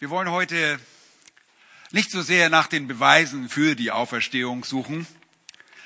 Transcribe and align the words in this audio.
Wir 0.00 0.10
wollen 0.10 0.28
heute 0.28 0.80
nicht 1.92 2.10
so 2.10 2.20
sehr 2.20 2.50
nach 2.50 2.66
den 2.66 2.88
Beweisen 2.88 3.48
für 3.48 3.76
die 3.76 3.92
Auferstehung 3.92 4.64
suchen. 4.64 5.06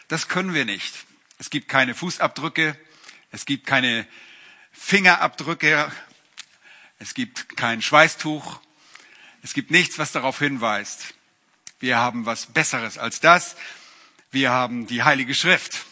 Das 0.08 0.28
können 0.28 0.54
wir 0.54 0.64
nicht. 0.64 0.94
Es 1.38 1.50
gibt 1.50 1.68
keine 1.68 1.94
Fußabdrücke, 1.94 2.74
es 3.32 3.44
gibt 3.44 3.66
keine 3.66 4.06
Fingerabdrücke, 4.72 5.92
es 6.98 7.12
gibt 7.12 7.54
kein 7.58 7.82
Schweißtuch, 7.82 8.60
es 9.42 9.52
gibt 9.52 9.70
nichts, 9.70 9.98
was 9.98 10.10
darauf 10.10 10.38
hinweist. 10.38 11.12
Wir 11.78 11.98
haben 11.98 12.24
was 12.24 12.46
Besseres 12.46 12.96
als 12.96 13.20
das. 13.20 13.56
Wir 14.30 14.50
haben 14.50 14.86
die 14.86 15.02
Heilige 15.02 15.34
Schrift. 15.34 15.84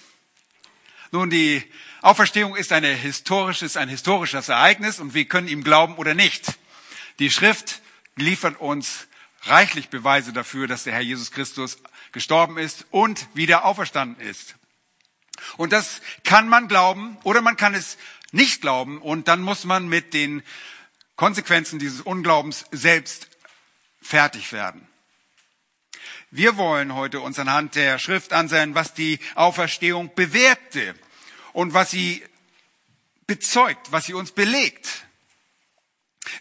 Nun, 1.12 1.28
die 1.28 1.62
Auferstehung 2.00 2.56
ist 2.56 2.72
eine 2.72 2.94
historisches, 2.94 3.76
ein 3.76 3.90
historisches 3.90 4.48
Ereignis 4.48 5.00
und 5.00 5.12
wir 5.12 5.26
können 5.26 5.48
ihm 5.48 5.62
glauben 5.62 5.96
oder 5.96 6.14
nicht. 6.14 6.54
Die 7.18 7.30
Schrift 7.30 7.82
liefert 8.16 8.60
uns 8.60 9.06
reichlich 9.42 9.88
Beweise 9.88 10.32
dafür, 10.32 10.66
dass 10.66 10.84
der 10.84 10.94
Herr 10.94 11.00
Jesus 11.00 11.30
Christus 11.30 11.78
gestorben 12.12 12.58
ist 12.58 12.86
und 12.90 13.28
wieder 13.34 13.64
auferstanden 13.64 14.26
ist. 14.26 14.56
Und 15.56 15.72
das 15.72 16.00
kann 16.24 16.48
man 16.48 16.66
glauben 16.66 17.18
oder 17.22 17.42
man 17.42 17.56
kann 17.56 17.74
es 17.74 17.98
nicht 18.32 18.60
glauben 18.60 19.00
und 19.00 19.28
dann 19.28 19.42
muss 19.42 19.64
man 19.64 19.88
mit 19.88 20.14
den 20.14 20.42
Konsequenzen 21.14 21.78
dieses 21.78 22.00
Unglaubens 22.00 22.64
selbst 22.72 23.28
fertig 24.00 24.52
werden. 24.52 24.86
Wir 26.30 26.56
wollen 26.56 26.94
heute 26.94 27.20
uns 27.20 27.38
anhand 27.38 27.76
der 27.76 27.98
Schrift 27.98 28.32
ansehen, 28.32 28.74
was 28.74 28.94
die 28.94 29.18
Auferstehung 29.34 30.14
bewirkte 30.14 30.94
und 31.52 31.72
was 31.72 31.90
sie 31.90 32.22
bezeugt, 33.26 33.92
was 33.92 34.06
sie 34.06 34.14
uns 34.14 34.32
belegt. 34.32 35.05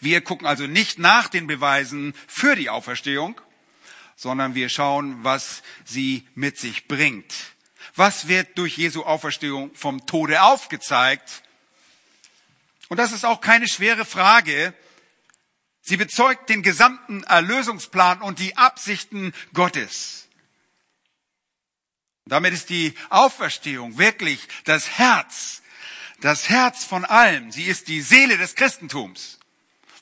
Wir 0.01 0.21
gucken 0.21 0.47
also 0.47 0.67
nicht 0.67 0.99
nach 0.99 1.27
den 1.27 1.47
Beweisen 1.47 2.13
für 2.27 2.55
die 2.55 2.69
Auferstehung, 2.69 3.39
sondern 4.15 4.55
wir 4.55 4.69
schauen, 4.69 5.23
was 5.23 5.63
sie 5.83 6.27
mit 6.35 6.57
sich 6.57 6.87
bringt. 6.87 7.33
Was 7.95 8.27
wird 8.27 8.57
durch 8.57 8.77
Jesu 8.77 9.03
Auferstehung 9.03 9.73
vom 9.73 10.05
Tode 10.05 10.41
aufgezeigt? 10.41 11.43
Und 12.89 12.97
das 12.97 13.11
ist 13.11 13.25
auch 13.25 13.41
keine 13.41 13.67
schwere 13.67 14.05
Frage. 14.05 14.73
Sie 15.81 15.97
bezeugt 15.97 16.49
den 16.49 16.63
gesamten 16.63 17.23
Erlösungsplan 17.23 18.21
und 18.21 18.39
die 18.39 18.57
Absichten 18.57 19.33
Gottes. 19.53 20.27
Damit 22.25 22.53
ist 22.53 22.69
die 22.69 22.95
Auferstehung 23.09 23.97
wirklich 23.99 24.47
das 24.63 24.97
Herz, 24.97 25.61
das 26.21 26.49
Herz 26.49 26.83
von 26.83 27.05
allem. 27.05 27.51
Sie 27.51 27.65
ist 27.65 27.87
die 27.87 28.01
Seele 28.01 28.37
des 28.37 28.55
Christentums. 28.55 29.39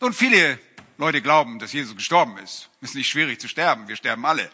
Und 0.04 0.16
viele 0.16 0.60
Leute 0.98 1.22
glauben, 1.22 1.60
dass 1.60 1.72
Jesus 1.72 1.96
gestorben 1.96 2.38
ist. 2.40 2.70
Ist 2.82 2.94
nicht 2.94 3.08
schwierig 3.08 3.40
zu 3.40 3.48
sterben, 3.48 3.88
wir 3.88 3.96
sterben 3.96 4.26
alle. 4.26 4.52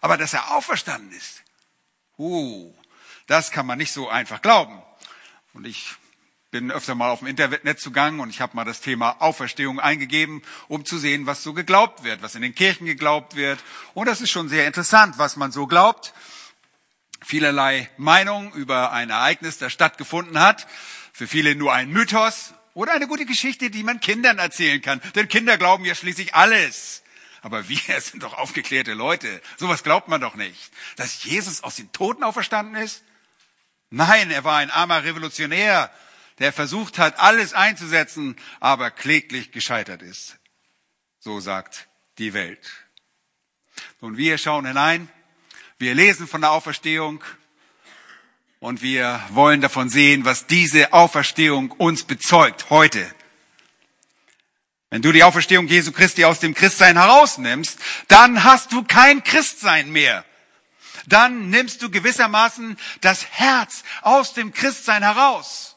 Aber 0.00 0.16
dass 0.16 0.34
er 0.34 0.50
auferstanden 0.50 1.12
ist, 1.12 1.44
uh, 2.18 2.74
das 3.28 3.52
kann 3.52 3.64
man 3.64 3.78
nicht 3.78 3.92
so 3.92 4.08
einfach 4.08 4.42
glauben. 4.42 4.82
Und 5.52 5.68
ich 5.68 5.94
bin 6.50 6.72
öfter 6.72 6.96
mal 6.96 7.10
auf 7.10 7.20
dem 7.20 7.28
Internet 7.28 7.78
zugangen 7.78 8.18
und 8.18 8.30
ich 8.30 8.40
habe 8.40 8.56
mal 8.56 8.64
das 8.64 8.80
Thema 8.80 9.14
Auferstehung 9.20 9.78
eingegeben, 9.78 10.42
um 10.66 10.84
zu 10.84 10.98
sehen, 10.98 11.26
was 11.26 11.44
so 11.44 11.52
geglaubt 11.54 12.02
wird, 12.02 12.20
was 12.20 12.34
in 12.34 12.42
den 12.42 12.56
Kirchen 12.56 12.84
geglaubt 12.84 13.36
wird. 13.36 13.60
Und 13.94 14.06
das 14.06 14.20
ist 14.20 14.30
schon 14.30 14.48
sehr 14.48 14.66
interessant, 14.66 15.16
was 15.16 15.36
man 15.36 15.52
so 15.52 15.68
glaubt. 15.68 16.12
Vielerlei 17.24 17.88
Meinungen 17.98 18.50
über 18.50 18.90
ein 18.90 19.10
Ereignis, 19.10 19.58
das 19.58 19.72
stattgefunden 19.72 20.40
hat. 20.40 20.66
Für 21.12 21.28
viele 21.28 21.54
nur 21.54 21.72
ein 21.72 21.88
Mythos 21.88 22.52
oder 22.78 22.92
eine 22.92 23.08
gute 23.08 23.26
Geschichte, 23.26 23.70
die 23.70 23.82
man 23.82 23.98
Kindern 23.98 24.38
erzählen 24.38 24.80
kann. 24.80 25.00
Denn 25.16 25.26
Kinder 25.26 25.58
glauben 25.58 25.84
ja 25.84 25.96
schließlich 25.96 26.36
alles. 26.36 27.02
Aber 27.42 27.68
wir 27.68 28.00
sind 28.00 28.22
doch 28.22 28.34
aufgeklärte 28.34 28.94
Leute. 28.94 29.42
Sowas 29.56 29.82
glaubt 29.82 30.06
man 30.06 30.20
doch 30.20 30.36
nicht. 30.36 30.70
Dass 30.94 31.24
Jesus 31.24 31.64
aus 31.64 31.74
den 31.74 31.90
Toten 31.90 32.22
auferstanden 32.22 32.76
ist? 32.76 33.02
Nein, 33.90 34.30
er 34.30 34.44
war 34.44 34.58
ein 34.58 34.70
armer 34.70 35.02
Revolutionär, 35.02 35.90
der 36.38 36.52
versucht 36.52 36.98
hat, 36.98 37.18
alles 37.18 37.52
einzusetzen, 37.52 38.36
aber 38.60 38.92
kläglich 38.92 39.50
gescheitert 39.50 40.02
ist. 40.02 40.38
So 41.18 41.40
sagt 41.40 41.88
die 42.18 42.32
Welt. 42.32 42.70
Und 43.98 44.18
wir 44.18 44.38
schauen 44.38 44.66
hinein, 44.66 45.08
wir 45.78 45.96
lesen 45.96 46.28
von 46.28 46.42
der 46.42 46.52
Auferstehung 46.52 47.24
und 48.60 48.82
wir 48.82 49.22
wollen 49.30 49.60
davon 49.60 49.88
sehen, 49.88 50.24
was 50.24 50.46
diese 50.46 50.92
Auferstehung 50.92 51.70
uns 51.72 52.04
bezeugt 52.04 52.70
heute. 52.70 53.06
Wenn 54.90 55.02
du 55.02 55.12
die 55.12 55.22
Auferstehung 55.22 55.68
Jesu 55.68 55.92
Christi 55.92 56.24
aus 56.24 56.40
dem 56.40 56.54
Christsein 56.54 56.96
herausnimmst, 56.96 57.78
dann 58.08 58.42
hast 58.42 58.72
du 58.72 58.82
kein 58.82 59.22
Christsein 59.22 59.90
mehr. 59.90 60.24
Dann 61.06 61.50
nimmst 61.50 61.82
du 61.82 61.90
gewissermaßen 61.90 62.78
das 63.00 63.26
Herz 63.30 63.82
aus 64.02 64.34
dem 64.34 64.52
Christsein 64.52 65.02
heraus. 65.02 65.76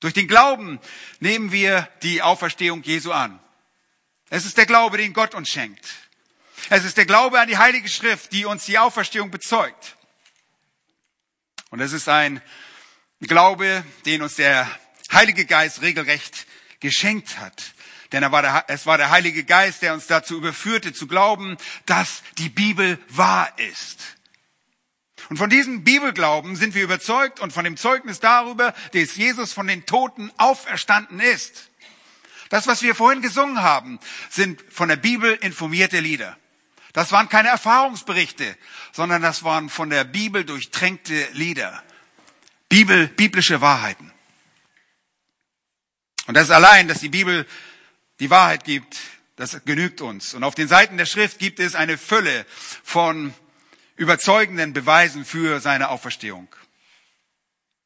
Durch 0.00 0.14
den 0.14 0.28
Glauben 0.28 0.78
nehmen 1.18 1.50
wir 1.50 1.88
die 2.02 2.22
Auferstehung 2.22 2.82
Jesu 2.82 3.10
an. 3.10 3.40
Es 4.30 4.44
ist 4.44 4.56
der 4.56 4.66
Glaube, 4.66 4.98
den 4.98 5.12
Gott 5.12 5.34
uns 5.34 5.48
schenkt. 5.48 5.84
Es 6.70 6.84
ist 6.84 6.96
der 6.96 7.06
Glaube 7.06 7.40
an 7.40 7.48
die 7.48 7.58
Heilige 7.58 7.88
Schrift, 7.88 8.32
die 8.32 8.44
uns 8.44 8.66
die 8.66 8.78
Auferstehung 8.78 9.30
bezeugt. 9.30 9.97
Und 11.70 11.80
es 11.80 11.92
ist 11.92 12.08
ein 12.08 12.40
Glaube, 13.20 13.84
den 14.06 14.22
uns 14.22 14.36
der 14.36 14.68
Heilige 15.12 15.44
Geist 15.44 15.82
regelrecht 15.82 16.46
geschenkt 16.80 17.38
hat. 17.38 17.74
Denn 18.12 18.22
er 18.22 18.32
war 18.32 18.42
der, 18.42 18.64
es 18.68 18.86
war 18.86 18.96
der 18.96 19.10
Heilige 19.10 19.44
Geist, 19.44 19.82
der 19.82 19.92
uns 19.92 20.06
dazu 20.06 20.36
überführte, 20.36 20.92
zu 20.92 21.06
glauben, 21.06 21.56
dass 21.84 22.22
die 22.38 22.48
Bibel 22.48 22.98
wahr 23.08 23.52
ist. 23.58 24.16
Und 25.28 25.36
von 25.36 25.50
diesem 25.50 25.84
Bibelglauben 25.84 26.56
sind 26.56 26.74
wir 26.74 26.82
überzeugt 26.82 27.40
und 27.40 27.52
von 27.52 27.64
dem 27.64 27.76
Zeugnis 27.76 28.18
darüber, 28.18 28.74
dass 28.94 29.16
Jesus 29.16 29.52
von 29.52 29.66
den 29.66 29.84
Toten 29.84 30.32
auferstanden 30.38 31.20
ist. 31.20 31.68
Das, 32.48 32.66
was 32.66 32.80
wir 32.80 32.94
vorhin 32.94 33.20
gesungen 33.20 33.62
haben, 33.62 33.98
sind 34.30 34.62
von 34.70 34.88
der 34.88 34.96
Bibel 34.96 35.34
informierte 35.42 36.00
Lieder. 36.00 36.38
Das 36.98 37.12
waren 37.12 37.28
keine 37.28 37.46
Erfahrungsberichte, 37.50 38.56
sondern 38.90 39.22
das 39.22 39.44
waren 39.44 39.68
von 39.68 39.88
der 39.88 40.02
Bibel 40.02 40.44
durchtränkte 40.44 41.28
Lieder. 41.32 41.80
Bibel, 42.68 43.06
biblische 43.06 43.60
Wahrheiten. 43.60 44.12
Und 46.26 46.34
das 46.34 46.50
allein, 46.50 46.88
dass 46.88 46.98
die 46.98 47.08
Bibel 47.08 47.46
die 48.18 48.30
Wahrheit 48.30 48.64
gibt, 48.64 48.96
das 49.36 49.64
genügt 49.64 50.00
uns. 50.00 50.34
Und 50.34 50.42
auf 50.42 50.56
den 50.56 50.66
Seiten 50.66 50.98
der 50.98 51.06
Schrift 51.06 51.38
gibt 51.38 51.60
es 51.60 51.76
eine 51.76 51.98
Fülle 51.98 52.44
von 52.82 53.32
überzeugenden 53.94 54.72
Beweisen 54.72 55.24
für 55.24 55.60
seine 55.60 55.90
Auferstehung. 55.90 56.48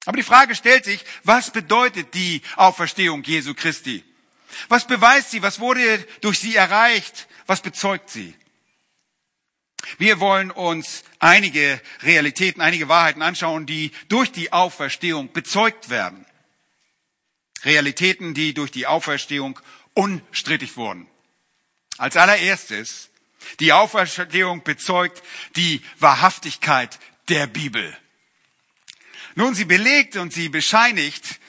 Aber 0.07 0.17
die 0.17 0.23
Frage 0.23 0.55
stellt 0.55 0.87
sich, 0.87 1.05
was 1.23 1.51
bedeutet 1.51 2.15
die 2.15 2.41
Auferstehung 2.57 3.23
Jesu 3.25 3.53
Christi? 3.53 4.03
Was 4.71 4.87
beweist 4.87 5.33
sie? 5.33 5.43
Was 5.43 5.61
wurde 5.61 5.99
durch 6.23 6.39
sie 6.39 6.57
erreicht? 6.57 7.29
Was 7.47 7.61
bezeugt 7.61 8.09
sie? 8.09 8.35
Wir 9.99 10.21
wollen 10.21 10.51
uns 10.51 11.05
einige 11.19 11.81
Realitäten, 12.03 12.61
einige 12.61 12.89
Wahrheiten 12.89 13.23
anschauen, 13.23 13.67
die 13.67 13.93
durch 14.09 14.33
die 14.33 14.53
Auferstehung 14.53 15.33
bezeugt 15.33 15.91
werden. 15.91 16.25
Realitäten, 17.65 18.35
die 18.35 18.55
durch 18.55 18.71
die 18.71 18.87
Auferstehung 18.87 19.59
unstrittig 19.95 20.77
wurden. 20.77 21.07
Als 21.99 22.17
allererstes 22.17 23.11
die 23.61 23.73
Auferstehung 23.73 24.63
bezeugt 24.63 25.23
die 25.57 25.83
Wahrhaftigkeit 25.99 26.99
der 27.29 27.47
Bibel. 27.47 27.97
Nun, 29.35 29.55
sie 29.55 29.65
belegt 29.65 30.17
und 30.17 30.33
sie 30.33 30.49
bescheinigt 30.49 31.41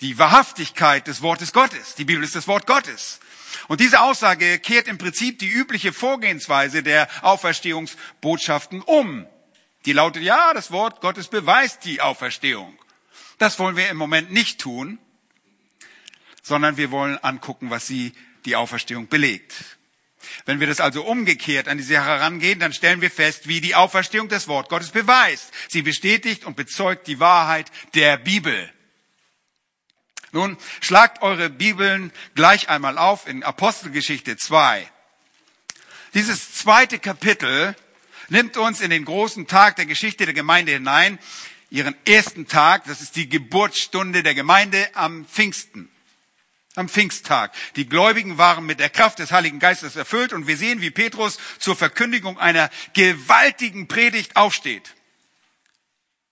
die 0.00 0.18
Wahrhaftigkeit 0.18 1.06
des 1.06 1.22
Wortes 1.22 1.52
Gottes. 1.52 1.94
Die 1.94 2.04
Bibel 2.04 2.24
ist 2.24 2.34
das 2.34 2.48
Wort 2.48 2.66
Gottes. 2.66 3.20
Und 3.68 3.80
diese 3.80 4.00
Aussage 4.00 4.58
kehrt 4.58 4.88
im 4.88 4.98
Prinzip 4.98 5.38
die 5.38 5.48
übliche 5.48 5.92
Vorgehensweise 5.92 6.82
der 6.82 7.08
Auferstehungsbotschaften 7.22 8.82
um. 8.82 9.26
Die 9.84 9.92
lautet, 9.92 10.22
ja, 10.22 10.52
das 10.52 10.70
Wort 10.70 11.00
Gottes 11.00 11.28
beweist 11.28 11.84
die 11.84 12.00
Auferstehung. 12.00 12.76
Das 13.38 13.58
wollen 13.58 13.76
wir 13.76 13.88
im 13.88 13.96
Moment 13.96 14.32
nicht 14.32 14.60
tun, 14.60 14.98
sondern 16.42 16.76
wir 16.76 16.90
wollen 16.90 17.18
angucken, 17.18 17.70
was 17.70 17.86
sie 17.86 18.12
die 18.44 18.56
Auferstehung 18.56 19.08
belegt. 19.08 19.76
Wenn 20.44 20.60
wir 20.60 20.66
das 20.66 20.80
also 20.80 21.04
umgekehrt 21.04 21.68
an 21.68 21.78
die 21.78 21.84
Sache 21.84 22.06
herangehen, 22.06 22.58
dann 22.58 22.72
stellen 22.72 23.00
wir 23.00 23.10
fest, 23.10 23.48
wie 23.48 23.60
die 23.60 23.74
Auferstehung 23.74 24.28
das 24.28 24.48
Wort 24.48 24.68
Gottes 24.68 24.90
beweist. 24.90 25.52
Sie 25.68 25.82
bestätigt 25.82 26.44
und 26.44 26.56
bezeugt 26.56 27.06
die 27.06 27.20
Wahrheit 27.20 27.70
der 27.94 28.16
Bibel. 28.16 28.72
Nun, 30.36 30.58
schlagt 30.82 31.22
eure 31.22 31.48
Bibeln 31.48 32.12
gleich 32.34 32.68
einmal 32.68 32.98
auf 32.98 33.26
in 33.26 33.42
Apostelgeschichte 33.42 34.36
2. 34.36 34.86
Dieses 36.12 36.52
zweite 36.52 36.98
Kapitel 36.98 37.74
nimmt 38.28 38.58
uns 38.58 38.82
in 38.82 38.90
den 38.90 39.06
großen 39.06 39.46
Tag 39.46 39.76
der 39.76 39.86
Geschichte 39.86 40.26
der 40.26 40.34
Gemeinde 40.34 40.72
hinein, 40.72 41.18
ihren 41.70 41.96
ersten 42.06 42.46
Tag, 42.46 42.84
das 42.84 43.00
ist 43.00 43.16
die 43.16 43.30
Geburtsstunde 43.30 44.22
der 44.22 44.34
Gemeinde 44.34 44.90
am 44.92 45.24
Pfingsten. 45.24 45.88
am 46.74 46.90
Pfingsttag. 46.90 47.54
Die 47.76 47.88
Gläubigen 47.88 48.36
waren 48.36 48.66
mit 48.66 48.78
der 48.78 48.90
Kraft 48.90 49.20
des 49.20 49.32
Heiligen 49.32 49.58
Geistes 49.58 49.96
erfüllt 49.96 50.34
und 50.34 50.46
wir 50.46 50.58
sehen, 50.58 50.82
wie 50.82 50.90
Petrus 50.90 51.38
zur 51.58 51.76
Verkündigung 51.76 52.38
einer 52.38 52.68
gewaltigen 52.92 53.88
Predigt 53.88 54.36
aufsteht. 54.36 54.94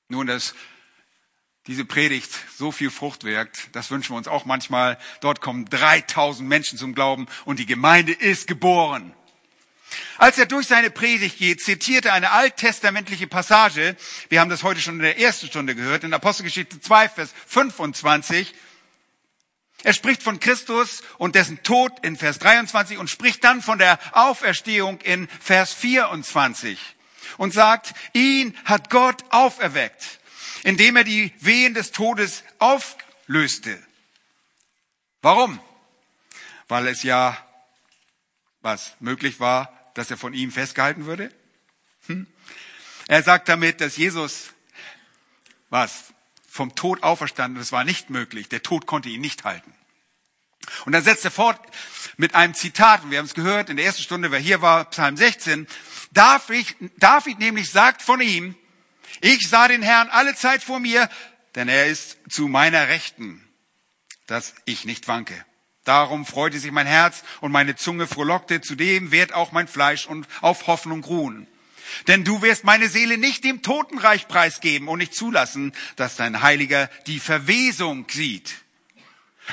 Nun, 0.09 0.27
dass 0.27 0.55
diese 1.67 1.85
Predigt 1.85 2.31
so 2.59 2.73
viel 2.73 2.91
Frucht 2.91 3.25
wirkt, 3.25 3.69
das 3.73 3.91
wünschen 3.91 4.13
wir 4.13 4.19
uns 4.19 4.29
auch 4.29 4.45
manchmal. 4.45 4.99
Dort 5.21 5.41
kommen 5.41 5.65
3000 5.67 6.47
Menschen 6.47 6.79
zum 6.79 6.95
Glauben 6.95 7.27
und 7.47 7.59
die 7.59 7.67
Gemeinde 7.67 8.13
ist 8.13 8.47
geboren. 8.47 9.15
Als 10.19 10.39
er 10.39 10.47
durch 10.47 10.67
seine 10.67 10.91
Predigt 10.91 11.39
geht, 11.39 11.63
zitierte 11.63 12.13
eine 12.13 12.33
alttestamentliche 12.33 13.27
Passage. 13.27 13.97
Wir 14.29 14.41
haben 14.41 14.51
das 14.51 14.63
heute 14.63 14.81
schon 14.81 14.97
in 14.97 15.03
der 15.03 15.19
ersten 15.19 15.47
Stunde 15.47 15.75
gehört, 15.75 16.05
in 16.05 16.13
Apostelgeschichte 16.13 16.81
2, 16.81 17.09
Vers 17.09 17.35
25. 17.47 18.55
Er 19.85 19.93
spricht 19.93 20.23
von 20.23 20.41
Christus 20.41 21.03
und 21.19 21.35
dessen 21.35 21.63
Tod 21.63 21.93
in 22.03 22.17
Vers 22.17 22.39
23 22.39 22.99
und 22.99 23.11
spricht 23.11 23.45
dann 23.45 23.63
von 23.63 23.79
der 23.79 23.99
Auferstehung 24.13 25.01
in 25.03 25.29
Vers 25.41 25.75
24 25.75 26.79
und 27.37 27.53
sagt, 27.53 27.95
ihn 28.13 28.57
hat 28.65 28.91
Gott 28.91 29.25
auferweckt, 29.31 30.21
indem 30.65 30.97
er 30.97 31.05
die 31.05 31.33
Wehen 31.39 31.75
des 31.75 31.93
Todes 31.93 32.43
auflöste. 32.59 33.81
Warum? 35.23 35.61
Weil 36.67 36.89
es 36.89 37.03
ja 37.05 37.39
was 38.63 38.95
möglich 38.99 39.39
war, 39.39 39.93
dass 39.95 40.11
er 40.11 40.17
von 40.17 40.33
ihm 40.33 40.51
festgehalten 40.51 41.05
würde? 41.05 41.33
Hm? 42.07 42.27
Er 43.07 43.23
sagt 43.23 43.49
damit, 43.49 43.81
dass 43.81 43.97
Jesus 43.97 44.55
was 45.69 46.15
vom 46.49 46.75
Tod 46.75 47.03
auferstanden. 47.03 47.59
Das 47.59 47.73
war 47.73 47.85
nicht 47.85 48.09
möglich. 48.09 48.49
Der 48.49 48.63
Tod 48.63 48.87
konnte 48.87 49.11
ihn 49.11 49.21
nicht 49.21 49.45
halten. 49.45 49.75
Und 50.87 50.93
dann 50.93 51.05
setzt 51.05 51.27
er 51.27 51.31
fort 51.31 51.61
mit 52.17 52.35
einem 52.35 52.55
Zitat. 52.55 53.05
Und 53.05 53.11
wir 53.11 53.19
haben 53.19 53.27
es 53.27 53.35
gehört 53.35 53.69
in 53.69 53.77
der 53.77 53.85
ersten 53.85 54.03
Stunde, 54.03 54.31
wer 54.31 54.39
hier 54.39 54.63
war, 54.63 54.87
Psalm 54.87 55.17
16. 55.17 55.67
David, 56.13 56.75
David 56.97 57.39
nämlich 57.39 57.71
sagt 57.71 58.01
von 58.01 58.23
ihm, 58.23 58.57
ich 59.21 59.49
sah 59.49 59.69
den 59.69 59.83
Herrn 59.83 60.09
alle 60.09 60.35
Zeit 60.35 60.63
vor 60.63 60.81
mir, 60.81 61.09
denn 61.55 61.69
er 61.69 61.87
ist 61.87 62.19
zu 62.29 62.49
meiner 62.49 62.89
Rechten, 62.89 63.47
dass 64.27 64.55
ich 64.65 64.85
nicht 64.85 65.09
wanke. 65.09 65.35
Darum 65.85 66.25
freute 66.25 66.59
sich 66.59 66.73
mein 66.73 66.87
Herz 66.87 67.23
und 67.41 67.53
meine 67.53 67.77
Zunge 67.77 68.07
frohlockte, 68.07 68.61
zudem 68.61 69.13
wird 69.13 69.35
auch 69.35 69.53
mein 69.53 69.69
Fleisch 69.69 70.07
und 70.07 70.27
auf 70.41 70.67
Hoffnung 70.67 71.05
ruhen. 71.05 71.47
Denn 72.07 72.25
du 72.25 72.41
wirst 72.41 72.65
meine 72.65 72.89
Seele 72.89 73.19
nicht 73.19 73.45
dem 73.45 73.63
Totenreich 73.63 74.27
preisgeben 74.27 74.89
und 74.89 74.99
nicht 74.99 75.15
zulassen, 75.15 75.73
dass 75.97 76.17
dein 76.17 76.41
Heiliger 76.41 76.89
die 77.07 77.21
Verwesung 77.21 78.07
sieht. 78.11 78.55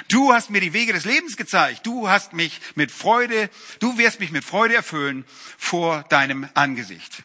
Du 0.07 0.33
hast 0.33 0.49
mir 0.49 0.61
die 0.61 0.71
Wege 0.71 0.93
des 0.93 1.03
Lebens 1.03 1.35
gezeigt. 1.35 1.85
Du 1.85 2.07
hast 2.07 2.31
mich 2.31 2.61
mit 2.75 2.91
Freude, 2.91 3.49
du 3.79 3.97
wirst 3.97 4.21
mich 4.21 4.31
mit 4.31 4.45
Freude 4.45 4.73
erfüllen 4.73 5.25
vor 5.57 6.03
deinem 6.03 6.47
Angesicht. 6.53 7.23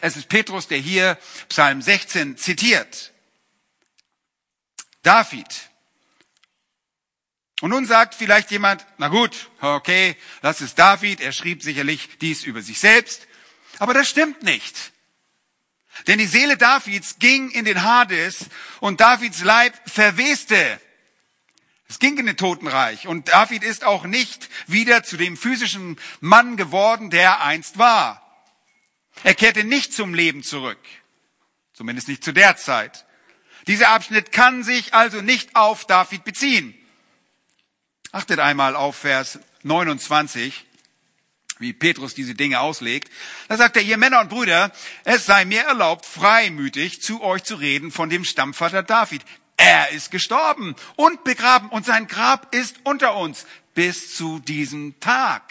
Es 0.00 0.16
ist 0.16 0.28
Petrus, 0.28 0.68
der 0.68 0.78
hier 0.78 1.18
Psalm 1.48 1.82
16 1.82 2.36
zitiert. 2.36 3.12
David. 5.02 5.70
Und 7.60 7.70
nun 7.70 7.86
sagt 7.86 8.14
vielleicht 8.14 8.50
jemand, 8.50 8.86
na 8.98 9.08
gut, 9.08 9.50
okay, 9.60 10.16
das 10.40 10.60
ist 10.60 10.78
David, 10.78 11.20
er 11.20 11.32
schrieb 11.32 11.62
sicherlich 11.62 12.08
dies 12.20 12.44
über 12.44 12.62
sich 12.62 12.78
selbst. 12.78 13.26
Aber 13.78 13.94
das 13.94 14.08
stimmt 14.08 14.42
nicht. 14.42 14.92
Denn 16.06 16.18
die 16.18 16.26
Seele 16.26 16.56
Davids 16.56 17.18
ging 17.18 17.50
in 17.50 17.64
den 17.64 17.82
Hades 17.82 18.46
und 18.80 19.00
Davids 19.00 19.42
Leib 19.42 19.74
verweste. 19.86 20.80
Es 21.88 21.98
ging 21.98 22.16
in 22.18 22.26
den 22.26 22.36
Totenreich 22.36 23.06
und 23.08 23.28
David 23.28 23.64
ist 23.64 23.84
auch 23.84 24.04
nicht 24.04 24.48
wieder 24.66 25.02
zu 25.02 25.16
dem 25.16 25.36
physischen 25.36 25.98
Mann 26.20 26.56
geworden, 26.56 27.10
der 27.10 27.22
er 27.22 27.40
einst 27.42 27.78
war. 27.78 28.19
Er 29.24 29.34
kehrte 29.34 29.64
nicht 29.64 29.92
zum 29.92 30.14
Leben 30.14 30.42
zurück. 30.42 30.78
Zumindest 31.72 32.08
nicht 32.08 32.24
zu 32.24 32.32
der 32.32 32.56
Zeit. 32.56 33.04
Dieser 33.66 33.90
Abschnitt 33.90 34.32
kann 34.32 34.62
sich 34.64 34.94
also 34.94 35.20
nicht 35.20 35.56
auf 35.56 35.86
David 35.86 36.24
beziehen. 36.24 36.74
Achtet 38.12 38.40
einmal 38.40 38.74
auf 38.74 38.96
Vers 38.96 39.38
29 39.62 40.66
wie 41.60 41.72
Petrus 41.72 42.14
diese 42.14 42.34
Dinge 42.34 42.60
auslegt. 42.60 43.12
Da 43.48 43.56
sagt 43.56 43.76
er, 43.76 43.82
ihr 43.82 43.98
Männer 43.98 44.20
und 44.20 44.30
Brüder, 44.30 44.72
es 45.04 45.26
sei 45.26 45.44
mir 45.44 45.62
erlaubt, 45.62 46.06
freimütig 46.06 47.02
zu 47.02 47.22
euch 47.22 47.44
zu 47.44 47.56
reden 47.56 47.92
von 47.92 48.08
dem 48.08 48.24
Stammvater 48.24 48.82
David. 48.82 49.22
Er 49.56 49.90
ist 49.90 50.10
gestorben 50.10 50.74
und 50.96 51.22
begraben 51.22 51.68
und 51.68 51.84
sein 51.84 52.08
Grab 52.08 52.54
ist 52.54 52.76
unter 52.84 53.14
uns 53.14 53.46
bis 53.74 54.16
zu 54.16 54.38
diesem 54.40 54.98
Tag. 55.00 55.42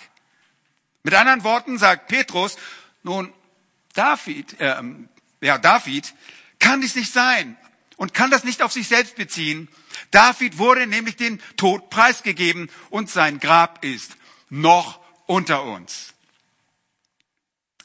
Mit 1.03 1.13
anderen 1.13 1.43
Worten 1.43 1.77
sagt 1.77 2.07
Petrus, 2.07 2.57
nun, 3.03 3.31
David, 3.93 4.59
äh, 4.59 4.81
ja, 5.41 5.57
David 5.57 6.13
kann 6.59 6.81
dies 6.81 6.95
nicht 6.95 7.11
sein 7.11 7.57
und 7.97 8.13
kann 8.13 8.31
das 8.31 8.43
nicht 8.43 8.61
auf 8.61 8.71
sich 8.71 8.87
selbst 8.87 9.15
beziehen. 9.15 9.67
David 10.11 10.57
wurde 10.57 10.87
nämlich 10.87 11.15
den 11.15 11.41
Tod 11.57 11.89
preisgegeben 11.89 12.69
und 12.89 13.09
sein 13.09 13.39
Grab 13.39 13.83
ist 13.83 14.17
noch 14.49 14.99
unter 15.25 15.63
uns. 15.63 16.13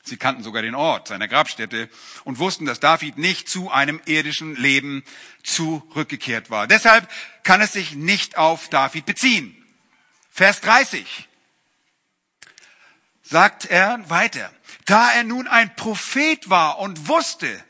Sie 0.06 0.18
kannten 0.18 0.42
sogar 0.42 0.60
den 0.60 0.74
Ort 0.74 1.08
seiner 1.08 1.28
Grabstätte 1.28 1.88
und 2.24 2.38
wussten, 2.38 2.66
dass 2.66 2.78
David 2.78 3.16
nicht 3.16 3.48
zu 3.48 3.70
einem 3.70 4.02
irdischen 4.04 4.54
Leben 4.54 5.02
zurückgekehrt 5.42 6.50
war. 6.50 6.66
Deshalb 6.66 7.08
kann 7.42 7.62
es 7.62 7.72
sich 7.72 7.94
nicht 7.94 8.36
auf 8.36 8.68
David 8.68 9.06
beziehen. 9.06 9.56
Vers 10.30 10.60
30 10.60 11.28
sagt 13.22 13.64
er 13.64 14.08
weiter. 14.10 14.52
Da 14.84 15.12
er 15.12 15.24
nun 15.24 15.48
ein 15.48 15.74
Prophet 15.76 16.50
war 16.50 16.78
und 16.78 17.08
wusste, 17.08 17.62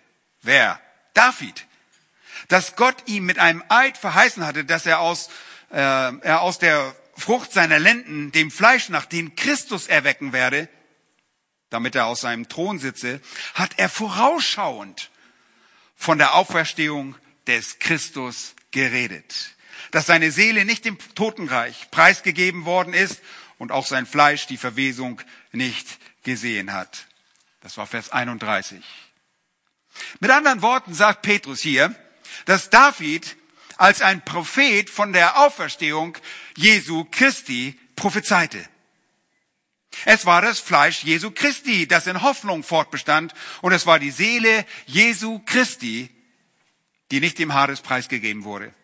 wer? 0.42 0.80
David, 1.14 1.66
dass 2.48 2.76
Gott 2.76 3.04
ihm 3.06 3.24
mit 3.24 3.38
einem 3.38 3.62
Eid 3.68 3.96
verheißen 3.96 4.44
hatte, 4.44 4.64
dass 4.64 4.84
er 4.84 4.98
aus, 5.00 5.28
äh, 5.70 5.76
er 5.76 6.40
aus 6.40 6.58
der 6.58 6.94
Frucht 7.16 7.52
seiner 7.52 7.78
Lenden 7.78 8.32
dem 8.32 8.50
Fleisch 8.50 8.88
nach 8.88 9.06
den 9.06 9.36
Christus 9.36 9.86
erwecken 9.86 10.32
werde, 10.32 10.68
damit 11.70 11.94
er 11.94 12.06
aus 12.06 12.22
seinem 12.22 12.48
Thron 12.48 12.78
sitze, 12.78 13.20
hat 13.54 13.72
er 13.76 13.88
vorausschauend 13.88 15.10
von 15.94 16.18
der 16.18 16.34
Auferstehung 16.34 17.16
des 17.46 17.78
Christus 17.78 18.54
geredet, 18.72 19.54
dass 19.92 20.06
seine 20.06 20.32
Seele 20.32 20.64
nicht 20.64 20.84
dem 20.84 20.98
Totenreich 21.14 21.90
preisgegeben 21.92 22.64
worden 22.64 22.92
ist 22.92 23.20
und 23.58 23.70
auch 23.70 23.86
sein 23.86 24.06
Fleisch 24.06 24.46
die 24.48 24.56
Verwesung 24.56 25.20
nicht 25.52 25.98
gesehen 26.24 26.72
hat. 26.72 27.06
Das 27.60 27.76
war 27.76 27.86
Vers 27.86 28.10
31. 28.10 28.82
Mit 30.20 30.30
anderen 30.30 30.62
Worten 30.62 30.94
sagt 30.94 31.22
Petrus 31.22 31.60
hier, 31.60 31.94
dass 32.46 32.70
David 32.70 33.36
als 33.76 34.02
ein 34.02 34.24
Prophet 34.24 34.90
von 34.90 35.12
der 35.12 35.38
Auferstehung 35.38 36.16
Jesu 36.56 37.04
Christi 37.10 37.78
prophezeite. 37.96 38.68
Es 40.04 40.26
war 40.26 40.42
das 40.42 40.58
Fleisch 40.58 41.04
Jesu 41.04 41.30
Christi, 41.30 41.86
das 41.86 42.06
in 42.06 42.22
Hoffnung 42.22 42.64
fortbestand, 42.64 43.32
und 43.62 43.72
es 43.72 43.86
war 43.86 43.98
die 43.98 44.10
Seele 44.10 44.66
Jesu 44.86 45.40
Christi, 45.46 46.10
die 47.10 47.20
nicht 47.20 47.38
dem 47.38 47.54
Hades 47.54 47.80
preisgegeben 47.80 48.44
wurde. 48.44 48.74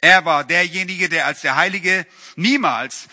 Er 0.00 0.24
war 0.24 0.44
derjenige, 0.44 1.08
der 1.08 1.26
als 1.26 1.40
der 1.40 1.56
Heilige 1.56 2.06
niemals 2.36 3.08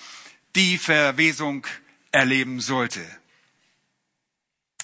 die 0.56 0.78
Verwesung 0.78 1.66
erleben 2.14 2.62
sollte. 2.62 3.02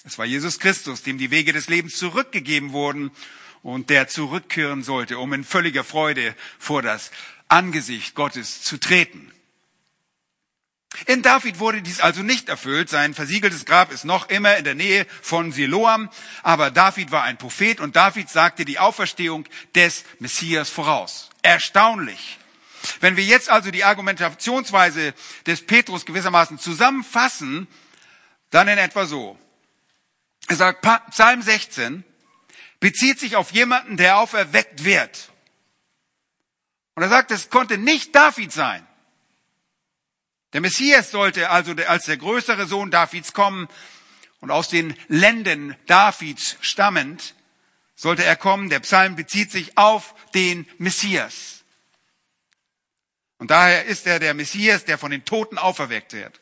Es 0.04 0.18
war 0.18 0.26
Jesus 0.26 0.58
Christus, 0.58 1.02
dem 1.02 1.16
die 1.16 1.30
Wege 1.30 1.52
des 1.52 1.68
Lebens 1.68 1.96
zurückgegeben 1.96 2.72
wurden 2.72 3.10
und 3.62 3.90
der 3.90 4.08
zurückkehren 4.08 4.82
sollte, 4.82 5.18
um 5.18 5.32
in 5.32 5.44
völliger 5.44 5.84
Freude 5.84 6.34
vor 6.58 6.82
das 6.82 7.10
Angesicht 7.48 8.14
Gottes 8.14 8.62
zu 8.62 8.78
treten. 8.78 9.32
In 11.06 11.22
David 11.22 11.60
wurde 11.60 11.82
dies 11.82 12.00
also 12.00 12.22
nicht 12.22 12.48
erfüllt. 12.48 12.88
Sein 12.88 13.14
versiegeltes 13.14 13.64
Grab 13.64 13.92
ist 13.92 14.04
noch 14.04 14.28
immer 14.28 14.56
in 14.56 14.64
der 14.64 14.74
Nähe 14.74 15.06
von 15.22 15.52
Siloam. 15.52 16.10
Aber 16.42 16.70
David 16.70 17.12
war 17.12 17.22
ein 17.22 17.38
Prophet 17.38 17.80
und 17.80 17.94
David 17.94 18.28
sagte 18.28 18.64
die 18.64 18.80
Auferstehung 18.80 19.46
des 19.74 20.04
Messias 20.18 20.68
voraus. 20.68 21.30
Erstaunlich. 21.42 22.39
Wenn 23.00 23.16
wir 23.16 23.24
jetzt 23.24 23.50
also 23.50 23.70
die 23.70 23.84
Argumentationsweise 23.84 25.14
des 25.46 25.64
Petrus 25.66 26.06
gewissermaßen 26.06 26.58
zusammenfassen, 26.58 27.68
dann 28.50 28.68
in 28.68 28.78
etwa 28.78 29.06
so. 29.06 29.38
Er 30.48 30.56
sagt, 30.56 30.86
Psalm 31.10 31.42
16 31.42 32.04
bezieht 32.80 33.20
sich 33.20 33.36
auf 33.36 33.52
jemanden, 33.52 33.96
der 33.96 34.18
auferweckt 34.18 34.84
wird. 34.84 35.30
Und 36.94 37.02
er 37.04 37.08
sagt, 37.08 37.30
es 37.30 37.50
konnte 37.50 37.78
nicht 37.78 38.14
David 38.14 38.52
sein. 38.52 38.86
Der 40.52 40.60
Messias 40.60 41.10
sollte 41.10 41.50
also 41.50 41.72
als 41.86 42.06
der 42.06 42.16
größere 42.16 42.66
Sohn 42.66 42.90
Davids 42.90 43.32
kommen 43.32 43.68
und 44.40 44.50
aus 44.50 44.68
den 44.68 44.96
Lenden 45.08 45.76
Davids 45.86 46.56
stammend 46.60 47.34
sollte 47.94 48.24
er 48.24 48.36
kommen. 48.36 48.68
Der 48.68 48.80
Psalm 48.80 49.14
bezieht 49.14 49.52
sich 49.52 49.78
auf 49.78 50.14
den 50.34 50.66
Messias. 50.78 51.59
Und 53.40 53.50
daher 53.50 53.86
ist 53.86 54.06
er 54.06 54.18
der 54.18 54.34
Messias, 54.34 54.84
der 54.84 54.98
von 54.98 55.10
den 55.10 55.24
Toten 55.24 55.56
auferweckt 55.56 56.12
wird. 56.12 56.38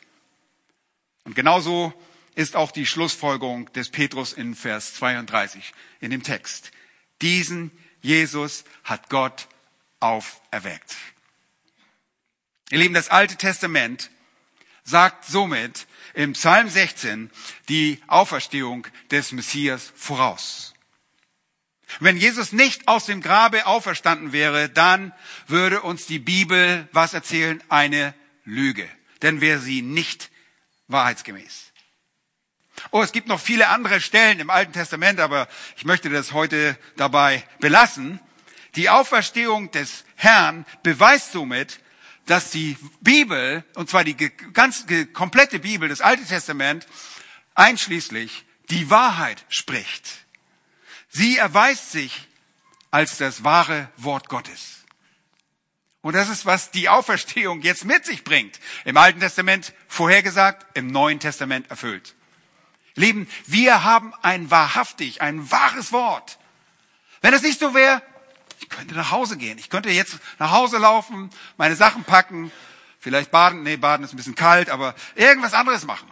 Und 1.23 1.37
genauso 1.37 1.95
ist 2.35 2.57
auch 2.57 2.73
die 2.73 2.87
Schlussfolgerung 2.87 3.73
des 3.73 3.88
Petrus 3.88 4.33
in 4.33 4.57
Vers 4.57 4.95
32 4.95 5.73
in 6.00 6.11
dem 6.11 6.25
Text. 6.25 6.73
Diesen 7.23 7.71
Jesus 8.00 8.64
hat 8.83 9.09
Gott 9.11 9.47
auferweckt. 10.00 10.97
Ihr 12.71 12.78
Lieben, 12.78 12.95
das 12.95 13.11
Alte 13.11 13.37
Testament 13.37 14.11
sagt 14.83 15.25
somit 15.25 15.87
im 16.14 16.33
Psalm 16.33 16.69
16 16.69 17.31
die 17.69 18.02
Auferstehung 18.09 18.88
des 19.12 19.31
Messias 19.31 19.93
voraus. 19.95 20.75
Wenn 22.00 22.16
Jesus 22.16 22.52
nicht 22.52 22.87
aus 22.87 23.07
dem 23.07 23.23
Grabe 23.23 23.66
auferstanden 23.66 24.33
wäre, 24.33 24.68
dann 24.68 25.12
würde 25.47 25.83
uns 25.83 26.07
die 26.07 26.18
Bibel 26.18 26.88
was 26.92 27.14
erzählen? 27.14 27.62
Eine 27.68 28.14
Lüge. 28.45 28.88
Denn 29.23 29.40
wäre 29.40 29.59
sie 29.59 29.83
nicht 29.83 30.30
wahrheitsgemäß. 30.87 31.73
Oh, 32.90 33.02
es 33.02 33.12
gibt 33.12 33.26
noch 33.26 33.40
viele 33.40 33.68
andere 33.68 34.00
Stellen 34.00 34.38
im 34.38 34.50
Alten 34.50 34.73
Testament, 34.73 35.18
aber 35.18 35.49
ich 35.76 35.85
möchte 35.85 36.11
das 36.11 36.33
heute 36.33 36.78
dabei 36.97 37.45
belassen. 37.59 38.21
Die 38.76 38.88
Auferstehung 38.88 39.71
des 39.73 40.04
Herrn 40.14 40.64
beweist 40.83 41.33
somit, 41.33 41.80
dass 42.26 42.50
die 42.50 42.76
Bibel, 43.00 43.64
und 43.75 43.90
zwar 43.90 44.04
die 44.04 44.14
ganz 44.52 44.85
komplette 45.12 45.59
Bibel, 45.59 45.88
das 45.88 46.00
Alte 46.00 46.25
Testament, 46.25 46.87
einschließlich 47.54 48.45
die 48.71 48.90
Wahrheit 48.90 49.45
spricht. 49.49 50.28
Sie 51.09 51.37
erweist 51.37 51.93
sich 51.93 52.29
als 52.91 53.19
das 53.19 53.45
wahre 53.45 53.91
Wort 53.97 54.29
Gottes. 54.29 54.85
Und 56.00 56.15
das 56.15 56.29
ist, 56.29 56.47
was 56.47 56.71
die 56.71 56.88
Auferstehung 56.88 57.61
jetzt 57.62 57.85
mit 57.85 58.05
sich 58.07 58.25
bringt. 58.25 58.61
Im 58.85 58.97
Alten 58.97 59.21
Testament 59.21 59.75
vorhergesagt, 59.88 60.67
im 60.75 60.87
Neuen 60.87 61.21
Testament 61.21 61.71
erfüllt. 61.71 62.15
Lieben, 62.95 63.29
wir 63.47 63.85
haben 63.85 64.12
ein 64.23 64.50
wahrhaftig, 64.50 65.23
ein 65.23 65.50
wahres 65.50 65.93
Wort. 65.93 66.38
Wenn 67.21 67.35
es 67.35 67.43
nicht 67.43 67.61
so 67.61 67.75
wäre, 67.75 68.03
ich 68.61 68.69
könnte 68.69 68.95
nach 68.95 69.11
Hause 69.11 69.37
gehen. 69.37 69.59
Ich 69.59 69.71
könnte 69.71 69.91
jetzt 69.91 70.19
nach 70.38 70.50
Hause 70.50 70.79
laufen, 70.79 71.31
meine 71.57 71.77
Sachen 71.77 72.05
packen, 72.05 72.50
vielleicht 72.99 73.31
baden. 73.31 73.62
Nee, 73.62 73.77
baden 73.77 74.05
ist 74.05 74.12
ein 74.12 74.17
bisschen 74.17 74.35
kalt, 74.35 74.71
aber 74.71 74.95
irgendwas 75.15 75.55
anderes 75.55 75.85
machen. 75.85 76.11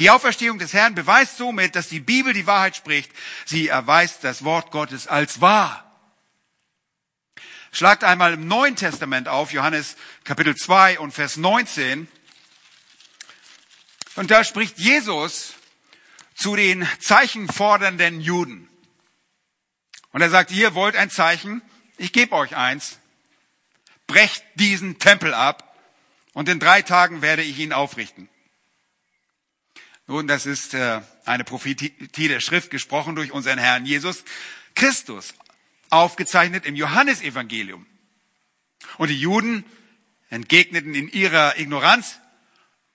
Die 0.00 0.08
Auferstehung 0.08 0.58
des 0.58 0.72
Herrn 0.72 0.94
beweist 0.94 1.36
somit, 1.36 1.76
dass 1.76 1.88
die 1.88 2.00
Bibel 2.00 2.32
die 2.32 2.46
Wahrheit 2.46 2.74
spricht. 2.74 3.12
Sie 3.44 3.68
erweist 3.68 4.24
das 4.24 4.44
Wort 4.44 4.70
Gottes 4.70 5.06
als 5.06 5.42
wahr. 5.42 5.86
Schlagt 7.70 8.02
einmal 8.02 8.32
im 8.32 8.48
Neuen 8.48 8.76
Testament 8.76 9.28
auf, 9.28 9.52
Johannes 9.52 9.96
Kapitel 10.24 10.56
2 10.56 11.00
und 11.00 11.12
Vers 11.12 11.36
19. 11.36 12.08
Und 14.16 14.30
da 14.30 14.42
spricht 14.42 14.78
Jesus 14.78 15.52
zu 16.34 16.56
den 16.56 16.88
zeichenfordernden 16.98 18.22
Juden. 18.22 18.70
Und 20.12 20.22
er 20.22 20.30
sagt, 20.30 20.50
ihr 20.50 20.74
wollt 20.74 20.96
ein 20.96 21.10
Zeichen, 21.10 21.60
ich 21.98 22.14
gebe 22.14 22.34
euch 22.36 22.56
eins. 22.56 22.98
Brecht 24.06 24.42
diesen 24.54 24.98
Tempel 24.98 25.34
ab 25.34 25.76
und 26.32 26.48
in 26.48 26.58
drei 26.58 26.80
Tagen 26.80 27.20
werde 27.20 27.42
ich 27.42 27.58
ihn 27.58 27.74
aufrichten. 27.74 28.30
Nun, 30.10 30.26
das 30.26 30.44
ist 30.44 30.74
äh, 30.74 31.02
eine 31.24 31.44
Prophetie 31.44 32.26
der 32.26 32.40
Schrift 32.40 32.72
gesprochen 32.72 33.14
durch 33.14 33.30
unseren 33.30 33.58
Herrn 33.58 33.86
Jesus 33.86 34.24
Christus, 34.74 35.34
aufgezeichnet 35.88 36.66
im 36.66 36.74
Johannesevangelium. 36.74 37.86
Und 38.98 39.06
die 39.06 39.20
Juden 39.20 39.64
entgegneten 40.28 40.96
in 40.96 41.06
ihrer 41.06 41.56
Ignoranz, 41.60 42.18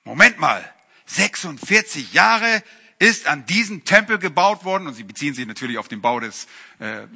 Moment 0.04 0.40
mal, 0.40 0.70
46 1.06 2.12
Jahre 2.12 2.62
ist 3.00 3.28
an 3.28 3.46
diesem 3.46 3.86
Tempel 3.86 4.20
gebaut 4.20 4.66
worden 4.66 4.86
und 4.86 4.96
sie 4.96 5.04
beziehen 5.04 5.34
sich 5.34 5.48
natürlich 5.48 5.78
auf 5.78 5.88
den 5.88 6.02
Bau 6.02 6.20
des 6.20 6.48
äh, 6.80 7.08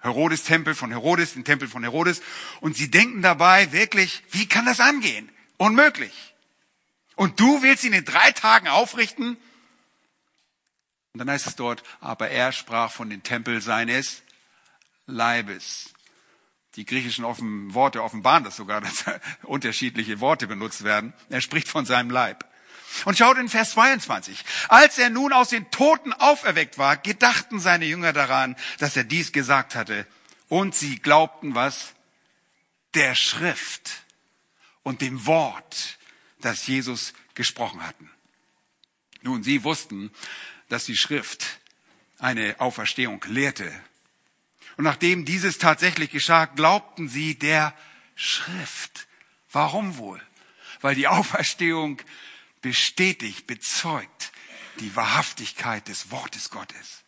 Herodes-Tempel 0.00 0.74
von 0.74 0.90
Herodes, 0.90 1.34
den 1.34 1.44
Tempel 1.44 1.68
von 1.68 1.84
Herodes 1.84 2.22
und 2.60 2.76
sie 2.76 2.90
denken 2.90 3.22
dabei 3.22 3.70
wirklich, 3.70 4.24
wie 4.32 4.48
kann 4.48 4.66
das 4.66 4.80
angehen? 4.80 5.30
Unmöglich. 5.58 6.31
Und 7.22 7.38
du 7.38 7.62
willst 7.62 7.84
ihn 7.84 7.92
in 7.92 8.04
drei 8.04 8.32
Tagen 8.32 8.66
aufrichten? 8.66 9.36
Und 11.12 11.18
dann 11.18 11.30
heißt 11.30 11.46
es 11.46 11.54
dort, 11.54 11.84
aber 12.00 12.30
er 12.30 12.50
sprach 12.50 12.90
von 12.90 13.10
dem 13.10 13.22
Tempel 13.22 13.60
seines 13.60 14.22
Leibes. 15.06 15.90
Die 16.74 16.84
griechischen 16.84 17.24
Worte 17.74 18.02
offenbaren 18.02 18.42
das 18.42 18.56
sogar, 18.56 18.80
dass 18.80 19.04
unterschiedliche 19.44 20.18
Worte 20.18 20.48
benutzt 20.48 20.82
werden. 20.82 21.12
Er 21.30 21.40
spricht 21.40 21.68
von 21.68 21.86
seinem 21.86 22.10
Leib. 22.10 22.44
Und 23.04 23.16
schaut 23.16 23.38
in 23.38 23.48
Vers 23.48 23.70
22. 23.70 24.44
Als 24.66 24.98
er 24.98 25.08
nun 25.08 25.32
aus 25.32 25.50
den 25.50 25.70
Toten 25.70 26.12
auferweckt 26.12 26.76
war, 26.76 26.96
gedachten 26.96 27.60
seine 27.60 27.84
Jünger 27.84 28.12
daran, 28.12 28.56
dass 28.80 28.96
er 28.96 29.04
dies 29.04 29.30
gesagt 29.30 29.76
hatte. 29.76 30.08
Und 30.48 30.74
sie 30.74 30.98
glaubten 30.98 31.54
was? 31.54 31.94
Der 32.94 33.14
Schrift 33.14 34.02
und 34.82 35.02
dem 35.02 35.24
Wort, 35.24 36.00
das 36.44 36.66
Jesus 36.66 37.14
gesprochen 37.34 37.86
hatten. 37.86 38.10
Nun, 39.22 39.42
sie 39.42 39.64
wussten, 39.64 40.10
dass 40.68 40.84
die 40.84 40.96
Schrift 40.96 41.60
eine 42.18 42.60
Auferstehung 42.60 43.24
lehrte. 43.28 43.72
Und 44.76 44.84
nachdem 44.84 45.24
dieses 45.24 45.58
tatsächlich 45.58 46.10
geschah, 46.10 46.46
glaubten 46.46 47.08
sie 47.08 47.38
der 47.38 47.74
Schrift. 48.14 49.06
Warum 49.50 49.96
wohl? 49.96 50.20
Weil 50.80 50.94
die 50.94 51.08
Auferstehung 51.08 52.00
bestätigt, 52.62 53.46
bezeugt 53.46 54.32
die 54.80 54.94
Wahrhaftigkeit 54.96 55.86
des 55.88 56.10
Wortes 56.10 56.50
Gottes. 56.50 57.02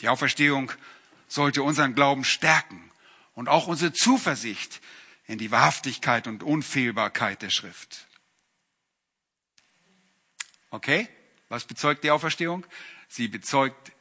Die 0.00 0.08
Auferstehung 0.08 0.72
sollte 1.28 1.62
unseren 1.62 1.94
Glauben 1.94 2.24
stärken 2.24 2.90
und 3.34 3.48
auch 3.48 3.66
unsere 3.66 3.92
Zuversicht 3.92 4.80
in 5.28 5.38
die 5.38 5.50
Wahrhaftigkeit 5.52 6.26
und 6.26 6.42
Unfehlbarkeit 6.42 7.42
der 7.42 7.50
Schrift. 7.50 8.08
Okay, 10.70 11.08
was 11.48 11.64
bezeugt 11.64 12.02
die 12.02 12.10
Auferstehung? 12.10 12.66
Sie 13.08 13.28
bezeugt, 13.28 13.92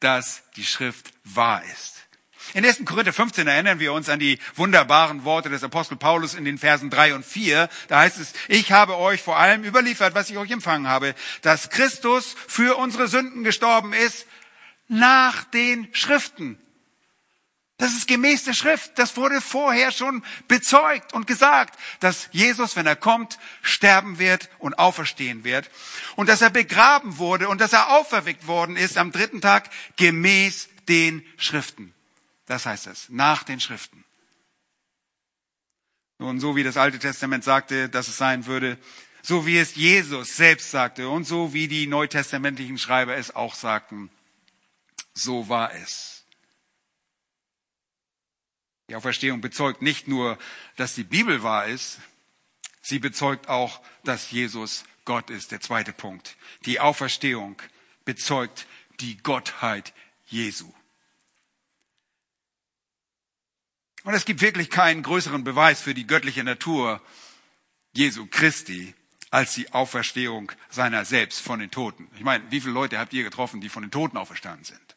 dass 0.00 0.42
die 0.56 0.64
Schrift 0.64 1.12
wahr 1.24 1.62
ist. 1.64 2.06
In 2.54 2.64
1. 2.64 2.84
Korinther 2.84 3.12
15 3.12 3.46
erinnern 3.46 3.80
wir 3.80 3.92
uns 3.92 4.08
an 4.08 4.20
die 4.20 4.38
wunderbaren 4.54 5.24
Worte 5.24 5.50
des 5.50 5.64
Apostel 5.64 5.96
Paulus 5.96 6.34
in 6.34 6.44
den 6.44 6.56
Versen 6.56 6.88
3 6.88 7.14
und 7.14 7.26
4. 7.26 7.68
Da 7.88 8.00
heißt 8.00 8.18
es, 8.18 8.32
ich 8.46 8.72
habe 8.72 8.96
euch 8.96 9.20
vor 9.20 9.36
allem 9.36 9.64
überliefert, 9.64 10.14
was 10.14 10.30
ich 10.30 10.38
euch 10.38 10.50
empfangen 10.50 10.88
habe, 10.88 11.14
dass 11.42 11.68
Christus 11.68 12.34
für 12.46 12.76
unsere 12.76 13.08
Sünden 13.08 13.44
gestorben 13.44 13.92
ist 13.92 14.26
nach 14.86 15.44
den 15.44 15.88
Schriften. 15.92 16.58
Das 17.78 17.92
ist 17.92 18.08
gemäß 18.08 18.42
der 18.42 18.54
Schrift. 18.54 18.98
Das 18.98 19.16
wurde 19.16 19.40
vorher 19.40 19.92
schon 19.92 20.24
bezeugt 20.48 21.14
und 21.14 21.28
gesagt, 21.28 21.78
dass 22.00 22.28
Jesus, 22.32 22.74
wenn 22.74 22.86
er 22.86 22.96
kommt, 22.96 23.38
sterben 23.62 24.18
wird 24.18 24.50
und 24.58 24.78
auferstehen 24.80 25.44
wird. 25.44 25.70
Und 26.16 26.28
dass 26.28 26.42
er 26.42 26.50
begraben 26.50 27.18
wurde 27.18 27.48
und 27.48 27.60
dass 27.60 27.72
er 27.72 27.90
auferweckt 27.90 28.48
worden 28.48 28.76
ist 28.76 28.98
am 28.98 29.12
dritten 29.12 29.40
Tag 29.40 29.70
gemäß 29.96 30.68
den 30.88 31.24
Schriften. 31.36 31.94
Das 32.46 32.66
heißt 32.66 32.88
es, 32.88 33.08
nach 33.10 33.44
den 33.44 33.60
Schriften. 33.60 34.04
Nun, 36.18 36.40
so 36.40 36.56
wie 36.56 36.64
das 36.64 36.76
Alte 36.76 36.98
Testament 36.98 37.44
sagte, 37.44 37.88
dass 37.88 38.08
es 38.08 38.18
sein 38.18 38.46
würde, 38.46 38.76
so 39.22 39.46
wie 39.46 39.56
es 39.56 39.76
Jesus 39.76 40.36
selbst 40.36 40.72
sagte 40.72 41.08
und 41.08 41.24
so 41.24 41.52
wie 41.52 41.68
die 41.68 41.86
neutestamentlichen 41.86 42.78
Schreiber 42.78 43.16
es 43.16 43.36
auch 43.36 43.54
sagten, 43.54 44.10
so 45.14 45.48
war 45.48 45.72
es. 45.74 46.17
Die 48.88 48.96
Auferstehung 48.96 49.40
bezeugt 49.40 49.82
nicht 49.82 50.08
nur, 50.08 50.38
dass 50.76 50.94
die 50.94 51.04
Bibel 51.04 51.42
wahr 51.42 51.66
ist, 51.66 51.98
sie 52.80 52.98
bezeugt 52.98 53.48
auch, 53.48 53.80
dass 54.04 54.30
Jesus 54.30 54.84
Gott 55.04 55.30
ist. 55.30 55.52
Der 55.52 55.60
zweite 55.60 55.92
Punkt. 55.92 56.36
Die 56.64 56.80
Auferstehung 56.80 57.60
bezeugt 58.04 58.66
die 59.00 59.18
Gottheit 59.18 59.92
Jesu. 60.26 60.72
Und 64.04 64.14
es 64.14 64.24
gibt 64.24 64.40
wirklich 64.40 64.70
keinen 64.70 65.02
größeren 65.02 65.44
Beweis 65.44 65.82
für 65.82 65.92
die 65.92 66.06
göttliche 66.06 66.42
Natur 66.42 67.02
Jesu 67.92 68.26
Christi 68.26 68.94
als 69.30 69.54
die 69.54 69.70
Auferstehung 69.72 70.50
seiner 70.70 71.04
selbst 71.04 71.40
von 71.40 71.60
den 71.60 71.70
Toten. 71.70 72.08
Ich 72.16 72.22
meine, 72.22 72.50
wie 72.50 72.60
viele 72.60 72.72
Leute 72.72 72.98
habt 72.98 73.12
ihr 73.12 73.24
getroffen, 73.24 73.60
die 73.60 73.68
von 73.68 73.82
den 73.82 73.90
Toten 73.90 74.16
auferstanden 74.16 74.64
sind? 74.64 74.96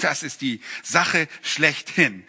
Das 0.00 0.22
ist 0.22 0.40
die 0.40 0.60
Sache 0.82 1.28
schlechthin, 1.42 2.24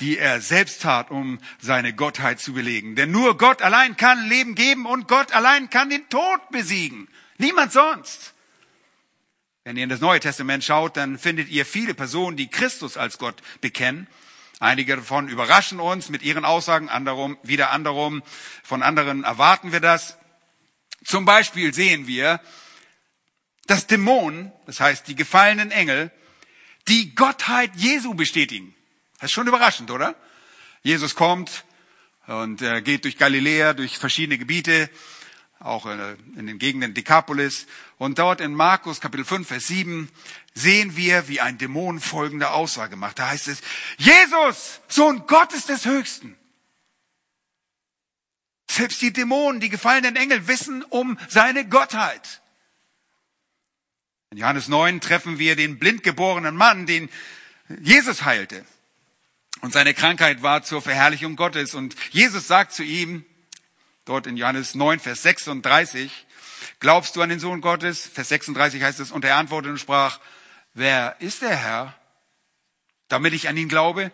die 0.00 0.18
er 0.18 0.40
selbst 0.40 0.82
tat, 0.82 1.10
um 1.10 1.38
seine 1.60 1.94
Gottheit 1.94 2.40
zu 2.40 2.52
belegen. 2.52 2.96
Denn 2.96 3.10
nur 3.10 3.36
Gott 3.36 3.62
allein 3.62 3.96
kann 3.96 4.28
Leben 4.28 4.54
geben 4.54 4.86
und 4.86 5.08
Gott 5.08 5.32
allein 5.32 5.70
kann 5.70 5.90
den 5.90 6.08
Tod 6.08 6.50
besiegen. 6.50 7.08
Niemand 7.38 7.72
sonst. 7.72 8.34
Wenn 9.64 9.76
ihr 9.76 9.84
in 9.84 9.90
das 9.90 10.00
Neue 10.00 10.20
Testament 10.20 10.64
schaut, 10.64 10.96
dann 10.96 11.18
findet 11.18 11.48
ihr 11.48 11.66
viele 11.66 11.94
Personen, 11.94 12.36
die 12.36 12.48
Christus 12.48 12.96
als 12.96 13.18
Gott 13.18 13.42
bekennen 13.60 14.06
Einige 14.60 14.96
davon 14.96 15.28
überraschen 15.28 15.78
uns 15.78 16.08
mit 16.08 16.22
ihren 16.22 16.44
Aussagen, 16.44 16.88
anderem, 16.88 17.38
wieder 17.44 17.70
anderem, 17.70 18.24
von 18.64 18.82
anderen 18.82 19.22
erwarten 19.22 19.70
wir 19.70 19.78
das. 19.78 20.18
Zum 21.04 21.24
Beispiel 21.24 21.72
sehen 21.72 22.08
wir, 22.08 22.40
dass 23.66 23.86
Dämonen, 23.86 24.50
das 24.66 24.80
heißt 24.80 25.06
die 25.06 25.14
gefallenen 25.14 25.70
Engel, 25.70 26.10
die 26.88 27.14
Gottheit 27.14 27.72
Jesu 27.76 28.14
bestätigen. 28.14 28.74
Das 29.20 29.30
ist 29.30 29.32
schon 29.32 29.46
überraschend, 29.46 29.90
oder? 29.90 30.14
Jesus 30.82 31.14
kommt 31.14 31.64
und 32.26 32.62
er 32.62 32.82
geht 32.82 33.04
durch 33.04 33.18
Galiläa, 33.18 33.72
durch 33.72 33.98
verschiedene 33.98 34.38
Gebiete, 34.38 34.90
auch 35.60 35.86
äh, 35.86 36.16
in 36.36 36.46
den 36.46 36.58
Gegenden 36.58 36.94
Dekapolis. 36.94 37.66
Und 37.98 38.18
dort 38.18 38.40
in 38.40 38.54
Markus 38.54 39.00
Kapitel 39.00 39.24
5, 39.24 39.48
Vers 39.48 39.66
7 39.66 40.08
sehen 40.54 40.96
wir, 40.96 41.28
wie 41.28 41.40
ein 41.40 41.58
Dämon 41.58 42.00
folgende 42.00 42.50
Aussage 42.50 42.96
macht. 42.96 43.18
Da 43.18 43.28
heißt 43.28 43.48
es, 43.48 43.60
Jesus, 43.96 44.80
Sohn 44.88 45.26
Gottes 45.26 45.66
des 45.66 45.84
Höchsten. 45.84 46.36
Selbst 48.70 49.00
die 49.00 49.12
Dämonen, 49.12 49.60
die 49.60 49.70
gefallenen 49.70 50.16
Engel 50.16 50.46
wissen 50.46 50.84
um 50.84 51.18
seine 51.28 51.66
Gottheit. 51.66 52.42
In 54.30 54.38
Johannes 54.38 54.68
9 54.68 55.00
treffen 55.00 55.38
wir 55.38 55.56
den 55.56 55.78
blindgeborenen 55.78 56.54
Mann, 56.54 56.86
den 56.86 57.08
Jesus 57.80 58.24
heilte. 58.24 58.64
Und 59.60 59.72
seine 59.72 59.94
Krankheit 59.94 60.42
war 60.42 60.62
zur 60.62 60.82
Verherrlichung 60.82 61.34
Gottes. 61.34 61.74
Und 61.74 61.96
Jesus 62.10 62.46
sagt 62.46 62.72
zu 62.72 62.82
ihm, 62.82 63.24
dort 64.04 64.26
in 64.26 64.36
Johannes 64.36 64.74
9, 64.74 65.00
Vers 65.00 65.22
36, 65.22 66.26
glaubst 66.78 67.16
du 67.16 67.22
an 67.22 67.30
den 67.30 67.40
Sohn 67.40 67.60
Gottes? 67.60 68.06
Vers 68.06 68.28
36 68.28 68.82
heißt 68.82 69.00
es, 69.00 69.10
und 69.10 69.24
er 69.24 69.36
antwortete 69.36 69.72
und 69.72 69.78
sprach, 69.78 70.20
wer 70.74 71.16
ist 71.20 71.42
der 71.42 71.56
Herr, 71.56 71.94
damit 73.08 73.32
ich 73.32 73.48
an 73.48 73.56
ihn 73.56 73.68
glaube? 73.68 74.12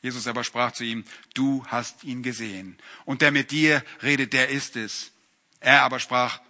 Jesus 0.00 0.26
aber 0.26 0.44
sprach 0.44 0.72
zu 0.72 0.84
ihm, 0.84 1.04
du 1.34 1.64
hast 1.68 2.04
ihn 2.04 2.22
gesehen. 2.22 2.78
Und 3.04 3.20
der 3.20 3.32
mit 3.32 3.50
dir 3.50 3.82
redet, 4.02 4.32
der 4.32 4.48
ist 4.50 4.76
es. 4.76 5.12
Er 5.60 5.82
aber 5.82 5.98
sprach, 5.98 6.40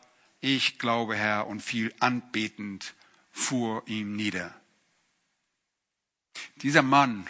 ich 0.45 0.79
glaube, 0.79 1.17
Herr, 1.17 1.47
und 1.47 1.63
fiel 1.63 1.95
anbetend 2.01 2.95
vor 3.33 3.83
ihm 3.87 4.15
nieder. 4.15 4.55
Dieser 6.57 6.83
Mann, 6.83 7.27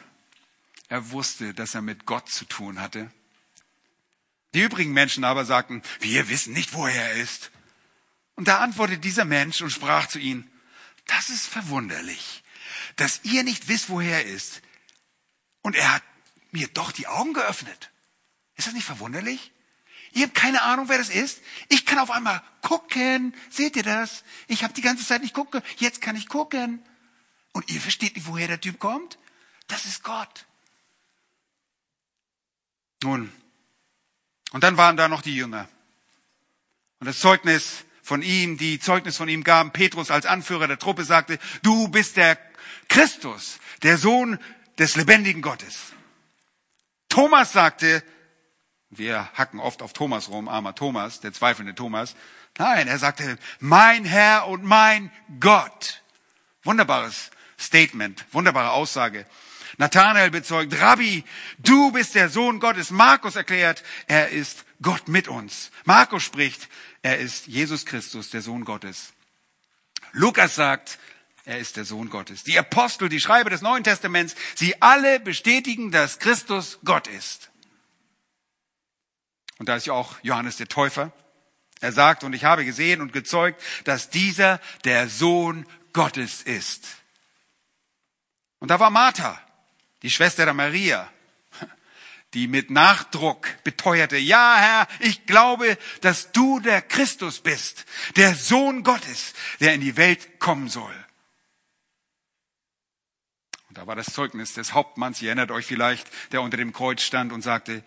er 0.88 1.12
wusste, 1.12 1.54
dass 1.54 1.76
er 1.76 1.82
mit 1.82 2.06
Gott 2.06 2.28
zu 2.28 2.44
tun 2.44 2.80
hatte. 2.80 3.12
Die 4.52 4.62
übrigen 4.62 4.92
Menschen 4.92 5.22
aber 5.22 5.44
sagten, 5.44 5.82
wir 6.00 6.28
wissen 6.28 6.52
nicht, 6.54 6.72
wo 6.74 6.88
er 6.88 7.12
ist. 7.12 7.52
Und 8.34 8.48
da 8.48 8.58
antwortete 8.58 8.98
dieser 8.98 9.24
Mensch 9.24 9.62
und 9.62 9.70
sprach 9.70 10.08
zu 10.08 10.18
ihnen, 10.18 10.50
das 11.06 11.28
ist 11.30 11.46
verwunderlich, 11.46 12.42
dass 12.96 13.20
ihr 13.22 13.44
nicht 13.44 13.68
wisst, 13.68 13.90
woher 13.90 14.24
er 14.24 14.26
ist. 14.26 14.60
Und 15.62 15.76
er 15.76 15.94
hat 15.94 16.02
mir 16.50 16.66
doch 16.66 16.90
die 16.90 17.06
Augen 17.06 17.32
geöffnet. 17.32 17.92
Ist 18.56 18.66
das 18.66 18.74
nicht 18.74 18.86
verwunderlich? 18.86 19.52
Ihr 20.14 20.24
habt 20.24 20.34
keine 20.34 20.62
Ahnung, 20.62 20.88
wer 20.88 20.98
das 20.98 21.10
ist. 21.10 21.40
Ich 21.68 21.84
kann 21.84 21.98
auf 21.98 22.10
einmal 22.10 22.42
gucken. 22.62 23.34
Seht 23.50 23.76
ihr 23.76 23.82
das? 23.82 24.24
Ich 24.48 24.64
habe 24.64 24.72
die 24.72 24.80
ganze 24.80 25.04
Zeit 25.04 25.22
nicht 25.22 25.34
gucken. 25.34 25.60
Jetzt 25.76 26.00
kann 26.00 26.16
ich 26.16 26.28
gucken. 26.28 26.82
Und 27.52 27.70
ihr 27.70 27.80
versteht 27.80 28.16
nicht, 28.16 28.26
woher 28.26 28.48
der 28.48 28.60
Typ 28.60 28.78
kommt? 28.78 29.18
Das 29.66 29.84
ist 29.84 30.02
Gott. 30.02 30.46
Nun, 33.02 33.30
und 34.54 34.62
dann 34.62 34.76
waren 34.76 34.96
da 34.96 35.08
noch 35.08 35.20
die 35.20 35.34
Jünger. 35.34 35.68
Und 37.00 37.08
das 37.08 37.18
Zeugnis 37.18 37.84
von 38.04 38.22
ihm, 38.22 38.56
die 38.56 38.78
Zeugnis 38.78 39.16
von 39.16 39.28
ihm 39.28 39.42
gaben, 39.42 39.72
Petrus 39.72 40.12
als 40.12 40.26
Anführer 40.26 40.68
der 40.68 40.78
Truppe 40.78 41.04
sagte, 41.04 41.40
du 41.62 41.88
bist 41.88 42.16
der 42.16 42.38
Christus, 42.88 43.58
der 43.82 43.98
Sohn 43.98 44.38
des 44.78 44.94
lebendigen 44.94 45.42
Gottes. 45.42 45.92
Thomas 47.08 47.52
sagte, 47.52 48.04
wir 48.98 49.28
hacken 49.34 49.60
oft 49.60 49.82
auf 49.82 49.92
Thomas 49.92 50.28
rum, 50.28 50.48
armer 50.48 50.74
Thomas, 50.74 51.20
der 51.20 51.32
zweifelnde 51.32 51.74
Thomas. 51.74 52.14
Nein, 52.58 52.88
er 52.88 52.98
sagte, 52.98 53.38
mein 53.60 54.04
Herr 54.04 54.48
und 54.48 54.64
mein 54.64 55.10
Gott. 55.40 56.02
Wunderbares 56.62 57.30
Statement, 57.58 58.24
wunderbare 58.32 58.70
Aussage. 58.70 59.26
Nathanael 59.76 60.30
bezeugt, 60.30 60.80
Rabbi, 60.80 61.24
du 61.58 61.90
bist 61.90 62.14
der 62.14 62.28
Sohn 62.28 62.60
Gottes. 62.60 62.90
Markus 62.90 63.36
erklärt, 63.36 63.82
er 64.06 64.28
ist 64.28 64.64
Gott 64.80 65.08
mit 65.08 65.28
uns. 65.28 65.70
Markus 65.84 66.22
spricht, 66.22 66.68
er 67.02 67.18
ist 67.18 67.46
Jesus 67.46 67.84
Christus, 67.84 68.30
der 68.30 68.42
Sohn 68.42 68.64
Gottes. 68.64 69.12
Lukas 70.12 70.54
sagt, 70.54 70.98
er 71.44 71.58
ist 71.58 71.76
der 71.76 71.84
Sohn 71.84 72.08
Gottes. 72.08 72.44
Die 72.44 72.58
Apostel, 72.58 73.08
die 73.08 73.20
Schreiber 73.20 73.50
des 73.50 73.62
Neuen 73.62 73.84
Testaments, 73.84 74.34
sie 74.54 74.80
alle 74.80 75.20
bestätigen, 75.20 75.90
dass 75.90 76.18
Christus 76.18 76.78
Gott 76.84 77.08
ist. 77.08 77.50
Und 79.58 79.68
da 79.68 79.76
ist 79.76 79.86
ja 79.86 79.92
auch 79.92 80.16
Johannes 80.22 80.56
der 80.56 80.68
Täufer. 80.68 81.12
Er 81.80 81.92
sagt, 81.92 82.24
und 82.24 82.32
ich 82.32 82.44
habe 82.44 82.64
gesehen 82.64 83.00
und 83.00 83.12
gezeugt, 83.12 83.62
dass 83.84 84.10
dieser 84.10 84.60
der 84.84 85.08
Sohn 85.08 85.66
Gottes 85.92 86.42
ist. 86.42 86.86
Und 88.58 88.68
da 88.68 88.80
war 88.80 88.90
Martha, 88.90 89.40
die 90.02 90.10
Schwester 90.10 90.44
der 90.44 90.54
Maria, 90.54 91.10
die 92.34 92.48
mit 92.48 92.70
Nachdruck 92.70 93.46
beteuerte, 93.62 94.16
ja 94.16 94.56
Herr, 94.56 94.88
ich 95.00 95.26
glaube, 95.26 95.78
dass 96.00 96.32
du 96.32 96.58
der 96.60 96.82
Christus 96.82 97.40
bist, 97.40 97.84
der 98.16 98.34
Sohn 98.34 98.82
Gottes, 98.82 99.34
der 99.60 99.74
in 99.74 99.80
die 99.80 99.96
Welt 99.96 100.40
kommen 100.40 100.68
soll. 100.68 100.94
Und 103.68 103.78
da 103.78 103.86
war 103.86 103.96
das 103.96 104.06
Zeugnis 104.06 104.54
des 104.54 104.72
Hauptmanns, 104.72 105.22
ihr 105.22 105.28
erinnert 105.28 105.50
euch 105.50 105.66
vielleicht, 105.66 106.08
der 106.32 106.42
unter 106.42 106.56
dem 106.56 106.72
Kreuz 106.72 107.02
stand 107.02 107.32
und 107.32 107.42
sagte, 107.42 107.84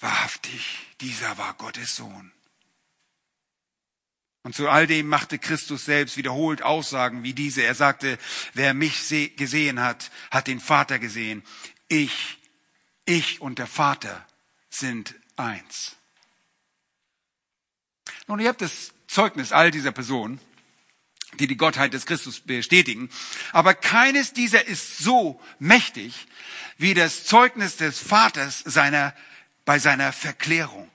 wahrhaftig, 0.00 0.78
dieser 1.00 1.38
war 1.38 1.54
Gottes 1.54 1.96
Sohn. 1.96 2.32
Und 4.42 4.54
zu 4.54 4.68
all 4.68 4.86
dem 4.86 5.08
machte 5.08 5.38
Christus 5.38 5.86
selbst 5.86 6.18
wiederholt 6.18 6.62
Aussagen 6.62 7.22
wie 7.22 7.32
diese. 7.32 7.62
Er 7.62 7.74
sagte, 7.74 8.18
wer 8.52 8.74
mich 8.74 9.08
gesehen 9.36 9.80
hat, 9.80 10.10
hat 10.30 10.48
den 10.48 10.60
Vater 10.60 10.98
gesehen. 10.98 11.42
Ich, 11.88 12.38
ich 13.06 13.40
und 13.40 13.58
der 13.58 13.66
Vater 13.66 14.26
sind 14.68 15.14
eins. 15.36 15.96
Nun, 18.26 18.38
ihr 18.38 18.48
habt 18.48 18.60
das 18.60 18.92
Zeugnis 19.06 19.52
all 19.52 19.70
dieser 19.70 19.92
Personen, 19.92 20.40
die 21.38 21.46
die 21.46 21.56
Gottheit 21.56 21.94
des 21.94 22.04
Christus 22.04 22.40
bestätigen. 22.40 23.08
Aber 23.52 23.74
keines 23.74 24.34
dieser 24.34 24.66
ist 24.66 24.98
so 24.98 25.40
mächtig 25.58 26.26
wie 26.76 26.92
das 26.94 27.24
Zeugnis 27.24 27.76
des 27.76 27.98
Vaters 27.98 28.60
seiner, 28.60 29.14
bei 29.64 29.78
seiner 29.78 30.12
Verklärung. 30.12 30.90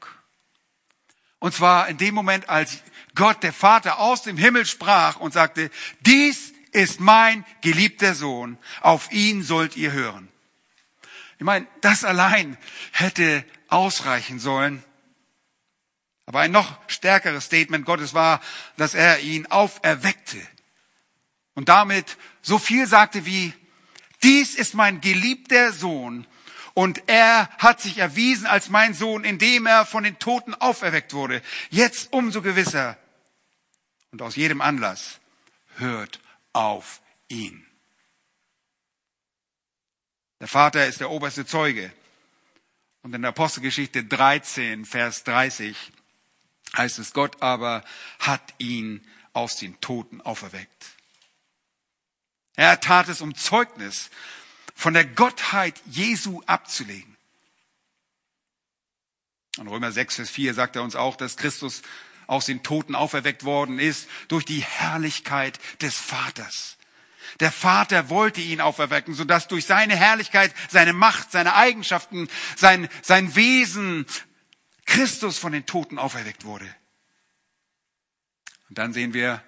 Und 1.40 1.54
zwar 1.54 1.88
in 1.88 1.98
dem 1.98 2.14
Moment, 2.16 2.50
als 2.50 2.84
Gott, 3.16 3.44
der 3.44 3.54
Vater, 3.54 4.00
aus 4.00 4.24
dem 4.24 4.38
Himmel 4.38 4.66
sprach 4.66 5.18
und 5.18 5.34
sagte, 5.34 5.72
dies 6.02 6.54
ist 6.72 7.00
mein 7.00 7.46
geliebter 7.62 8.14
Sohn, 8.14 8.58
auf 8.82 9.12
ihn 9.12 9.44
sollt 9.44 9.76
ihr 9.76 9.92
hören. 9.92 10.30
Ich 11.38 11.46
meine, 11.46 11.66
das 11.82 12.04
allein 12.04 12.58
hätte 12.92 13.46
ausreichen 13.70 14.40
sollen. 14.40 14.84
Aber 16.26 16.42
ein 16.42 16.52
noch 16.52 16.78
stärkeres 16.88 17.46
Statement 17.46 17.86
Gottes 17.86 18.14
war, 18.14 18.42
dass 18.78 18.94
er 18.94 19.22
ihn 19.22 19.48
auferweckte 19.48 20.38
und 21.56 21.70
damit 21.70 22.18
so 22.42 22.60
viel 22.60 22.88
sagte 22.88 23.26
wie, 23.26 23.54
dies 24.22 24.56
ist 24.56 24.76
mein 24.76 25.02
geliebter 25.02 25.74
Sohn, 25.74 26.28
und 26.80 27.10
er 27.10 27.50
hat 27.58 27.82
sich 27.82 27.98
erwiesen 27.98 28.48
als 28.48 28.70
mein 28.70 28.94
Sohn, 28.94 29.26
indem 29.26 29.66
er 29.66 29.86
von 29.86 30.06
den 30.06 30.18
Toten 30.18 30.54
auferweckt 30.54 31.14
wurde. 31.14 31.42
Jetzt 31.70 32.14
umso 32.14 32.42
gewisser. 32.42 32.98
Und 34.12 34.22
aus 34.22 34.38
jedem 34.38 34.62
Anlass 34.62 35.20
hört 35.76 36.22
auf 36.54 37.02
ihn. 37.28 37.68
Der 40.40 40.48
Vater 40.48 40.88
ist 40.88 41.02
der 41.02 41.10
oberste 41.10 41.46
Zeuge. 41.46 41.92
Und 43.02 43.14
in 43.14 43.24
der 43.24 43.32
Apostelgeschichte 43.32 44.06
13, 44.06 44.86
Vers 44.86 45.26
30 45.26 45.92
heißt 46.78 46.98
es, 46.98 47.12
Gott 47.12 47.42
aber 47.42 47.84
hat 48.20 48.54
ihn 48.58 49.06
aus 49.34 49.58
den 49.58 49.82
Toten 49.82 50.22
auferweckt. 50.22 50.86
Er 52.56 52.80
tat 52.80 53.10
es 53.10 53.20
um 53.20 53.36
Zeugnis 53.36 54.10
von 54.80 54.94
der 54.94 55.04
Gottheit 55.04 55.82
Jesu 55.88 56.42
abzulegen. 56.46 57.18
In 59.58 59.68
Römer 59.68 59.92
6, 59.92 60.16
Vers 60.16 60.30
4 60.30 60.54
sagt 60.54 60.78
er 60.78 60.84
uns 60.84 60.96
auch, 60.96 61.18
dass 61.18 61.36
Christus 61.36 61.82
aus 62.28 62.46
den 62.46 62.64
Toten 62.64 62.96
auferweckt 62.96 63.44
worden 63.44 63.78
ist 63.78 64.08
durch 64.30 64.46
die 64.46 64.64
Herrlichkeit 64.64 65.60
des 65.82 65.98
Vaters. 65.98 66.78
Der 67.42 67.52
Vater 67.52 68.10
wollte 68.10 68.40
ihn 68.40 68.62
auferwecken, 68.62 69.14
sodass 69.16 69.50
durch 69.50 69.66
seine 69.66 69.98
Herrlichkeit, 69.98 70.56
seine 70.70 70.94
Macht, 70.94 71.30
seine 71.30 71.56
Eigenschaften, 71.56 72.30
sein, 72.56 72.88
sein 73.02 73.36
Wesen 73.36 74.06
Christus 74.86 75.38
von 75.38 75.52
den 75.52 75.66
Toten 75.66 76.00
auferweckt 76.00 76.46
wurde. 76.46 76.74
Und 78.70 78.78
dann 78.78 78.94
sehen 78.94 79.14
wir 79.14 79.44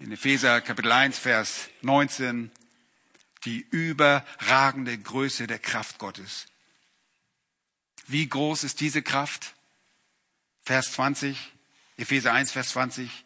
in 0.00 0.10
Epheser 0.10 0.60
Kapitel 0.62 0.90
1, 0.90 1.16
Vers 1.16 1.68
19, 1.82 2.50
die 3.46 3.66
überragende 3.70 4.98
Größe 4.98 5.46
der 5.46 5.58
Kraft 5.58 5.98
Gottes. 5.98 6.46
Wie 8.06 8.28
groß 8.28 8.64
ist 8.64 8.80
diese 8.80 9.02
Kraft? 9.02 9.54
Vers 10.62 10.92
20, 10.92 11.38
Epheser 11.96 12.32
1, 12.32 12.52
Vers 12.52 12.70
20. 12.70 13.24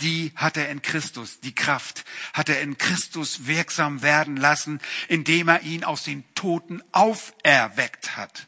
Die 0.00 0.32
hat 0.36 0.56
er 0.56 0.68
in 0.68 0.82
Christus, 0.82 1.40
die 1.40 1.54
Kraft 1.54 2.04
hat 2.32 2.48
er 2.48 2.60
in 2.60 2.78
Christus 2.78 3.46
wirksam 3.46 4.02
werden 4.02 4.36
lassen, 4.36 4.80
indem 5.08 5.48
er 5.48 5.62
ihn 5.62 5.82
aus 5.82 6.04
den 6.04 6.24
Toten 6.34 6.82
auferweckt 6.92 8.16
hat 8.16 8.46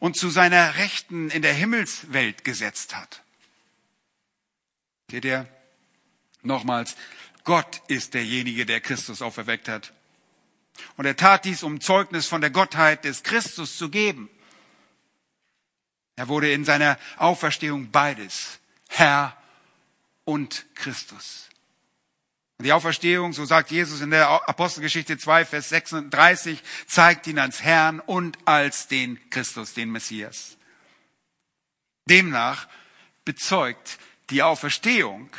und 0.00 0.16
zu 0.16 0.30
seiner 0.30 0.76
Rechten 0.76 1.30
in 1.30 1.42
der 1.42 1.52
Himmelswelt 1.52 2.44
gesetzt 2.44 2.96
hat. 2.96 3.22
Seht 5.10 5.24
ihr? 5.24 5.46
Nochmals, 6.42 6.96
Gott 7.48 7.80
ist 7.88 8.12
derjenige, 8.12 8.66
der 8.66 8.82
Christus 8.82 9.22
auferweckt 9.22 9.70
hat. 9.70 9.94
Und 10.98 11.06
er 11.06 11.16
tat 11.16 11.46
dies, 11.46 11.62
um 11.62 11.80
Zeugnis 11.80 12.26
von 12.26 12.42
der 12.42 12.50
Gottheit 12.50 13.04
des 13.04 13.22
Christus 13.22 13.78
zu 13.78 13.88
geben. 13.88 14.28
Er 16.16 16.28
wurde 16.28 16.52
in 16.52 16.66
seiner 16.66 16.98
Auferstehung 17.16 17.90
beides, 17.90 18.58
Herr 18.90 19.34
und 20.26 20.66
Christus. 20.74 21.48
Die 22.58 22.74
Auferstehung, 22.74 23.32
so 23.32 23.46
sagt 23.46 23.70
Jesus 23.70 24.02
in 24.02 24.10
der 24.10 24.28
Apostelgeschichte 24.46 25.16
2, 25.16 25.46
Vers 25.46 25.70
36, 25.70 26.62
zeigt 26.86 27.28
ihn 27.28 27.38
als 27.38 27.62
Herrn 27.62 28.00
und 28.00 28.36
als 28.44 28.88
den 28.88 29.18
Christus, 29.30 29.72
den 29.72 29.90
Messias. 29.90 30.58
Demnach 32.10 32.68
bezeugt 33.24 33.98
die 34.28 34.42
Auferstehung, 34.42 35.30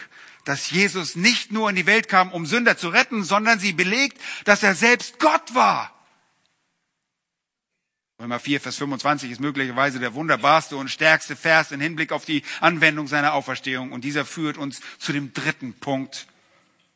dass 0.45 0.69
Jesus 0.71 1.15
nicht 1.15 1.51
nur 1.51 1.69
in 1.69 1.75
die 1.75 1.85
Welt 1.85 2.07
kam, 2.07 2.31
um 2.31 2.45
Sünder 2.45 2.77
zu 2.77 2.89
retten, 2.89 3.23
sondern 3.23 3.59
sie 3.59 3.73
belegt, 3.73 4.19
dass 4.45 4.63
er 4.63 4.75
selbst 4.75 5.19
Gott 5.19 5.53
war. 5.53 5.93
Römer 8.21 8.39
4, 8.39 8.59
Vers 8.59 8.75
25 8.75 9.31
ist 9.31 9.39
möglicherweise 9.39 9.99
der 9.99 10.13
wunderbarste 10.13 10.75
und 10.75 10.89
stärkste 10.89 11.37
Vers 11.37 11.71
im 11.71 11.79
Hinblick 11.79 12.11
auf 12.11 12.25
die 12.25 12.43
Anwendung 12.59 13.07
seiner 13.07 13.33
Auferstehung. 13.33 13.93
Und 13.93 14.03
dieser 14.03 14.25
führt 14.25 14.57
uns 14.57 14.81
zu 14.97 15.13
dem 15.13 15.33
dritten 15.33 15.73
Punkt. 15.73 16.27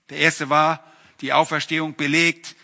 Der 0.10 0.18
erste 0.18 0.50
war, 0.50 0.84
die 1.22 1.32
Auferstehung 1.32 1.96
belegt 1.96 2.56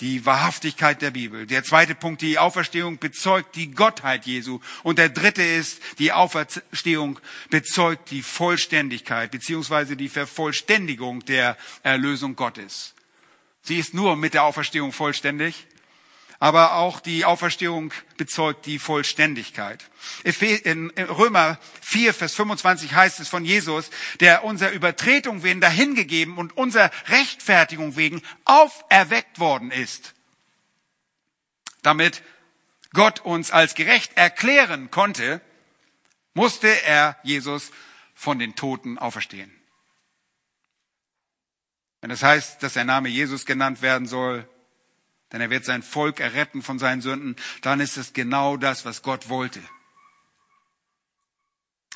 die 0.00 0.24
Wahrhaftigkeit 0.26 1.02
der 1.02 1.10
Bibel. 1.10 1.46
Der 1.46 1.62
zweite 1.64 1.94
Punkt, 1.94 2.22
die 2.22 2.38
Auferstehung 2.38 2.98
bezeugt 2.98 3.56
die 3.56 3.70
Gottheit 3.70 4.26
Jesu. 4.26 4.60
Und 4.82 4.98
der 4.98 5.08
dritte 5.08 5.42
ist, 5.42 5.80
die 5.98 6.12
Auferstehung 6.12 7.20
bezeugt 7.50 8.10
die 8.10 8.22
Vollständigkeit 8.22 9.30
beziehungsweise 9.30 9.96
die 9.96 10.08
Vervollständigung 10.08 11.24
der 11.26 11.56
Erlösung 11.82 12.36
Gottes. 12.36 12.94
Sie 13.62 13.78
ist 13.78 13.94
nur 13.94 14.16
mit 14.16 14.34
der 14.34 14.44
Auferstehung 14.44 14.92
vollständig 14.92 15.66
aber 16.40 16.76
auch 16.76 17.00
die 17.00 17.26
Auferstehung 17.26 17.92
bezeugt 18.16 18.64
die 18.64 18.78
Vollständigkeit. 18.78 19.84
In 20.64 20.90
Römer 20.96 21.58
4, 21.82 22.14
Vers 22.14 22.34
25 22.34 22.94
heißt 22.94 23.20
es 23.20 23.28
von 23.28 23.44
Jesus, 23.44 23.90
der 24.20 24.42
unser 24.42 24.72
Übertretung 24.72 25.42
wegen 25.42 25.60
dahingegeben 25.60 26.38
und 26.38 26.56
unser 26.56 26.90
Rechtfertigung 27.08 27.94
wegen 27.96 28.22
auferweckt 28.46 29.38
worden 29.38 29.70
ist, 29.70 30.14
damit 31.82 32.22
Gott 32.94 33.20
uns 33.20 33.50
als 33.50 33.74
gerecht 33.74 34.16
erklären 34.16 34.90
konnte, 34.90 35.42
musste 36.32 36.68
er 36.84 37.18
Jesus 37.22 37.70
von 38.14 38.38
den 38.38 38.56
Toten 38.56 38.98
auferstehen. 38.98 39.54
Wenn 42.00 42.08
das 42.08 42.22
heißt, 42.22 42.62
dass 42.62 42.72
der 42.72 42.84
Name 42.84 43.10
Jesus 43.10 43.44
genannt 43.44 43.82
werden 43.82 44.08
soll, 44.08 44.48
denn 45.32 45.40
er 45.40 45.50
wird 45.50 45.64
sein 45.64 45.82
Volk 45.82 46.20
erretten 46.20 46.62
von 46.62 46.78
seinen 46.78 47.02
Sünden, 47.02 47.36
dann 47.62 47.80
ist 47.80 47.96
es 47.96 48.12
genau 48.12 48.56
das, 48.56 48.84
was 48.84 49.02
Gott 49.02 49.28
wollte. 49.28 49.60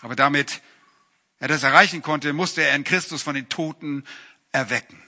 Aber 0.02 0.16
damit 0.16 0.60
er 1.38 1.48
das 1.48 1.62
erreichen 1.62 2.02
konnte, 2.02 2.32
musste 2.32 2.62
er 2.62 2.76
in 2.76 2.84
Christus 2.84 3.22
von 3.22 3.34
den 3.34 3.48
Toten 3.48 4.04
erwecken. 4.52 5.02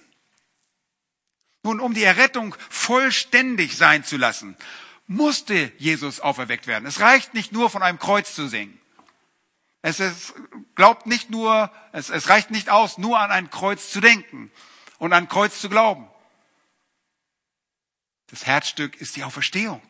Nun, 1.62 1.80
um 1.80 1.94
die 1.94 2.04
Errettung 2.04 2.54
vollständig 2.68 3.76
sein 3.76 4.04
zu 4.04 4.16
lassen, 4.16 4.56
musste 5.06 5.72
Jesus 5.78 6.20
auferweckt 6.20 6.66
werden. 6.66 6.86
Es 6.86 7.00
reicht 7.00 7.34
nicht 7.34 7.52
nur 7.52 7.70
von 7.70 7.82
einem 7.82 7.98
Kreuz 7.98 8.34
zu 8.34 8.48
singen. 8.48 8.78
Es 9.82 10.00
ist, 10.00 10.34
glaubt 10.74 11.06
nicht 11.06 11.30
nur, 11.30 11.70
es, 11.92 12.10
es 12.10 12.28
reicht 12.28 12.50
nicht 12.50 12.70
aus, 12.70 12.98
nur 12.98 13.20
an 13.20 13.30
ein 13.30 13.50
Kreuz 13.50 13.90
zu 13.90 14.00
denken 14.00 14.50
und 14.98 15.12
an 15.12 15.24
ein 15.24 15.28
Kreuz 15.28 15.60
zu 15.60 15.68
glauben. 15.68 16.08
Das 18.28 18.46
Herzstück 18.46 19.00
ist 19.00 19.16
die 19.16 19.24
Auferstehung. 19.24 19.82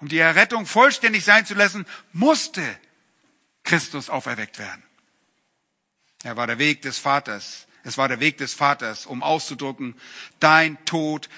Um 0.00 0.08
die 0.08 0.18
Errettung 0.18 0.66
vollständig 0.66 1.24
sein 1.24 1.44
zu 1.44 1.54
lassen, 1.54 1.86
musste 2.12 2.78
Christus 3.64 4.10
auferweckt 4.10 4.58
werden. 4.58 4.82
Er 6.22 6.36
war 6.36 6.46
der 6.46 6.58
Weg 6.58 6.82
des 6.82 6.98
Vaters. 6.98 7.66
Es 7.84 7.98
war 7.98 8.08
der 8.08 8.20
Weg 8.20 8.38
des 8.38 8.54
Vaters, 8.54 9.06
um 9.06 9.22
auszudrücken, 9.22 9.98
dein 10.40 10.84
Tod 10.84 11.28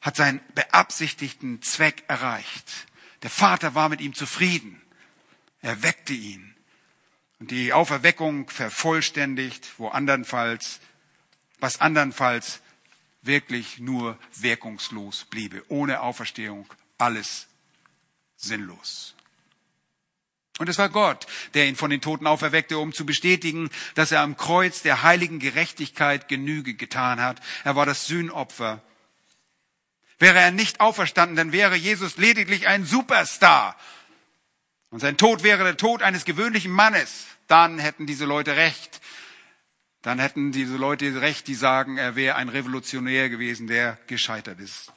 hat 0.00 0.16
seinen 0.16 0.40
beabsichtigten 0.54 1.60
Zweck 1.62 2.04
erreicht. 2.08 2.86
Der 3.22 3.30
Vater 3.30 3.74
war 3.74 3.88
mit 3.88 4.00
ihm 4.00 4.14
zufrieden. 4.14 4.80
Er 5.60 5.82
weckte 5.82 6.12
ihn. 6.12 6.54
Und 7.40 7.50
die 7.50 7.72
Auferweckung 7.72 8.48
vervollständigt, 8.48 9.78
wo 9.78 9.88
andernfalls, 9.88 10.80
was 11.58 11.80
andernfalls 11.80 12.60
wirklich 13.28 13.78
nur 13.78 14.18
wirkungslos 14.34 15.26
bliebe. 15.26 15.62
Ohne 15.68 16.00
Auferstehung 16.00 16.66
alles 16.98 17.46
sinnlos. 18.36 19.14
Und 20.58 20.68
es 20.68 20.78
war 20.78 20.88
Gott, 20.88 21.28
der 21.54 21.68
ihn 21.68 21.76
von 21.76 21.90
den 21.90 22.00
Toten 22.00 22.26
auferweckte, 22.26 22.78
um 22.78 22.92
zu 22.92 23.06
bestätigen, 23.06 23.70
dass 23.94 24.10
er 24.10 24.22
am 24.22 24.36
Kreuz 24.36 24.82
der 24.82 25.04
heiligen 25.04 25.38
Gerechtigkeit 25.38 26.28
Genüge 26.28 26.74
getan 26.74 27.20
hat. 27.20 27.40
Er 27.62 27.76
war 27.76 27.86
das 27.86 28.06
Sühnopfer. 28.06 28.82
Wäre 30.18 30.40
er 30.40 30.50
nicht 30.50 30.80
auferstanden, 30.80 31.36
dann 31.36 31.52
wäre 31.52 31.76
Jesus 31.76 32.16
lediglich 32.16 32.66
ein 32.66 32.84
Superstar. 32.84 33.76
Und 34.90 34.98
sein 34.98 35.16
Tod 35.16 35.44
wäre 35.44 35.62
der 35.62 35.76
Tod 35.76 36.02
eines 36.02 36.24
gewöhnlichen 36.24 36.72
Mannes. 36.72 37.26
Dann 37.46 37.78
hätten 37.78 38.06
diese 38.06 38.24
Leute 38.24 38.56
recht 38.56 39.00
dann 40.02 40.18
hätten 40.18 40.52
diese 40.52 40.76
Leute 40.76 41.20
recht, 41.20 41.48
die 41.48 41.54
sagen, 41.54 41.98
er 41.98 42.14
wäre 42.14 42.36
ein 42.36 42.48
Revolutionär 42.48 43.28
gewesen, 43.28 43.66
der 43.66 43.98
gescheitert 44.06 44.60
ist. 44.60 44.92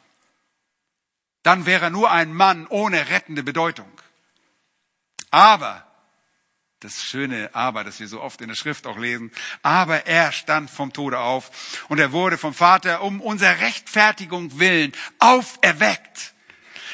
Dann 1.44 1.66
wäre 1.66 1.86
er 1.86 1.90
nur 1.90 2.12
ein 2.12 2.34
Mann 2.34 2.68
ohne 2.68 3.10
rettende 3.10 3.42
Bedeutung. 3.42 3.92
Aber, 5.32 5.88
das 6.82 7.04
schöne 7.04 7.50
Aber, 7.54 7.84
das 7.84 8.00
wir 8.00 8.08
so 8.08 8.22
oft 8.22 8.42
in 8.42 8.50
der 8.50 8.56
Schrift 8.56 8.86
auch 8.86 8.98
lesen, 8.98 9.32
aber 9.64 10.06
er 10.06 10.32
stand 10.32 10.70
vom 10.70 10.94
Tode 10.94 11.20
auf 11.20 11.86
und 11.90 12.00
er 12.00 12.12
wurde 12.12 12.38
vom 12.38 12.54
Vater 12.54 13.02
um 13.02 13.22
unserer 13.22 13.60
Rechtfertigung 13.60 14.60
willen 14.60 14.92
auferweckt. 15.20 16.34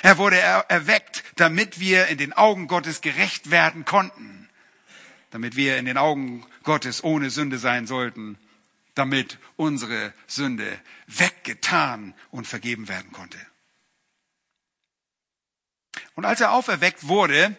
Er 0.04 0.18
wurde 0.18 0.38
erweckt, 0.38 1.24
damit 1.36 1.80
wir 1.80 2.08
in 2.08 2.18
den 2.18 2.32
Augen 2.32 2.68
Gottes 2.68 3.02
gerecht 3.02 3.50
werden 3.50 3.84
konnten. 3.84 4.48
Damit 5.32 5.56
wir 5.56 5.78
in 5.78 5.86
den 5.86 5.98
Augen 5.98 6.46
Gottes 6.68 7.02
ohne 7.02 7.30
Sünde 7.30 7.60
sein 7.60 7.88
sollten, 7.88 8.38
damit 8.94 9.40
unsere 9.56 10.14
Sünde 10.28 10.78
weggetan 11.08 12.14
und 12.30 12.46
vergeben 12.46 12.90
werden 12.90 13.14
konnte. 13.14 13.38
Und 16.16 16.26
als 16.26 16.42
er 16.42 16.52
auferweckt 16.52 17.08
wurde, 17.08 17.56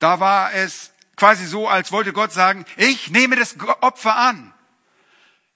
da 0.00 0.18
war 0.18 0.52
es 0.54 0.90
quasi 1.14 1.46
so, 1.46 1.68
als 1.68 1.92
wollte 1.92 2.12
Gott 2.12 2.32
sagen, 2.32 2.64
ich 2.76 3.12
nehme 3.12 3.36
das 3.36 3.56
Opfer 3.60 4.16
an. 4.16 4.52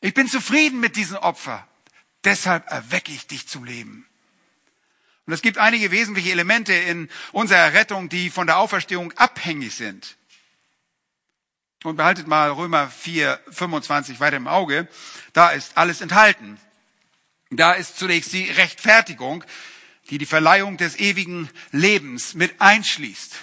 Ich 0.01 0.15
bin 0.15 0.29
zufrieden 0.29 0.79
mit 0.79 0.95
diesem 0.95 1.17
Opfer. 1.17 1.67
Deshalb 2.23 2.71
erwecke 2.71 3.11
ich 3.11 3.27
dich 3.27 3.49
zum 3.49 3.65
Leben. 3.65 4.07
Und 5.27 5.33
es 5.33 5.43
gibt 5.43 5.59
einige 5.59 5.91
wesentliche 5.91 6.31
Elemente 6.31 6.73
in 6.73 7.11
unserer 7.33 7.73
Rettung, 7.73 8.09
die 8.09 8.31
von 8.31 8.47
der 8.47 8.59
Auferstehung 8.59 9.11
abhängig 9.15 9.75
sind. 9.75 10.18
Und 11.85 11.97
behaltet 11.97 12.27
mal 12.27 12.51
Römer 12.51 12.89
4, 12.89 13.41
25 13.51 14.19
weiter 14.19 14.37
im 14.37 14.49
Auge. 14.49 14.89
Da 15.33 15.51
ist 15.51 15.77
alles 15.77 16.01
enthalten. 16.01 16.59
Da 17.51 17.73
ist 17.73 17.99
zunächst 17.99 18.33
die 18.33 18.51
Rechtfertigung, 18.51 19.45
die 20.11 20.19
die 20.19 20.27
Verleihung 20.27 20.77
des 20.77 20.99
ewigen 20.99 21.49
Lebens 21.71 22.35
mit 22.35 22.61
einschließt. 22.61 23.35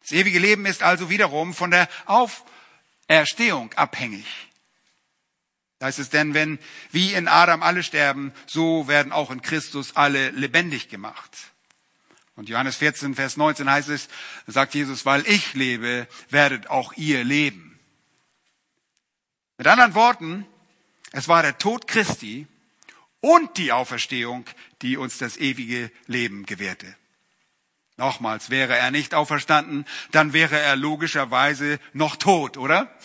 Das 0.00 0.12
ewige 0.12 0.38
Leben 0.38 0.66
ist 0.66 0.82
also 0.82 1.10
wiederum 1.10 1.54
von 1.54 1.70
der 1.70 1.88
Auferstehung 2.06 3.72
abhängig. 3.74 4.26
Da 5.78 5.86
heißt 5.86 5.98
es 6.00 6.10
denn, 6.10 6.34
wenn 6.34 6.58
wie 6.90 7.12
in 7.12 7.28
Adam 7.28 7.62
alle 7.62 7.82
sterben, 7.82 8.32
so 8.46 8.88
werden 8.88 9.12
auch 9.12 9.30
in 9.30 9.42
Christus 9.42 9.94
alle 9.94 10.30
lebendig 10.30 10.88
gemacht. 10.88 11.30
Und 12.38 12.48
Johannes 12.48 12.76
14, 12.76 13.16
Vers 13.16 13.36
19 13.36 13.68
heißt 13.68 13.88
es, 13.88 14.06
sagt 14.46 14.72
Jesus, 14.72 15.04
weil 15.04 15.26
ich 15.26 15.54
lebe, 15.54 16.06
werdet 16.30 16.70
auch 16.70 16.92
ihr 16.92 17.24
leben. 17.24 17.80
Mit 19.56 19.66
anderen 19.66 19.96
Worten, 19.96 20.46
es 21.10 21.26
war 21.26 21.42
der 21.42 21.58
Tod 21.58 21.88
Christi 21.88 22.46
und 23.18 23.56
die 23.56 23.72
Auferstehung, 23.72 24.44
die 24.82 24.96
uns 24.96 25.18
das 25.18 25.36
ewige 25.36 25.90
Leben 26.06 26.46
gewährte. 26.46 26.94
Nochmals, 27.96 28.50
wäre 28.50 28.76
er 28.76 28.92
nicht 28.92 29.14
auferstanden, 29.14 29.84
dann 30.12 30.32
wäre 30.32 30.60
er 30.60 30.76
logischerweise 30.76 31.80
noch 31.92 32.14
tot, 32.14 32.56
oder? 32.56 32.96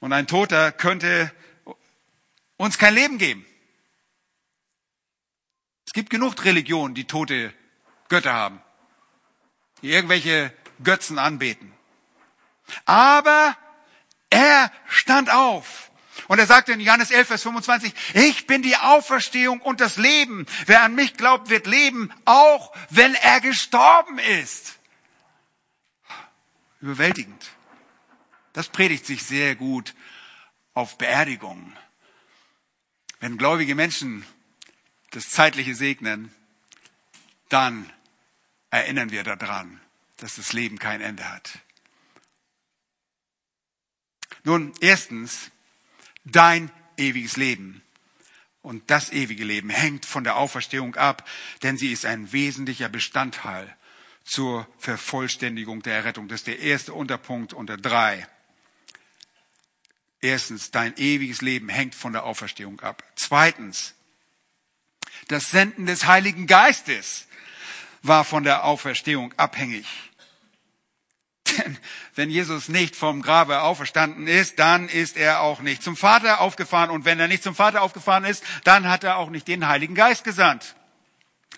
Und 0.00 0.12
ein 0.12 0.26
Toter 0.26 0.72
könnte 0.72 1.32
uns 2.58 2.76
kein 2.76 2.92
Leben 2.92 3.16
geben. 3.16 3.46
Es 5.86 5.94
gibt 5.94 6.10
genug 6.10 6.44
Religionen, 6.44 6.94
die 6.94 7.06
tote 7.06 7.54
Götter 8.10 8.34
haben, 8.34 8.60
die 9.80 9.90
irgendwelche 9.90 10.52
Götzen 10.84 11.18
anbeten. 11.18 11.72
Aber 12.84 13.56
er 14.28 14.70
stand 14.86 15.30
auf. 15.30 15.90
Und 16.28 16.38
er 16.38 16.46
sagte 16.46 16.72
in 16.72 16.80
Johannes 16.80 17.10
11, 17.10 17.28
Vers 17.28 17.42
25, 17.42 17.94
ich 18.14 18.46
bin 18.46 18.62
die 18.62 18.76
Auferstehung 18.76 19.60
und 19.60 19.80
das 19.80 19.96
Leben. 19.96 20.46
Wer 20.66 20.82
an 20.82 20.94
mich 20.94 21.14
glaubt, 21.14 21.48
wird 21.48 21.66
leben, 21.66 22.12
auch 22.24 22.72
wenn 22.90 23.14
er 23.14 23.40
gestorben 23.40 24.18
ist. 24.18 24.78
Überwältigend. 26.80 27.50
Das 28.52 28.68
predigt 28.68 29.06
sich 29.06 29.24
sehr 29.24 29.54
gut 29.54 29.94
auf 30.74 30.98
Beerdigungen. 30.98 31.76
Wenn 33.20 33.38
gläubige 33.38 33.74
Menschen 33.74 34.24
das 35.10 35.30
Zeitliche 35.30 35.74
segnen, 35.74 36.34
dann 37.48 37.90
erinnern 38.70 39.10
wir 39.10 39.22
daran, 39.22 39.80
dass 40.18 40.36
das 40.36 40.52
Leben 40.52 40.78
kein 40.78 41.00
Ende 41.00 41.28
hat. 41.28 41.58
Nun, 44.44 44.72
erstens, 44.80 45.50
dein 46.24 46.70
ewiges 46.96 47.36
Leben. 47.36 47.82
Und 48.62 48.90
das 48.90 49.10
ewige 49.10 49.44
Leben 49.44 49.70
hängt 49.70 50.04
von 50.04 50.24
der 50.24 50.36
Auferstehung 50.36 50.94
ab, 50.96 51.26
denn 51.62 51.78
sie 51.78 51.92
ist 51.92 52.04
ein 52.04 52.32
wesentlicher 52.32 52.88
Bestandteil 52.88 53.74
zur 54.22 54.68
Vervollständigung 54.78 55.82
der 55.82 55.96
Errettung. 55.96 56.28
Das 56.28 56.40
ist 56.40 56.46
der 56.46 56.58
erste 56.60 56.92
Unterpunkt 56.92 57.52
unter 57.52 57.76
drei. 57.76 58.28
Erstens, 60.20 60.70
dein 60.70 60.94
ewiges 60.98 61.40
Leben 61.40 61.70
hängt 61.70 61.94
von 61.94 62.12
der 62.12 62.24
Auferstehung 62.24 62.80
ab. 62.80 63.02
Zweitens, 63.16 63.94
das 65.28 65.50
Senden 65.50 65.86
des 65.86 66.06
Heiligen 66.06 66.46
Geistes 66.46 67.26
war 68.02 68.24
von 68.24 68.44
der 68.44 68.64
Auferstehung 68.64 69.34
abhängig. 69.36 69.86
Denn 71.58 71.78
wenn 72.14 72.30
Jesus 72.30 72.68
nicht 72.68 72.96
vom 72.96 73.22
Grabe 73.22 73.62
auferstanden 73.62 74.26
ist, 74.26 74.58
dann 74.58 74.88
ist 74.88 75.16
er 75.16 75.40
auch 75.40 75.60
nicht 75.60 75.82
zum 75.82 75.96
Vater 75.96 76.40
aufgefahren. 76.40 76.90
Und 76.90 77.04
wenn 77.04 77.18
er 77.20 77.28
nicht 77.28 77.42
zum 77.42 77.54
Vater 77.54 77.82
aufgefahren 77.82 78.24
ist, 78.24 78.44
dann 78.64 78.88
hat 78.88 79.04
er 79.04 79.16
auch 79.16 79.30
nicht 79.30 79.48
den 79.48 79.66
Heiligen 79.66 79.94
Geist 79.94 80.24
gesandt. 80.24 80.74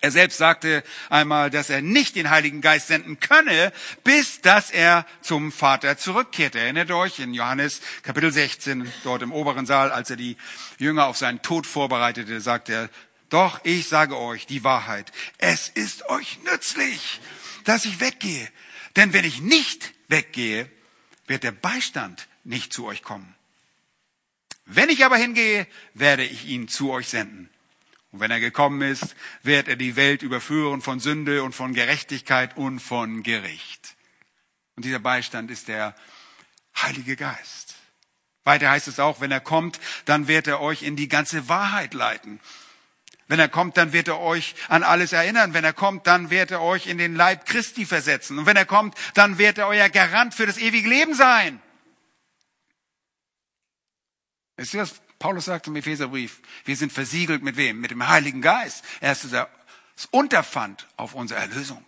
Er 0.01 0.11
selbst 0.11 0.37
sagte 0.37 0.83
einmal, 1.09 1.49
dass 1.49 1.69
er 1.69 1.81
nicht 1.81 2.17
den 2.17 2.29
Heiligen 2.29 2.59
Geist 2.59 2.87
senden 2.87 3.21
könne, 3.21 3.71
bis 4.03 4.41
dass 4.41 4.69
er 4.69 5.05
zum 5.21 5.53
Vater 5.53 5.97
zurückkehrt. 5.97 6.55
Erinnert 6.55 6.91
euch 6.91 7.19
in 7.19 7.33
Johannes 7.33 7.79
Kapitel 8.01 8.29
16, 8.29 8.91
dort 9.05 9.21
im 9.21 9.31
oberen 9.31 9.65
Saal, 9.65 9.93
als 9.93 10.09
er 10.09 10.17
die 10.17 10.35
Jünger 10.77 11.05
auf 11.05 11.15
seinen 11.15 11.41
Tod 11.41 11.65
vorbereitete, 11.65 12.41
sagt 12.41 12.67
er, 12.67 12.89
doch 13.29 13.59
ich 13.63 13.87
sage 13.87 14.17
euch 14.17 14.45
die 14.45 14.63
Wahrheit. 14.63 15.11
Es 15.37 15.69
ist 15.69 16.05
euch 16.09 16.39
nützlich, 16.43 17.19
dass 17.63 17.85
ich 17.85 17.99
weggehe. 17.99 18.47
Denn 18.95 19.13
wenn 19.13 19.25
ich 19.25 19.41
nicht 19.41 19.93
weggehe, 20.07 20.69
wird 21.27 21.43
der 21.43 21.51
Beistand 21.51 22.27
nicht 22.43 22.73
zu 22.73 22.85
euch 22.85 23.01
kommen. 23.01 23.35
Wenn 24.65 24.89
ich 24.89 25.03
aber 25.03 25.17
hingehe, 25.17 25.67
werde 25.93 26.23
ich 26.23 26.45
ihn 26.45 26.67
zu 26.67 26.91
euch 26.91 27.07
senden. 27.07 27.49
Und 28.11 28.19
wenn 28.19 28.31
er 28.31 28.39
gekommen 28.39 28.81
ist, 28.81 29.15
wird 29.41 29.67
er 29.67 29.75
die 29.75 29.95
Welt 29.95 30.21
überführen 30.21 30.81
von 30.81 30.99
Sünde 30.99 31.43
und 31.43 31.53
von 31.53 31.73
Gerechtigkeit 31.73 32.55
und 32.55 32.79
von 32.79 33.23
Gericht. 33.23 33.95
Und 34.75 34.85
dieser 34.85 34.99
Beistand 34.99 35.51
ist 35.51 35.67
der 35.67 35.95
Heilige 36.75 37.15
Geist. 37.15 37.75
Weiter 38.43 38.69
heißt 38.69 38.87
es 38.87 38.99
auch, 38.99 39.21
wenn 39.21 39.31
er 39.31 39.39
kommt, 39.39 39.79
dann 40.05 40.27
wird 40.27 40.47
er 40.47 40.59
euch 40.59 40.83
in 40.83 40.95
die 40.95 41.07
ganze 41.07 41.47
Wahrheit 41.49 41.93
leiten. 41.93 42.39
Wenn 43.27 43.39
er 43.39 43.47
kommt, 43.47 43.77
dann 43.77 43.93
wird 43.93 44.07
er 44.07 44.19
euch 44.19 44.53
an 44.67 44.83
alles 44.83 45.13
erinnern. 45.13 45.53
Wenn 45.53 45.63
er 45.63 45.73
kommt, 45.73 46.07
dann 46.07 46.29
wird 46.29 46.51
er 46.51 46.61
euch 46.61 46.87
in 46.87 46.97
den 46.97 47.15
Leib 47.15 47.45
Christi 47.45 47.85
versetzen. 47.85 48.37
Und 48.37 48.45
wenn 48.45 48.57
er 48.57 48.65
kommt, 48.65 48.95
dann 49.13 49.37
wird 49.37 49.57
er 49.57 49.67
euer 49.67 49.89
Garant 49.89 50.33
für 50.33 50.45
das 50.45 50.57
ewige 50.57 50.89
Leben 50.89 51.13
sein. 51.13 51.61
Ihr, 54.57 54.81
was 54.81 55.01
Paulus 55.19 55.45
sagt 55.45 55.67
im 55.67 55.75
Epheserbrief? 55.75 56.41
Wir 56.65 56.75
sind 56.75 56.91
versiegelt 56.91 57.43
mit 57.43 57.57
wem? 57.57 57.79
Mit 57.79 57.91
dem 57.91 58.07
Heiligen 58.07 58.41
Geist. 58.41 58.83
Er 58.99 59.13
ist 59.13 59.31
das 59.31 60.05
Unterpfand 60.11 60.87
auf 60.97 61.13
unsere 61.13 61.39
Erlösung. 61.39 61.85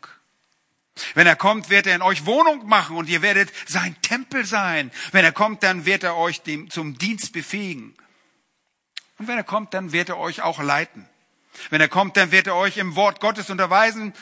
Wenn 1.14 1.28
er 1.28 1.36
kommt, 1.36 1.70
wird 1.70 1.88
er 1.88 1.96
in 1.96 2.02
euch 2.02 2.26
Wohnung 2.26 2.68
machen 2.68 2.96
und 2.96 3.10
ihr 3.10 3.22
werdet 3.22 3.52
sein 3.68 4.02
Tempel 4.02 4.46
sein. 4.46 4.92
Wenn 5.12 5.26
er 5.26 5.34
kommt, 5.34 5.64
dann 5.64 5.86
wird 5.86 6.04
er 6.04 6.16
euch 6.16 6.42
dem, 6.42 6.70
zum 6.70 6.98
Dienst 6.98 7.34
befähigen. 7.34 7.94
Und 9.18 9.28
wenn 9.28 9.38
er 9.38 9.44
kommt, 9.44 9.74
dann 9.74 9.92
wird 9.92 10.10
er 10.10 10.18
euch 10.18 10.42
auch 10.42 10.62
leiten. 10.62 11.08
Wenn 11.70 11.82
er 11.82 11.88
kommt, 11.88 12.18
dann 12.18 12.32
wird 12.32 12.48
er 12.48 12.56
euch 12.56 12.78
im 12.78 12.96
Wort 12.96 13.20
Gottes 13.20 13.50
unterweisen. 13.50 14.14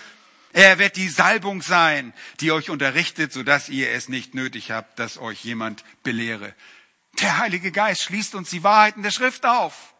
Er 0.54 0.78
wird 0.78 0.96
die 0.96 1.10
Salbung 1.10 1.62
sein, 1.62 2.14
die 2.40 2.52
euch 2.52 2.70
unterrichtet, 2.70 3.34
sodass 3.34 3.70
ihr 3.70 3.92
es 3.92 4.08
nicht 4.08 4.36
nötig 4.36 4.72
habt, 4.72 5.00
dass 5.00 5.18
euch 5.18 5.44
jemand 5.44 5.84
belehre. 6.04 6.54
Der 7.22 7.40
Heilige 7.40 7.72
Geist 7.72 8.04
schließt 8.04 8.36
uns 8.36 8.50
die 8.50 8.64
Wahrheiten 8.64 9.04
der 9.04 9.12
Schrift 9.12 9.46
auf. 9.46 9.94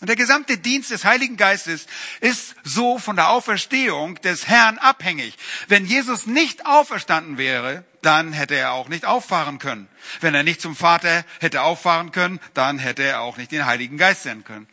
Und 0.00 0.08
der 0.08 0.16
gesamte 0.16 0.58
Dienst 0.58 0.90
des 0.90 1.04
Heiligen 1.04 1.36
Geistes 1.36 1.86
ist 2.20 2.56
so 2.62 2.98
von 2.98 3.16
der 3.16 3.30
Auferstehung 3.30 4.20
des 4.20 4.48
Herrn 4.48 4.76
abhängig. 4.78 5.34
Wenn 5.68 5.86
Jesus 5.86 6.26
nicht 6.26 6.66
auferstanden 6.66 7.38
wäre, 7.38 7.84
dann 8.02 8.32
hätte 8.32 8.54
er 8.54 8.72
auch 8.72 8.88
nicht 8.88 9.06
auffahren 9.06 9.58
können. 9.58 9.88
Wenn 10.20 10.34
er 10.34 10.42
nicht 10.42 10.60
zum 10.60 10.76
Vater 10.76 11.24
hätte 11.40 11.62
auffahren 11.62 12.10
können, 12.10 12.40
dann 12.52 12.78
hätte 12.78 13.02
er 13.02 13.20
auch 13.20 13.38
nicht 13.38 13.52
den 13.52 13.64
Heiligen 13.64 13.96
Geist 13.96 14.24
senden 14.24 14.44
können. 14.44 14.68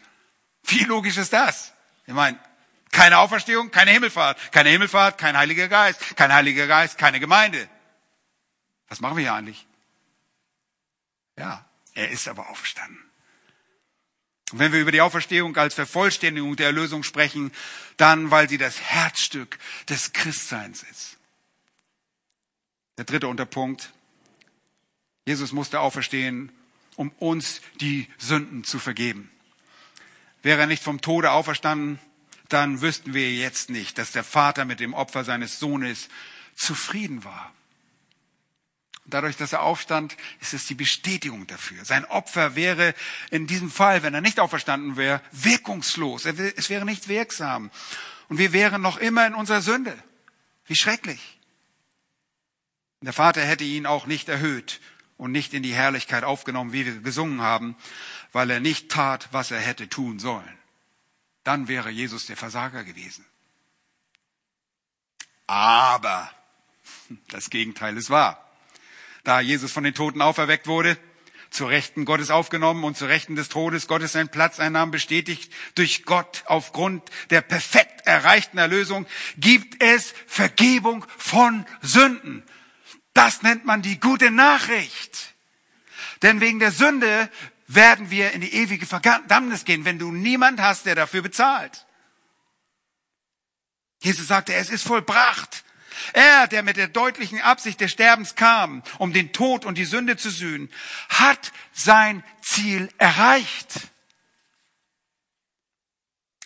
Wie 0.63 0.83
logisch 0.83 1.17
ist 1.17 1.33
das? 1.33 1.73
Ich 2.05 2.13
meine, 2.13 2.39
keine 2.91 3.19
Auferstehung, 3.19 3.71
keine 3.71 3.91
Himmelfahrt. 3.91 4.51
Keine 4.51 4.69
Himmelfahrt, 4.69 5.17
kein 5.17 5.37
Heiliger 5.37 5.67
Geist. 5.67 6.15
Kein 6.15 6.33
Heiliger 6.33 6.67
Geist, 6.67 6.97
keine 6.97 7.19
Gemeinde. 7.19 7.69
Was 8.89 8.99
machen 8.99 9.15
wir 9.15 9.23
hier 9.23 9.33
eigentlich? 9.33 9.65
Ja, 11.37 11.65
er 11.93 12.11
ist 12.11 12.27
aber 12.27 12.49
auferstanden. 12.49 12.99
Und 14.51 14.59
wenn 14.59 14.73
wir 14.73 14.81
über 14.81 14.91
die 14.91 14.99
Auferstehung 14.99 15.55
als 15.55 15.75
Vervollständigung 15.75 16.57
der 16.57 16.67
Erlösung 16.67 17.03
sprechen, 17.03 17.53
dann, 17.95 18.31
weil 18.31 18.49
sie 18.49 18.57
das 18.57 18.79
Herzstück 18.81 19.57
des 19.87 20.11
Christseins 20.11 20.83
ist. 20.83 21.17
Der 22.97 23.05
dritte 23.05 23.29
Unterpunkt. 23.29 23.93
Jesus 25.25 25.53
musste 25.53 25.79
auferstehen, 25.79 26.51
um 26.97 27.09
uns 27.19 27.61
die 27.79 28.09
Sünden 28.17 28.65
zu 28.65 28.79
vergeben. 28.79 29.31
Wäre 30.41 30.61
er 30.61 30.67
nicht 30.67 30.83
vom 30.83 31.01
Tode 31.01 31.31
auferstanden, 31.31 31.99
dann 32.49 32.81
wüssten 32.81 33.13
wir 33.13 33.33
jetzt 33.33 33.69
nicht, 33.69 33.97
dass 33.97 34.11
der 34.11 34.23
Vater 34.23 34.65
mit 34.65 34.79
dem 34.79 34.93
Opfer 34.93 35.23
seines 35.23 35.59
Sohnes 35.59 36.09
zufrieden 36.55 37.23
war. 37.23 37.53
Dadurch, 39.05 39.35
dass 39.35 39.53
er 39.53 39.61
aufstand, 39.61 40.15
ist 40.41 40.53
es 40.53 40.67
die 40.67 40.75
Bestätigung 40.75 41.47
dafür. 41.47 41.83
Sein 41.85 42.05
Opfer 42.05 42.55
wäre 42.55 42.93
in 43.29 43.47
diesem 43.47 43.71
Fall, 43.71 44.03
wenn 44.03 44.13
er 44.13 44.21
nicht 44.21 44.39
auferstanden 44.39 44.95
wäre, 44.95 45.21
wirkungslos. 45.31 46.25
Es 46.25 46.69
wäre 46.69 46.85
nicht 46.85 47.07
wirksam. 47.07 47.71
Und 48.29 48.37
wir 48.37 48.53
wären 48.53 48.81
noch 48.81 48.97
immer 48.97 49.25
in 49.27 49.33
unserer 49.33 49.61
Sünde. 49.61 49.97
Wie 50.65 50.75
schrecklich. 50.75 51.39
Der 53.01 53.13
Vater 53.13 53.41
hätte 53.41 53.63
ihn 53.63 53.85
auch 53.85 54.05
nicht 54.05 54.29
erhöht 54.29 54.79
und 55.17 55.31
nicht 55.31 55.53
in 55.53 55.63
die 55.63 55.73
Herrlichkeit 55.73 56.23
aufgenommen, 56.23 56.71
wie 56.71 56.85
wir 56.85 57.01
gesungen 57.01 57.41
haben, 57.41 57.75
weil 58.31 58.49
er 58.49 58.59
nicht 58.59 58.89
tat, 58.89 59.29
was 59.31 59.51
er 59.51 59.59
hätte 59.59 59.89
tun 59.89 60.19
sollen. 60.19 60.57
Dann 61.43 61.67
wäre 61.67 61.89
Jesus 61.89 62.25
der 62.25 62.37
Versager 62.37 62.83
gewesen. 62.83 63.25
Aber 65.47 66.31
das 67.29 67.49
Gegenteil 67.49 67.97
ist 67.97 68.09
wahr. 68.09 68.49
Da 69.23 69.39
Jesus 69.41 69.71
von 69.71 69.83
den 69.83 69.93
Toten 69.93 70.21
auferweckt 70.21 70.67
wurde, 70.67 70.97
zu 71.49 71.65
Rechten 71.65 72.05
Gottes 72.05 72.31
aufgenommen 72.31 72.85
und 72.85 72.97
zu 72.97 73.05
Rechten 73.05 73.35
des 73.35 73.49
Todes 73.49 73.87
Gottes 73.87 74.13
seinen 74.13 74.29
Platz 74.29 74.59
einnahm, 74.59 74.89
bestätigt 74.89 75.51
durch 75.75 76.05
Gott 76.05 76.43
aufgrund 76.45 77.03
der 77.29 77.41
perfekt 77.41 78.07
erreichten 78.07 78.57
Erlösung, 78.57 79.05
gibt 79.37 79.83
es 79.83 80.13
Vergebung 80.27 81.05
von 81.17 81.65
Sünden. 81.81 82.43
Das 83.13 83.41
nennt 83.43 83.65
man 83.65 83.81
die 83.81 83.99
gute 83.99 84.31
Nachricht. 84.31 85.33
Denn 86.21 86.39
wegen 86.39 86.59
der 86.59 86.71
Sünde 86.71 87.29
werden 87.75 88.09
wir 88.09 88.31
in 88.31 88.41
die 88.41 88.53
ewige 88.53 88.85
Verdammnis 88.85 89.65
gehen, 89.65 89.85
wenn 89.85 89.99
du 89.99 90.11
niemand 90.11 90.61
hast, 90.61 90.85
der 90.85 90.95
dafür 90.95 91.21
bezahlt. 91.21 91.85
Jesus 94.01 94.27
sagte, 94.27 94.53
es 94.53 94.69
ist 94.69 94.83
vollbracht. 94.83 95.63
Er, 96.13 96.47
der 96.47 96.63
mit 96.63 96.77
der 96.77 96.87
deutlichen 96.87 97.39
Absicht 97.41 97.79
des 97.79 97.91
Sterbens 97.91 98.35
kam, 98.35 98.81
um 98.97 99.13
den 99.13 99.33
Tod 99.33 99.65
und 99.65 99.77
die 99.77 99.85
Sünde 99.85 100.17
zu 100.17 100.31
sühnen, 100.31 100.69
hat 101.09 101.51
sein 101.73 102.23
Ziel 102.41 102.89
erreicht. 102.97 103.91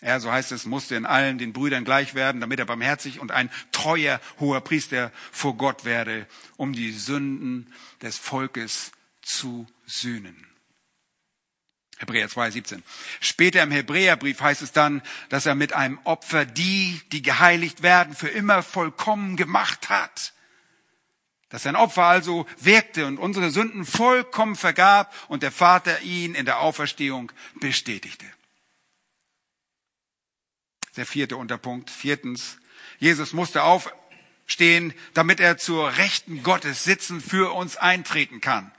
Er, 0.01 0.19
so 0.19 0.31
heißt 0.31 0.51
es, 0.51 0.65
musste 0.65 0.95
in 0.95 1.05
allen 1.05 1.38
den 1.38 1.53
Brüdern 1.53 1.85
gleich 1.85 2.13
werden, 2.13 2.41
damit 2.41 2.59
er 2.59 2.65
barmherzig 2.65 3.19
und 3.19 3.31
ein 3.31 3.49
treuer 3.71 4.19
hoher 4.39 4.61
Priester 4.61 5.11
vor 5.31 5.55
Gott 5.57 5.85
werde, 5.85 6.27
um 6.57 6.73
die 6.73 6.91
Sünden 6.91 7.73
des 8.01 8.17
Volkes 8.17 8.91
zu 9.21 9.65
sühnen. 9.85 10.54
Hebräer 11.97 12.27
2, 12.27 12.51
17. 12.51 12.84
Später 13.21 13.63
im 13.63 13.71
Hebräerbrief 13.71 14.41
heißt 14.41 14.62
es 14.62 14.73
dann, 14.73 15.01
dass 15.29 15.45
er 15.45 15.55
mit 15.55 15.73
einem 15.73 15.97
Opfer 16.03 16.45
die, 16.45 17.01
die 17.12 17.21
geheiligt 17.21 17.84
werden, 17.84 18.15
für 18.15 18.27
immer 18.27 18.63
vollkommen 18.63 19.38
gemacht 19.38 19.89
hat. 19.89 20.34
Dass 21.49 21.63
sein 21.63 21.77
Opfer 21.77 22.03
also 22.03 22.45
wirkte 22.60 23.05
und 23.05 23.17
unsere 23.17 23.49
Sünden 23.49 23.86
vollkommen 23.86 24.58
vergab 24.58 25.13
und 25.29 25.41
der 25.41 25.51
Vater 25.51 26.01
ihn 26.01 26.36
in 26.36 26.45
der 26.45 26.60
Auferstehung 26.60 27.31
bestätigte. 27.62 28.25
Der 30.97 31.05
vierte 31.05 31.38
Unterpunkt. 31.38 31.89
Viertens. 31.89 32.58
Jesus 32.99 33.31
musste 33.31 33.63
aufstehen, 33.63 34.93
damit 35.13 35.39
er 35.39 35.58
zur 35.58 35.95
Rechten 35.97 36.43
Gottes 36.43 36.84
sitzen 36.84 37.21
für 37.21 37.53
uns 37.53 37.77
eintreten 37.77 38.41
kann. 38.41 38.71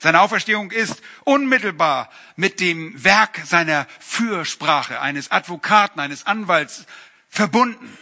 Seine 0.00 0.20
Auferstehung 0.20 0.70
ist 0.70 1.02
unmittelbar 1.24 2.10
mit 2.36 2.60
dem 2.60 3.02
Werk 3.02 3.42
seiner 3.44 3.86
Fürsprache 4.00 5.00
eines 5.00 5.30
Advokaten, 5.30 6.00
eines 6.00 6.26
Anwalts 6.26 6.86
verbunden. 7.28 7.96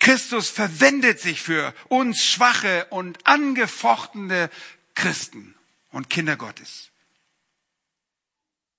Christus 0.00 0.50
verwendet 0.50 1.20
sich 1.20 1.40
für 1.40 1.74
uns 1.88 2.24
schwache 2.24 2.86
und 2.90 3.26
angefochtene 3.26 4.50
Christen 4.94 5.54
und 5.90 6.10
Kinder 6.10 6.36
Gottes. 6.36 6.90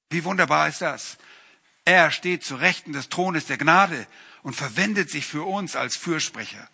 Wie 0.10 0.24
wunderbar 0.24 0.68
ist 0.68 0.82
das? 0.82 1.18
Er 1.84 2.12
steht 2.12 2.44
zu 2.44 2.56
Rechten 2.56 2.94
des 2.94 3.10
Thrones 3.10 3.46
der 3.46 3.58
Gnade 3.58 4.08
und 4.44 4.56
verwendet 4.56 5.10
sich 5.10 5.26
für 5.26 5.44
uns 5.44 5.76
als 5.76 5.98
Fürsprecher. 5.98 6.70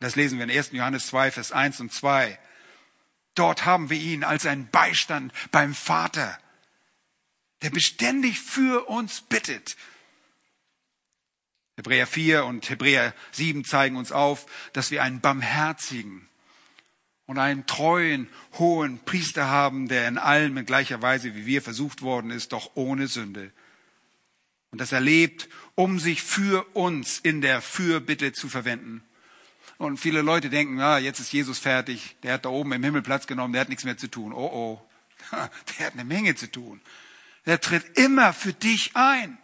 Das 0.00 0.16
lesen 0.16 0.38
wir 0.38 0.44
in 0.44 0.50
1. 0.50 0.72
Johannes 0.72 1.06
2, 1.08 1.30
Vers 1.30 1.52
1 1.52 1.80
und 1.80 1.92
2. 1.92 2.38
Dort 3.34 3.64
haben 3.64 3.90
wir 3.90 3.98
ihn 3.98 4.24
als 4.24 4.46
einen 4.46 4.68
Beistand 4.68 5.32
beim 5.50 5.74
Vater, 5.74 6.38
der 7.62 7.70
beständig 7.70 8.40
für 8.40 8.88
uns 8.88 9.22
bittet. 9.22 9.76
Hebräer 11.76 12.06
4 12.06 12.44
und 12.44 12.68
Hebräer 12.68 13.14
7 13.30 13.64
zeigen 13.64 13.96
uns 13.96 14.12
auf, 14.12 14.46
dass 14.72 14.90
wir 14.90 15.02
einen 15.02 15.20
barmherzigen 15.20 16.28
und 17.26 17.38
einen 17.38 17.66
treuen, 17.66 18.28
hohen 18.58 18.98
Priester 19.04 19.48
haben, 19.48 19.88
der 19.88 20.06
in 20.06 20.18
allem 20.18 20.58
in 20.58 20.66
gleicher 20.66 21.00
Weise 21.00 21.34
wie 21.34 21.46
wir 21.46 21.62
versucht 21.62 22.02
worden 22.02 22.30
ist, 22.30 22.52
doch 22.52 22.72
ohne 22.74 23.08
Sünde. 23.08 23.52
Und 24.70 24.80
das 24.80 24.92
erlebt, 24.92 25.48
um 25.74 25.98
sich 25.98 26.22
für 26.22 26.64
uns 26.74 27.18
in 27.18 27.40
der 27.40 27.62
Fürbitte 27.62 28.32
zu 28.32 28.48
verwenden. 28.48 29.02
Und 29.82 29.96
viele 29.96 30.22
Leute 30.22 30.48
denken, 30.48 30.80
ah, 30.80 30.98
jetzt 30.98 31.18
ist 31.18 31.32
Jesus 31.32 31.58
fertig, 31.58 32.14
der 32.22 32.34
hat 32.34 32.44
da 32.44 32.50
oben 32.50 32.70
im 32.70 32.84
Himmel 32.84 33.02
Platz 33.02 33.26
genommen, 33.26 33.52
der 33.52 33.62
hat 33.62 33.68
nichts 33.68 33.82
mehr 33.82 33.98
zu 33.98 34.06
tun. 34.06 34.32
Oh 34.32 34.48
oh, 34.52 34.80
der 35.76 35.86
hat 35.86 35.94
eine 35.94 36.04
Menge 36.04 36.36
zu 36.36 36.48
tun. 36.48 36.80
Der 37.46 37.60
tritt 37.60 37.98
immer 37.98 38.32
für 38.32 38.52
dich 38.52 38.92
ein. 38.94 39.38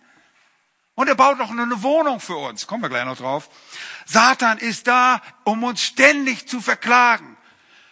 Und 0.94 1.08
er 1.08 1.16
baut 1.16 1.40
auch 1.40 1.50
eine 1.50 1.82
Wohnung 1.82 2.20
für 2.20 2.36
uns. 2.36 2.68
Kommen 2.68 2.84
wir 2.84 2.88
gleich 2.88 3.04
noch 3.04 3.16
drauf. 3.16 3.50
Satan 4.06 4.58
ist 4.58 4.86
da, 4.86 5.22
um 5.42 5.64
uns 5.64 5.82
ständig 5.82 6.46
zu 6.46 6.60
verklagen. 6.60 7.36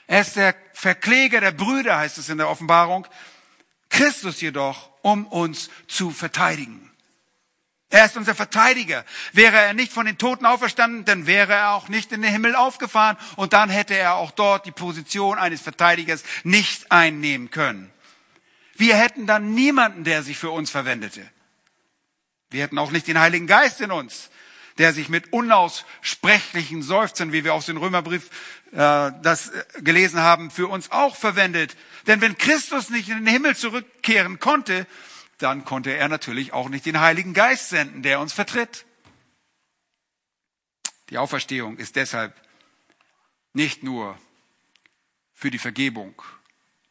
Er 0.06 0.20
ist 0.20 0.36
der 0.36 0.54
Verkläger 0.72 1.40
der 1.40 1.50
Brüder, 1.50 1.98
heißt 1.98 2.16
es 2.16 2.28
in 2.28 2.38
der 2.38 2.48
Offenbarung. 2.48 3.08
Christus 3.88 4.40
jedoch, 4.40 4.90
um 5.02 5.26
uns 5.26 5.68
zu 5.88 6.12
verteidigen. 6.12 6.85
Er 7.88 8.06
ist 8.06 8.16
unser 8.16 8.34
Verteidiger. 8.34 9.04
Wäre 9.32 9.56
er 9.56 9.72
nicht 9.72 9.92
von 9.92 10.06
den 10.06 10.18
Toten 10.18 10.44
auferstanden, 10.44 11.04
dann 11.04 11.26
wäre 11.26 11.52
er 11.52 11.70
auch 11.72 11.88
nicht 11.88 12.10
in 12.12 12.22
den 12.22 12.32
Himmel 12.32 12.56
aufgefahren 12.56 13.16
und 13.36 13.52
dann 13.52 13.70
hätte 13.70 13.94
er 13.94 14.14
auch 14.14 14.32
dort 14.32 14.66
die 14.66 14.72
Position 14.72 15.38
eines 15.38 15.62
Verteidigers 15.62 16.24
nicht 16.42 16.90
einnehmen 16.90 17.50
können. 17.50 17.92
Wir 18.76 18.96
hätten 18.96 19.26
dann 19.26 19.54
niemanden, 19.54 20.04
der 20.04 20.22
sich 20.22 20.36
für 20.36 20.50
uns 20.50 20.70
verwendete. 20.70 21.26
Wir 22.50 22.62
hätten 22.62 22.78
auch 22.78 22.90
nicht 22.90 23.06
den 23.06 23.18
Heiligen 23.18 23.46
Geist 23.46 23.80
in 23.80 23.90
uns, 23.90 24.30
der 24.78 24.92
sich 24.92 25.08
mit 25.08 25.32
unaussprechlichen 25.32 26.82
Seufzern, 26.82 27.32
wie 27.32 27.44
wir 27.44 27.54
aus 27.54 27.66
dem 27.66 27.76
Römerbrief 27.76 28.30
äh, 28.72 29.12
das 29.22 29.48
äh, 29.48 29.64
gelesen 29.82 30.20
haben, 30.20 30.50
für 30.50 30.68
uns 30.68 30.90
auch 30.90 31.16
verwendet. 31.16 31.76
Denn 32.06 32.20
wenn 32.20 32.36
Christus 32.36 32.90
nicht 32.90 33.08
in 33.08 33.24
den 33.24 33.26
Himmel 33.26 33.56
zurückkehren 33.56 34.38
konnte, 34.38 34.86
dann 35.38 35.64
konnte 35.64 35.94
er 35.94 36.08
natürlich 36.08 36.52
auch 36.52 36.68
nicht 36.68 36.86
den 36.86 37.00
Heiligen 37.00 37.34
Geist 37.34 37.68
senden, 37.68 38.02
der 38.02 38.20
uns 38.20 38.32
vertritt. 38.32 38.86
Die 41.10 41.18
Auferstehung 41.18 41.76
ist 41.76 41.96
deshalb 41.96 42.34
nicht 43.52 43.82
nur 43.82 44.18
für 45.34 45.50
die 45.50 45.58
Vergebung 45.58 46.20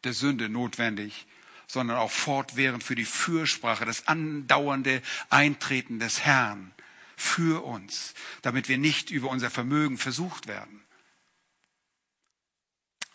der 0.03 0.13
Sünde 0.13 0.49
notwendig, 0.49 1.25
sondern 1.67 1.97
auch 1.97 2.11
fortwährend 2.11 2.83
für 2.83 2.95
die 2.95 3.05
Fürsprache, 3.05 3.85
das 3.85 4.07
andauernde 4.07 5.01
Eintreten 5.29 5.99
des 5.99 6.21
Herrn 6.21 6.73
für 7.17 7.65
uns, 7.65 8.13
damit 8.41 8.69
wir 8.69 8.77
nicht 8.77 9.09
über 9.09 9.29
unser 9.29 9.49
Vermögen 9.49 9.97
versucht 9.97 10.47
werden, 10.47 10.83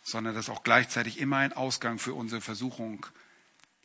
sondern 0.02 0.34
dass 0.34 0.48
auch 0.48 0.64
gleichzeitig 0.64 1.18
immer 1.18 1.38
ein 1.38 1.52
Ausgang 1.52 1.98
für 1.98 2.14
unsere 2.14 2.40
Versuchung 2.40 3.06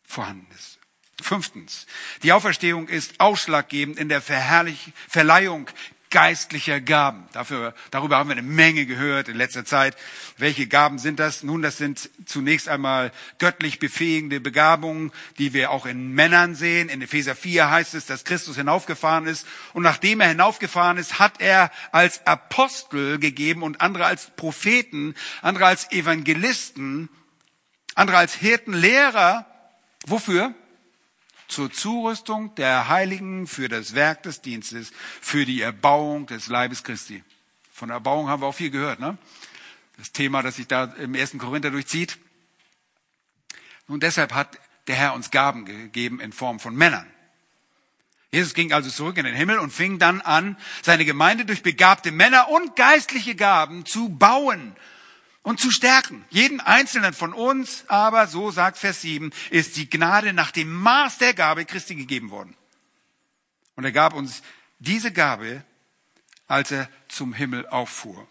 vorhanden 0.04 0.48
ist. 0.56 0.80
Fünftens, 1.22 1.86
die 2.24 2.34
Auferstehung 2.34 2.88
ist 2.88 3.20
ausschlaggebend 3.20 3.98
in 3.98 4.10
der 4.10 4.22
Verleihung 4.22 5.70
geistlicher 6.16 6.80
Gaben. 6.80 7.28
Dafür, 7.34 7.74
darüber 7.92 8.18
haben 8.18 8.30
wir 8.30 8.38
eine 8.38 8.42
Menge 8.42 8.86
gehört 8.86 9.28
in 9.28 9.36
letzter 9.36 9.66
Zeit. 9.66 9.98
Welche 10.38 10.66
Gaben 10.66 10.98
sind 10.98 11.20
das? 11.20 11.44
Nun, 11.44 11.62
das 11.62 11.78
sind 11.78 12.10
zunächst 12.26 12.70
einmal 12.70 13.12
göttlich 13.38 13.80
befähigende 13.80 14.40
Begabungen, 14.40 15.12
die 15.40 15.54
wir 15.54 15.72
auch 15.72 15.86
in 15.86 16.14
Männern 16.14 16.56
sehen. 16.56 16.88
In 16.88 17.02
Epheser 17.02 17.36
4 17.36 17.70
heißt 17.70 17.96
es, 17.96 18.06
dass 18.06 18.24
Christus 18.24 18.56
hinaufgefahren 18.56 19.28
ist. 19.28 19.46
Und 19.74 19.84
nachdem 19.84 20.22
er 20.22 20.30
hinaufgefahren 20.30 20.98
ist, 20.98 21.20
hat 21.20 21.42
er 21.42 21.70
als 21.92 22.26
Apostel 22.26 23.20
gegeben 23.20 23.62
und 23.62 23.82
andere 23.82 24.06
als 24.06 24.32
Propheten, 24.38 25.16
andere 25.42 25.66
als 25.66 25.92
Evangelisten, 25.92 27.10
andere 27.94 28.18
als 28.18 28.36
Hirten, 28.36 28.74
Lehrer. 28.74 29.46
Wofür? 30.08 30.54
Zur 31.48 31.72
Zurüstung 31.72 32.54
der 32.56 32.88
Heiligen 32.88 33.48
für 33.48 33.70
das 33.70 33.96
Werk 33.96 34.24
des 34.24 34.42
Dienstes, 34.42 34.92
für 35.22 35.46
die 35.46 35.62
Erbauung 35.62 36.26
des 36.28 36.48
Leibes 36.48 36.84
Christi. 36.84 37.24
Von 37.72 37.90
Erbauung 37.90 38.30
haben 38.30 38.42
wir 38.42 38.48
auch 38.48 38.56
viel 38.56 38.72
gehört, 38.72 39.00
ne? 39.00 39.18
Das 39.98 40.12
Thema, 40.12 40.42
das 40.42 40.58
sich 40.58 40.68
da 40.68 40.86
im 40.86 41.16
ersten 41.16 41.38
Korinther 41.38 41.72
durchzieht. 41.72 42.18
Und 43.88 44.04
deshalb 44.04 44.34
hat 44.34 44.60
der 44.88 44.96
Herr 44.96 45.14
uns 45.14 45.32
Gaben 45.32 45.66
gegeben 45.66 46.20
in 46.20 46.34
Form 46.34 46.60
von 46.60 46.76
Männern. 46.76 47.06
Jesus 48.32 48.54
ging 48.54 48.74
also 48.74 48.90
zurück 48.90 49.18
in 49.18 49.26
den 49.26 49.36
Himmel 49.36 49.60
und 49.60 49.72
fing 49.72 49.98
dann 50.00 50.20
an, 50.20 50.58
seine 50.82 51.06
Gemeinde 51.06 51.46
durch 51.46 51.64
begabte 51.64 52.12
Männer 52.12 52.50
und 52.50 52.76
geistliche 52.76 53.36
Gaben 53.36 53.86
zu 53.86 54.10
bauen 54.10 54.76
und 55.46 55.60
zu 55.60 55.70
stärken. 55.70 56.26
Jeden 56.32 56.60
einzelnen 56.60 57.14
von 57.14 57.32
uns 57.32 57.86
aber, 57.88 58.26
so 58.26 58.50
sagt 58.50 58.80
Vers 58.80 59.02
7, 59.02 59.32
ist 59.52 59.78
die 59.78 59.88
Gnade 59.88 60.34
nach 60.34 60.50
dem 60.50 60.74
Maß 60.74 61.20
der 61.20 61.36
Gabe 61.36 61.66
Christi 61.66 61.94
gegeben 61.94 62.32
worden. 62.32 62.58
Und 63.76 63.86
er 63.86 63.92
gab 63.92 64.14
uns 64.14 64.42
diese 64.80 65.12
Gabe, 65.12 65.64
als 66.48 66.72
er 66.72 66.90
zum 67.08 67.32
Himmel 67.32 67.68
auffuhr. 67.68 68.28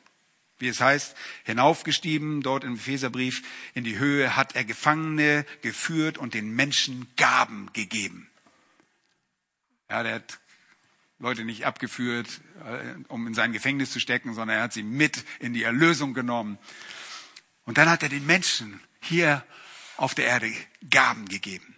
Wie 0.58 0.66
es 0.66 0.80
heißt, 0.80 1.16
hinaufgestiegen 1.44 2.42
dort 2.42 2.64
im 2.64 2.74
Epheserbrief 2.74 3.42
in 3.74 3.84
die 3.84 3.98
Höhe 3.98 4.34
hat 4.34 4.56
er 4.56 4.64
Gefangene 4.64 5.46
geführt 5.62 6.18
und 6.18 6.34
den 6.34 6.50
Menschen 6.50 7.06
Gaben 7.16 7.70
gegeben. 7.74 8.28
Ja, 9.88 10.02
der 10.02 10.14
hat 10.16 10.40
Leute 11.20 11.44
nicht 11.44 11.64
abgeführt, 11.64 12.40
äh, 12.64 12.96
um 13.06 13.28
in 13.28 13.34
sein 13.34 13.52
Gefängnis 13.52 13.92
zu 13.92 14.00
stecken, 14.00 14.34
sondern 14.34 14.58
er 14.58 14.64
hat 14.64 14.72
sie 14.72 14.82
mit 14.82 15.24
in 15.38 15.54
die 15.54 15.62
Erlösung 15.62 16.12
genommen. 16.12 16.58
Und 17.64 17.78
dann 17.78 17.88
hat 17.88 18.02
er 18.02 18.08
den 18.08 18.26
Menschen 18.26 18.80
hier 19.00 19.44
auf 19.96 20.14
der 20.14 20.26
Erde 20.26 20.52
Gaben 20.90 21.28
gegeben. 21.28 21.74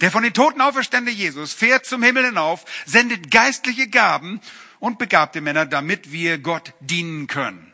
Der 0.00 0.10
von 0.10 0.22
den 0.22 0.34
Toten 0.34 0.60
auferstandene 0.60 1.16
Jesus 1.16 1.52
fährt 1.52 1.84
zum 1.84 2.02
Himmel 2.02 2.26
hinauf, 2.26 2.64
sendet 2.86 3.30
geistliche 3.30 3.88
Gaben 3.88 4.40
und 4.78 4.98
begabte 4.98 5.40
Männer, 5.40 5.66
damit 5.66 6.12
wir 6.12 6.38
Gott 6.38 6.72
dienen 6.80 7.26
können. 7.26 7.72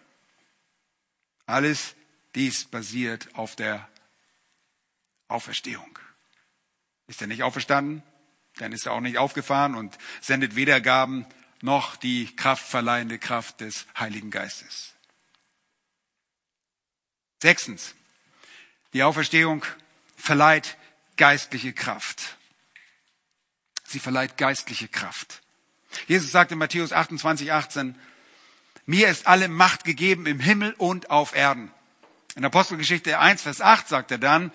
Alles 1.45 1.95
dies 2.35 2.65
basiert 2.65 3.29
auf 3.35 3.55
der 3.55 3.89
Auferstehung. 5.29 5.99
Ist 7.07 7.21
er 7.21 7.29
nicht 7.29 7.43
auferstanden? 7.43 8.03
Dann 8.57 8.73
ist 8.73 8.87
er 8.87 8.93
auch 8.93 9.01
nicht 9.01 9.19
aufgefahren 9.19 9.75
und 9.75 9.97
sendet 10.21 10.57
weder 10.57 10.81
Gaben 10.81 11.27
noch 11.61 11.97
die 11.97 12.35
kraftverleihende 12.35 13.19
Kraft 13.19 13.61
des 13.61 13.87
Heiligen 13.99 14.31
Geistes. 14.31 14.96
Sechstens, 17.43 17.95
die 18.93 19.03
Auferstehung 19.03 19.65
verleiht 20.17 20.77
geistliche 21.17 21.73
Kraft. 21.73 22.37
Sie 23.85 24.01
verleiht 24.01 24.37
geistliche 24.37 24.89
Kraft. 24.89 25.43
Jesus 26.07 26.31
sagt 26.31 26.53
in 26.53 26.59
Matthäus 26.59 26.93
28, 26.93 27.53
18, 27.53 27.99
mir 28.87 29.09
ist 29.09 29.27
alle 29.27 29.49
Macht 29.49 29.85
gegeben 29.85 30.27
im 30.27 30.41
Himmel 30.41 30.75
und 30.79 31.11
auf 31.11 31.35
Erden. 31.35 31.71
In 32.37 32.45
Apostelgeschichte 32.45 33.19
1, 33.19 33.43
Vers 33.43 33.61
8 33.61 33.89
sagt 33.89 34.11
er 34.11 34.19
dann, 34.19 34.53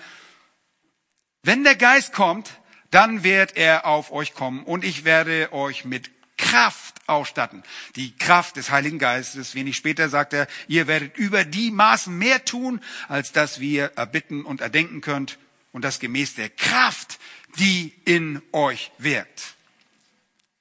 wenn 1.44 1.64
der 1.64 1.76
Geist 1.76 2.14
kommt, 2.14 2.60
dann 2.92 3.24
wird 3.24 3.58
er 3.58 3.86
auf 3.86 4.12
euch 4.12 4.34
kommen 4.34 4.64
und 4.64 4.84
ich 4.84 5.06
werde 5.06 5.52
euch 5.54 5.86
mit 5.86 6.12
Kraft 6.38 6.91
ausstatten. 7.12 7.64
Die 7.96 8.16
Kraft 8.18 8.56
des 8.56 8.72
Heiligen 8.72 9.00
Geistes. 9.00 9.54
Wenig 9.56 9.78
später 9.78 10.10
sagt 10.10 10.34
er, 10.34 10.48
ihr 10.68 10.88
werdet 10.88 11.18
über 11.18 11.46
die 11.46 11.72
Maßen 11.72 12.18
mehr 12.18 12.46
tun, 12.46 12.82
als 13.08 13.32
das 13.32 13.60
wir 13.60 13.94
erbitten 13.96 14.46
und 14.46 14.62
erdenken 14.62 15.02
könnt. 15.02 15.38
Und 15.72 15.84
das 15.84 16.00
gemäß 16.00 16.36
der 16.36 16.50
Kraft, 16.50 17.20
die 17.58 17.94
in 18.06 18.42
euch 18.52 18.92
wirkt. 18.98 19.56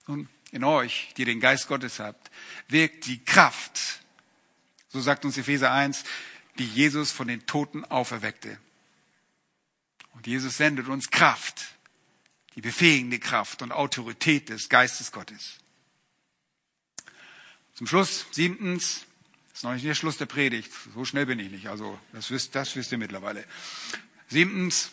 Und 0.06 0.28
in 0.52 0.64
euch, 0.64 1.12
die 1.16 1.24
den 1.24 1.40
Geist 1.40 1.68
Gottes 1.68 2.00
habt, 2.00 2.30
wirkt 2.68 3.06
die 3.06 3.24
Kraft. 3.24 4.00
So 4.88 5.00
sagt 5.00 5.24
uns 5.24 5.38
Epheser 5.38 5.72
1, 5.72 6.04
die 6.58 6.66
Jesus 6.66 7.12
von 7.12 7.28
den 7.28 7.46
Toten 7.46 7.84
auferweckte. 7.84 8.58
Und 10.12 10.26
Jesus 10.26 10.56
sendet 10.56 10.88
uns 10.88 11.10
Kraft, 11.10 11.76
die 12.54 12.60
befähigende 12.60 13.20
Kraft 13.20 13.62
und 13.62 13.72
Autorität 13.72 14.48
des 14.48 14.68
Geistes 14.68 15.12
Gottes. 15.12 15.59
Zum 17.80 17.86
Schluss, 17.86 18.26
siebtens, 18.30 19.06
ist 19.54 19.64
noch 19.64 19.72
nicht 19.72 19.86
der 19.86 19.94
Schluss 19.94 20.18
der 20.18 20.26
Predigt, 20.26 20.70
so 20.94 21.06
schnell 21.06 21.24
bin 21.24 21.38
ich 21.38 21.50
nicht, 21.50 21.68
also 21.68 21.98
das 22.12 22.30
wisst, 22.30 22.54
das 22.54 22.76
wisst 22.76 22.92
ihr 22.92 22.98
mittlerweile. 22.98 23.42
Siebtens, 24.28 24.90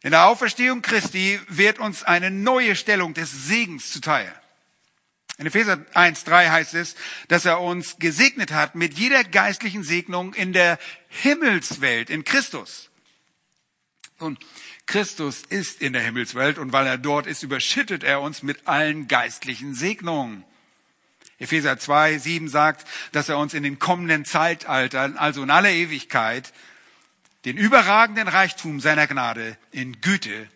in 0.00 0.12
der 0.12 0.24
Auferstehung 0.24 0.80
Christi 0.80 1.38
wird 1.48 1.78
uns 1.78 2.02
eine 2.02 2.30
neue 2.30 2.76
Stellung 2.76 3.12
des 3.12 3.30
Segens 3.46 3.92
zuteil. 3.92 4.34
In 5.36 5.44
Epheser 5.44 5.74
1.3 5.92 6.48
heißt 6.48 6.72
es, 6.72 6.96
dass 7.28 7.44
er 7.44 7.60
uns 7.60 7.98
gesegnet 7.98 8.52
hat 8.52 8.74
mit 8.74 8.94
jeder 8.94 9.22
geistlichen 9.22 9.84
Segnung 9.84 10.32
in 10.32 10.54
der 10.54 10.78
Himmelswelt, 11.08 12.08
in 12.08 12.24
Christus. 12.24 12.88
Und 14.18 14.38
Christus 14.86 15.42
ist 15.42 15.82
in 15.82 15.92
der 15.92 16.00
Himmelswelt 16.00 16.56
und 16.56 16.72
weil 16.72 16.86
er 16.86 16.96
dort 16.96 17.26
ist, 17.26 17.42
überschüttet 17.42 18.02
er 18.02 18.22
uns 18.22 18.42
mit 18.42 18.66
allen 18.66 19.08
geistlichen 19.08 19.74
Segnungen. 19.74 20.46
Epheser 21.40 21.78
2, 21.78 22.18
7 22.18 22.48
sagt, 22.48 22.86
dass 23.12 23.28
er 23.30 23.38
uns 23.38 23.54
in 23.54 23.62
den 23.62 23.78
kommenden 23.78 24.24
Zeitaltern, 24.24 25.16
also 25.16 25.42
in 25.42 25.50
aller 25.50 25.70
Ewigkeit, 25.70 26.52
den 27.46 27.56
überragenden 27.56 28.28
Reichtum 28.28 28.78
seiner 28.78 29.06
Gnade 29.06 29.56
in 29.70 30.00
Güte 30.02 30.48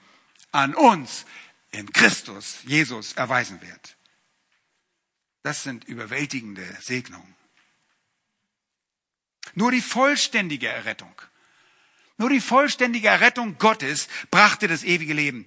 an 0.53 0.75
uns, 0.75 1.25
in 1.71 1.91
Christus, 1.93 2.59
Jesus, 2.67 3.15
erweisen 3.15 3.61
wird. 3.63 3.97
Das 5.43 5.63
sind 5.63 5.85
überwältigende 5.85 6.65
Segnungen. 6.81 7.35
Nur 9.55 9.73
die 9.73 9.81
vollständige 9.81 10.69
Errettung, 10.69 11.15
nur 12.19 12.29
die 12.29 12.41
vollständige 12.41 13.09
Errettung 13.09 13.57
Gottes 13.59 14.09
brachte 14.31 14.69
das 14.69 14.85
ewige 14.85 15.15
Leben. 15.15 15.47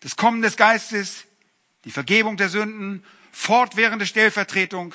Das 0.00 0.16
Kommen 0.16 0.42
des 0.42 0.56
Geistes, 0.56 1.26
die 1.84 1.90
Vergebung 1.90 2.36
der 2.36 2.48
Sünden 2.48 3.04
fortwährende 3.32 4.06
Stellvertretung, 4.06 4.94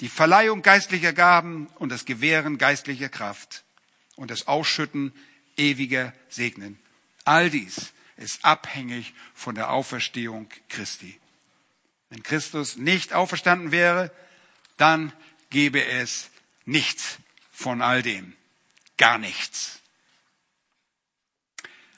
die 0.00 0.08
Verleihung 0.08 0.62
geistlicher 0.62 1.12
Gaben 1.12 1.68
und 1.78 1.90
das 1.90 2.04
Gewähren 2.04 2.58
geistlicher 2.58 3.08
Kraft 3.08 3.64
und 4.16 4.30
das 4.30 4.46
Ausschütten 4.48 5.12
ewiger 5.56 6.12
Segnen. 6.28 6.78
All 7.24 7.50
dies 7.50 7.92
ist 8.16 8.44
abhängig 8.44 9.14
von 9.34 9.54
der 9.54 9.70
Auferstehung 9.70 10.48
Christi. 10.68 11.18
Wenn 12.10 12.22
Christus 12.22 12.76
nicht 12.76 13.12
auferstanden 13.12 13.72
wäre, 13.72 14.12
dann 14.76 15.12
gäbe 15.50 15.84
es 15.84 16.30
nichts 16.64 17.18
von 17.52 17.82
all 17.82 18.02
dem. 18.02 18.34
Gar 18.96 19.18
nichts. 19.18 19.80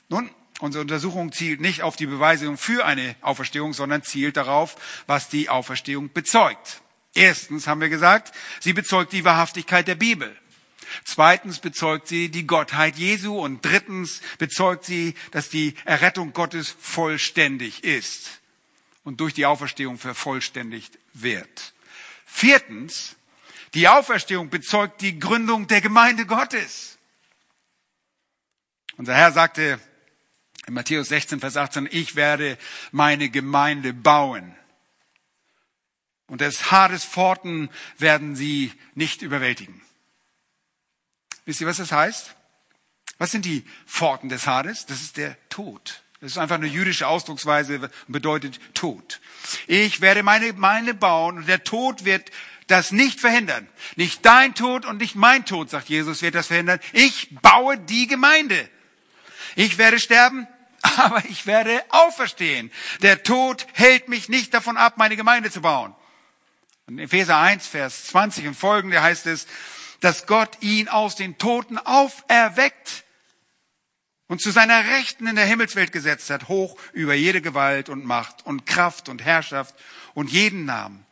Nun, 0.09 0.31
Unsere 0.61 0.83
Untersuchung 0.83 1.33
zielt 1.33 1.61
nicht 1.61 1.83
auf 1.83 1.97
die 1.97 2.07
Beweisung 2.07 2.57
für 2.57 2.87
eine 2.87 3.15
Auferstehung, 3.21 3.75
sondern 3.75 4.03
zielt 4.03 4.37
darauf, 4.37 4.77
was 5.07 5.29
die 5.29 5.49
Auferstehung 5.49 6.13
bezeugt. 6.13 6.81
Erstens 7.15 7.67
haben 7.67 7.81
wir 7.81 7.89
gesagt, 7.89 8.35
sie 8.61 8.73
bezeugt 8.73 9.13
die 9.13 9.25
Wahrhaftigkeit 9.25 9.87
der 9.87 9.95
Bibel. 9.95 10.35
Zweitens 11.05 11.59
bezeugt 11.59 12.09
sie 12.09 12.31
die 12.31 12.47
Gottheit 12.47 12.97
Jesu 12.97 13.39
und 13.39 13.65
drittens 13.65 14.21
bezeugt 14.39 14.85
sie, 14.85 15.15
dass 15.31 15.49
die 15.49 15.75
Errettung 15.85 16.33
Gottes 16.33 16.75
vollständig 16.79 17.85
ist 17.85 18.41
und 19.05 19.21
durch 19.21 19.35
die 19.35 19.47
Auferstehung 19.47 19.99
vervollständigt 19.99 20.99
wird. 21.13 21.75
Viertens, 22.25 23.17
die 23.75 23.89
Auferstehung 23.89 24.49
bezeugt 24.49 25.01
die 25.01 25.19
Gründung 25.19 25.67
der 25.67 25.81
Gemeinde 25.81 26.25
Gottes. 26.25 26.99
Unser 28.97 29.15
Herr 29.15 29.33
sagte 29.33 29.81
in 30.67 30.75
Matthäus 30.75 31.09
16, 31.09 31.41
Vers 31.41 31.57
18, 31.57 31.89
ich 31.91 32.17
werde 32.17 32.59
meine 32.91 33.31
Gemeinde 33.31 33.93
bauen. 33.93 34.55
Und 36.27 36.41
des 36.41 36.73
Hades 36.73 37.05
Pforten 37.05 37.71
werden 37.99 38.35
sie 38.35 38.73
nicht 38.95 39.23
überwältigen. 39.23 39.81
Wisst 41.45 41.61
ihr, 41.61 41.69
was 41.69 41.77
das 41.77 41.93
heißt? 41.93 42.35
Was 43.19 43.31
sind 43.31 43.45
die 43.45 43.65
Pforten 43.87 44.29
des 44.29 44.47
Hades? 44.47 44.87
Das 44.87 45.01
ist 45.01 45.17
der 45.17 45.37
Tod. 45.49 46.03
Das 46.21 46.33
ist 46.33 46.39
einfach 46.39 46.57
eine 46.57 46.67
jüdische 46.67 47.07
Ausdrucksweise 47.07 47.79
und 47.79 48.13
bedeutet 48.13 48.59
Tod. 48.75 49.21
Ich 49.69 50.01
werde 50.01 50.25
meine 50.25 50.47
Gemeinde 50.53 50.95
bauen 50.95 51.39
und 51.39 51.49
der 51.49 51.63
Tod 51.63 52.05
wird 52.05 52.31
das 52.67 52.91
nicht 52.91 53.21
verhindern. 53.21 53.69
Nicht 53.95 54.27
dein 54.27 54.55
Tod 54.55 54.85
und 54.85 54.99
nicht 54.99 55.15
mein 55.15 55.45
Tod, 55.45 55.71
sagt 55.71 55.89
Jesus, 55.89 56.23
wird 56.23 56.35
das 56.35 56.49
verhindern. 56.49 56.81
Ich 56.93 57.29
baue 57.41 57.79
die 57.79 58.09
Gemeinde. 58.09 58.69
Ich 59.55 59.79
werde 59.79 60.01
sterben, 60.01 60.49
aber 60.97 61.25
ich 61.27 61.47
werde 61.47 61.83
auferstehen. 61.91 62.71
Der 63.03 63.23
Tod 63.23 63.67
hält 63.73 64.09
mich 64.09 64.29
nicht 64.29 64.55
davon 64.55 64.77
ab, 64.77 64.95
meine 64.97 65.17
Gemeinde 65.17 65.51
zu 65.51 65.61
bauen. 65.61 65.95
In 66.89 66.99
Epheser 66.99 67.39
1, 67.39 67.67
Vers 67.67 68.07
20 68.07 68.47
und 68.47 68.55
folgende 68.55 69.03
heißt 69.03 69.27
es, 69.27 69.47
dass 70.01 70.27
Gott 70.27 70.59
ihn 70.61 70.89
aus 70.89 71.17
den 71.17 71.39
Toten 71.39 71.79
auferweckt 71.79 73.05
und 74.29 74.41
zu 74.41 74.51
seiner 74.51 74.85
Rechten 74.85 75.27
in 75.27 75.37
der 75.37 75.47
Himmelswelt 75.47 75.93
gesetzt 75.93 76.31
hat, 76.31 76.49
hoch 76.49 76.77
über 76.93 77.15
jede 77.15 77.41
Gewalt 77.41 77.89
und 77.89 78.05
Macht 78.05 78.45
und 78.47 78.67
Kraft 78.67 79.09
und 79.09 79.25
Herrschaft 79.25 79.75
und 80.15 80.31
jeden 80.31 80.65
Namen, 80.65 81.07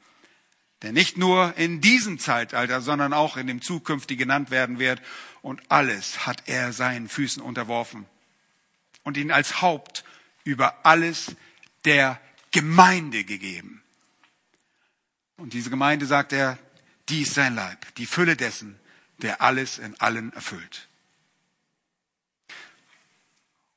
der 0.83 0.93
nicht 0.93 1.17
nur 1.17 1.57
in 1.57 1.81
diesem 1.81 2.19
Zeitalter, 2.19 2.81
sondern 2.81 3.13
auch 3.13 3.37
in 3.37 3.47
dem 3.47 3.63
zukünftigen 3.63 4.29
genannt 4.29 4.51
werden 4.51 4.79
wird. 4.79 5.01
Und 5.43 5.61
alles 5.69 6.27
hat 6.27 6.45
er 6.47 6.73
seinen 6.73 7.09
Füßen 7.09 7.43
unterworfen 7.43 8.07
und 9.05 9.17
ihn 9.17 9.31
als 9.31 9.63
Haupt 9.63 10.05
über 10.43 10.85
alles 10.85 11.37
der 11.85 12.21
Gemeinde 12.51 13.25
gegeben. 13.25 13.83
Und 15.37 15.53
diese 15.53 15.71
Gemeinde, 15.71 16.07
sagt 16.07 16.33
er, 16.33 16.59
die 17.09 17.23
ist 17.23 17.35
sein 17.35 17.55
Leib, 17.55 17.95
die 17.97 18.07
Fülle 18.07 18.37
dessen, 18.37 18.79
der 19.19 19.43
alles 19.43 19.79
in 19.79 19.99
allen 20.01 20.33
erfüllt. 20.33 20.89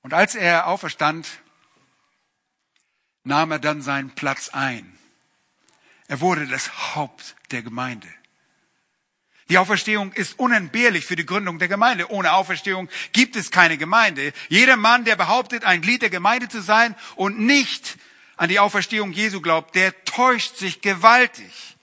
Und 0.02 0.14
als 0.14 0.36
er 0.36 0.68
auferstand, 0.68 1.28
nahm 3.24 3.52
er 3.52 3.60
dann 3.60 3.82
seinen 3.82 4.16
Platz 4.16 4.50
ein. 4.50 4.98
Er 6.08 6.22
wurde 6.22 6.48
das 6.48 6.96
Haupt 6.96 7.36
der 7.52 7.62
Gemeinde. 7.62 8.08
Die 9.50 9.58
Auferstehung 9.58 10.12
ist 10.12 10.38
unentbehrlich 10.40 11.06
für 11.06 11.16
die 11.16 11.26
Gründung 11.26 11.58
der 11.58 11.70
Gemeinde. 11.70 12.12
Ohne 12.12 12.34
Auferstehung 12.34 12.90
gibt 13.14 13.36
es 13.38 13.50
keine 13.50 13.78
Gemeinde. 13.78 14.34
Jeder 14.50 14.76
Mann, 14.76 15.06
der 15.06 15.16
behauptet, 15.16 15.64
ein 15.64 15.82
Glied 15.82 16.02
der 16.02 16.10
Gemeinde 16.10 16.50
zu 16.50 16.62
sein 16.62 16.96
und 17.16 17.40
nicht 17.40 17.98
an 18.36 18.50
die 18.50 18.60
Auferstehung 18.60 19.14
Jesu 19.14 19.40
glaubt, 19.40 19.76
der 19.76 20.04
täuscht 20.04 20.58
sich 20.58 20.82
gewaltig. 20.82 21.78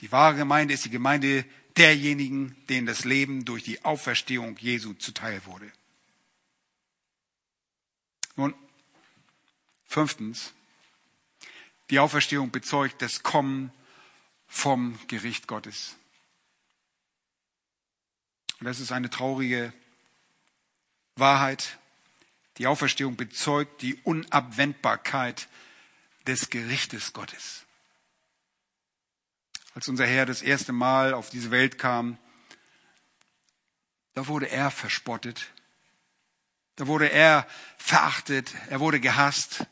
Die 0.00 0.10
wahre 0.10 0.36
Gemeinde 0.36 0.74
ist 0.74 0.84
die 0.84 0.90
Gemeinde 0.90 1.44
derjenigen, 1.76 2.56
denen 2.68 2.86
das 2.86 3.04
Leben 3.04 3.44
durch 3.44 3.62
die 3.62 3.84
Auferstehung 3.84 4.56
Jesu 4.58 4.94
zuteil 4.94 5.44
wurde. 5.44 5.70
Nun, 8.34 8.54
fünftens, 9.86 10.52
die 11.90 12.00
Auferstehung 12.00 12.50
bezeugt 12.50 13.00
das 13.00 13.22
Kommen 13.22 13.72
vom 14.48 14.98
Gericht 15.06 15.46
Gottes. 15.46 15.94
Und 18.58 18.66
das 18.66 18.80
ist 18.80 18.90
eine 18.90 19.10
traurige 19.10 19.72
Wahrheit. 21.14 21.78
Die 22.56 22.66
Auferstehung 22.66 23.16
bezeugt 23.16 23.82
die 23.82 23.94
Unabwendbarkeit 24.02 25.48
des 26.26 26.50
Gerichtes 26.50 27.12
Gottes. 27.12 27.64
Als 29.74 29.88
unser 29.88 30.06
Herr 30.06 30.26
das 30.26 30.42
erste 30.42 30.72
Mal 30.72 31.14
auf 31.14 31.30
diese 31.30 31.52
Welt 31.52 31.78
kam, 31.78 32.18
da 34.14 34.26
wurde 34.26 34.50
er 34.50 34.72
verspottet, 34.72 35.52
Da 36.78 36.86
wurde 36.86 37.10
er 37.10 37.44
verachtet, 37.76 38.54
er 38.68 38.78
wurde 38.78 39.00
gehasst. 39.00 39.66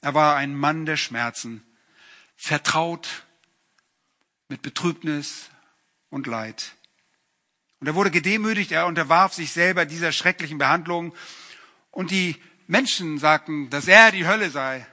Er 0.00 0.14
war 0.14 0.36
ein 0.36 0.54
Mann 0.54 0.86
der 0.86 0.96
Schmerzen, 0.96 1.62
vertraut 2.34 3.24
mit 4.48 4.62
Betrübnis 4.62 5.50
und 6.10 6.26
Leid. 6.26 6.72
Und 7.80 7.88
er 7.88 7.94
wurde 7.94 8.10
gedemütigt, 8.10 8.72
er 8.72 8.86
unterwarf 8.86 9.34
sich 9.34 9.52
selber 9.52 9.84
dieser 9.84 10.12
schrecklichen 10.12 10.58
Behandlung. 10.58 11.14
Und 11.90 12.10
die 12.10 12.36
Menschen 12.66 13.18
sagten, 13.18 13.70
dass 13.70 13.88
er 13.88 14.10
die 14.10 14.26
Hölle 14.26 14.50
sei. 14.50 14.86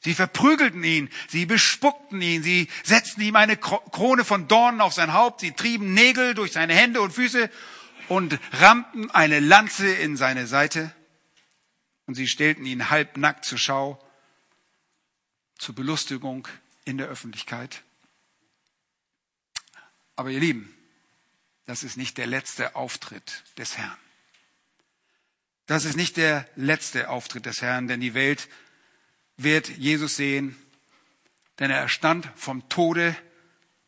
Sie 0.00 0.14
verprügelten 0.14 0.84
ihn, 0.84 1.10
sie 1.28 1.46
bespuckten 1.46 2.22
ihn, 2.22 2.42
sie 2.42 2.68
setzten 2.84 3.22
ihm 3.22 3.36
eine 3.36 3.56
Krone 3.56 4.24
von 4.24 4.46
Dornen 4.46 4.80
auf 4.80 4.92
sein 4.92 5.12
Haupt, 5.12 5.40
sie 5.40 5.52
trieben 5.52 5.94
Nägel 5.94 6.34
durch 6.34 6.52
seine 6.52 6.74
Hände 6.74 7.00
und 7.00 7.12
Füße 7.12 7.50
und 8.08 8.38
rammten 8.52 9.10
eine 9.10 9.40
Lanze 9.40 9.88
in 9.88 10.16
seine 10.16 10.46
Seite. 10.46 10.94
Und 12.06 12.14
sie 12.14 12.28
stellten 12.28 12.64
ihn 12.64 12.88
halbnackt 12.88 13.44
zur 13.44 13.58
Schau, 13.58 14.02
zur 15.58 15.74
Belustigung 15.74 16.46
in 16.84 16.98
der 16.98 17.08
Öffentlichkeit. 17.08 17.82
Aber 20.16 20.30
ihr 20.30 20.40
Lieben, 20.40 20.74
das 21.66 21.82
ist 21.82 21.96
nicht 21.96 22.16
der 22.18 22.26
letzte 22.26 22.74
Auftritt 22.74 23.44
des 23.58 23.76
Herrn. 23.76 23.96
Das 25.66 25.84
ist 25.84 25.96
nicht 25.96 26.16
der 26.16 26.48
letzte 26.56 27.10
Auftritt 27.10 27.44
des 27.46 27.60
Herrn, 27.60 27.88
denn 27.88 28.00
die 28.00 28.14
Welt 28.14 28.48
wird 29.36 29.68
Jesus 29.68 30.16
sehen, 30.16 30.56
denn 31.58 31.70
er 31.70 31.88
stand 31.88 32.28
vom 32.36 32.68
Tode, 32.68 33.16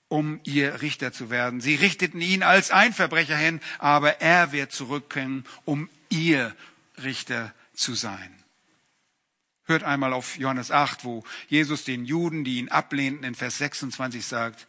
um 0.08 0.40
ihr 0.44 0.82
Richter 0.82 1.12
zu 1.12 1.30
werden. 1.30 1.60
Sie 1.60 1.74
richteten 1.74 2.20
ihn 2.20 2.42
als 2.42 2.70
ein 2.70 2.92
Verbrecher 2.92 3.36
hin, 3.36 3.60
aber 3.78 4.20
er 4.20 4.52
wird 4.52 4.72
zurückkommen, 4.72 5.44
um 5.64 5.88
ihr 6.08 6.54
Richter 7.02 7.54
zu 7.74 7.94
sein. 7.94 8.34
Hört 9.64 9.84
einmal 9.84 10.14
auf 10.14 10.38
Johannes 10.38 10.70
8, 10.70 11.04
wo 11.04 11.24
Jesus 11.48 11.84
den 11.84 12.06
Juden, 12.06 12.42
die 12.42 12.58
ihn 12.58 12.70
ablehnten, 12.70 13.24
in 13.24 13.34
Vers 13.34 13.58
26 13.58 14.24
sagt, 14.24 14.66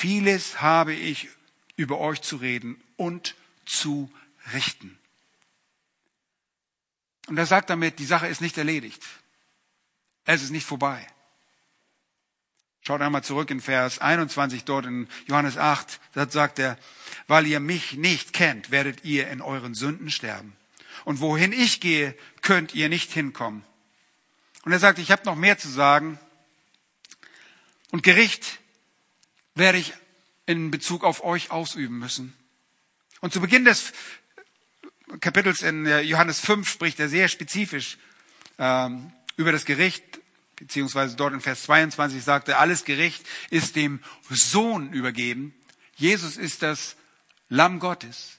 vieles 0.00 0.62
habe 0.62 0.94
ich 0.94 1.28
über 1.76 1.98
euch 1.98 2.22
zu 2.22 2.36
reden 2.36 2.82
und 2.96 3.34
zu 3.66 4.10
richten. 4.54 4.98
Und 7.28 7.36
er 7.36 7.44
sagt 7.44 7.68
damit, 7.68 7.98
die 7.98 8.06
Sache 8.06 8.26
ist 8.26 8.40
nicht 8.40 8.56
erledigt. 8.56 9.02
Es 10.24 10.42
ist 10.42 10.50
nicht 10.50 10.66
vorbei. 10.66 11.06
Schaut 12.80 13.02
einmal 13.02 13.22
zurück 13.22 13.50
in 13.50 13.60
Vers 13.60 13.98
21 13.98 14.64
dort 14.64 14.86
in 14.86 15.06
Johannes 15.26 15.58
8. 15.58 16.00
Da 16.14 16.28
sagt 16.28 16.58
er, 16.58 16.78
weil 17.26 17.46
ihr 17.46 17.60
mich 17.60 17.92
nicht 17.92 18.32
kennt, 18.32 18.70
werdet 18.70 19.04
ihr 19.04 19.28
in 19.28 19.42
euren 19.42 19.74
Sünden 19.74 20.10
sterben. 20.10 20.56
Und 21.04 21.20
wohin 21.20 21.52
ich 21.52 21.80
gehe, 21.80 22.16
könnt 22.40 22.74
ihr 22.74 22.88
nicht 22.88 23.12
hinkommen. 23.12 23.64
Und 24.64 24.72
er 24.72 24.78
sagt, 24.78 24.98
ich 24.98 25.10
habe 25.10 25.26
noch 25.26 25.36
mehr 25.36 25.58
zu 25.58 25.68
sagen. 25.68 26.18
Und 27.90 28.02
Gericht 28.02 28.59
werde 29.54 29.78
ich 29.78 29.92
in 30.46 30.70
Bezug 30.70 31.04
auf 31.04 31.22
euch 31.24 31.50
ausüben 31.50 31.98
müssen. 31.98 32.34
Und 33.20 33.32
zu 33.32 33.40
Beginn 33.40 33.64
des 33.64 33.92
Kapitels 35.20 35.62
in 35.62 35.86
Johannes 35.86 36.40
5 36.40 36.68
spricht 36.68 37.00
er 37.00 37.08
sehr 37.08 37.28
spezifisch 37.28 37.98
ähm, 38.58 39.12
über 39.36 39.52
das 39.52 39.64
Gericht, 39.64 40.20
beziehungsweise 40.56 41.16
dort 41.16 41.34
in 41.34 41.40
Vers 41.40 41.64
22 41.64 42.22
sagt 42.22 42.48
er, 42.48 42.60
alles 42.60 42.84
Gericht 42.84 43.26
ist 43.50 43.76
dem 43.76 44.00
Sohn 44.28 44.92
übergeben. 44.92 45.54
Jesus 45.96 46.36
ist 46.36 46.62
das 46.62 46.96
Lamm 47.48 47.80
Gottes. 47.80 48.38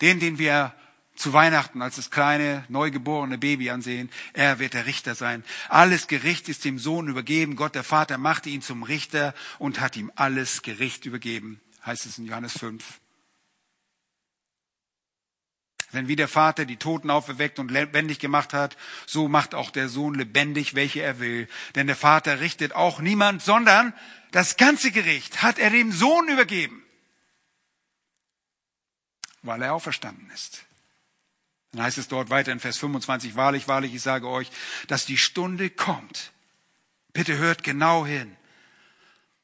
Den, 0.00 0.20
den 0.20 0.38
wir 0.38 0.74
zu 1.14 1.32
Weihnachten 1.32 1.80
als 1.80 1.96
das 1.96 2.10
kleine, 2.10 2.64
neugeborene 2.68 3.38
Baby 3.38 3.70
ansehen. 3.70 4.10
Er 4.32 4.58
wird 4.58 4.74
der 4.74 4.86
Richter 4.86 5.14
sein. 5.14 5.44
Alles 5.68 6.08
Gericht 6.08 6.48
ist 6.48 6.64
dem 6.64 6.78
Sohn 6.78 7.08
übergeben. 7.08 7.56
Gott 7.56 7.74
der 7.74 7.84
Vater 7.84 8.18
machte 8.18 8.50
ihn 8.50 8.62
zum 8.62 8.82
Richter 8.82 9.34
und 9.58 9.80
hat 9.80 9.96
ihm 9.96 10.10
alles 10.16 10.62
Gericht 10.62 11.06
übergeben, 11.06 11.60
heißt 11.86 12.06
es 12.06 12.18
in 12.18 12.26
Johannes 12.26 12.58
5. 12.58 12.82
Denn 15.92 16.08
wie 16.08 16.16
der 16.16 16.26
Vater 16.26 16.64
die 16.64 16.76
Toten 16.76 17.08
auferweckt 17.08 17.60
und 17.60 17.70
lebendig 17.70 18.18
gemacht 18.18 18.52
hat, 18.52 18.76
so 19.06 19.28
macht 19.28 19.54
auch 19.54 19.70
der 19.70 19.88
Sohn 19.88 20.14
lebendig, 20.14 20.74
welche 20.74 21.00
er 21.00 21.20
will. 21.20 21.48
Denn 21.76 21.86
der 21.86 21.94
Vater 21.94 22.40
richtet 22.40 22.74
auch 22.74 22.98
niemand, 22.98 23.42
sondern 23.42 23.94
das 24.32 24.56
ganze 24.56 24.90
Gericht 24.90 25.42
hat 25.42 25.60
er 25.60 25.70
dem 25.70 25.92
Sohn 25.92 26.28
übergeben, 26.28 26.82
weil 29.42 29.62
er 29.62 29.74
auferstanden 29.74 30.28
ist. 30.32 30.64
Dann 31.74 31.82
heißt 31.82 31.98
es 31.98 32.06
dort 32.06 32.30
weiter 32.30 32.52
in 32.52 32.60
Vers 32.60 32.78
25, 32.78 33.34
wahrlich, 33.34 33.66
wahrlich, 33.66 33.92
ich 33.92 34.02
sage 34.02 34.28
euch, 34.28 34.48
dass 34.86 35.06
die 35.06 35.18
Stunde 35.18 35.70
kommt. 35.70 36.30
Bitte 37.12 37.36
hört 37.36 37.64
genau 37.64 38.06
hin. 38.06 38.36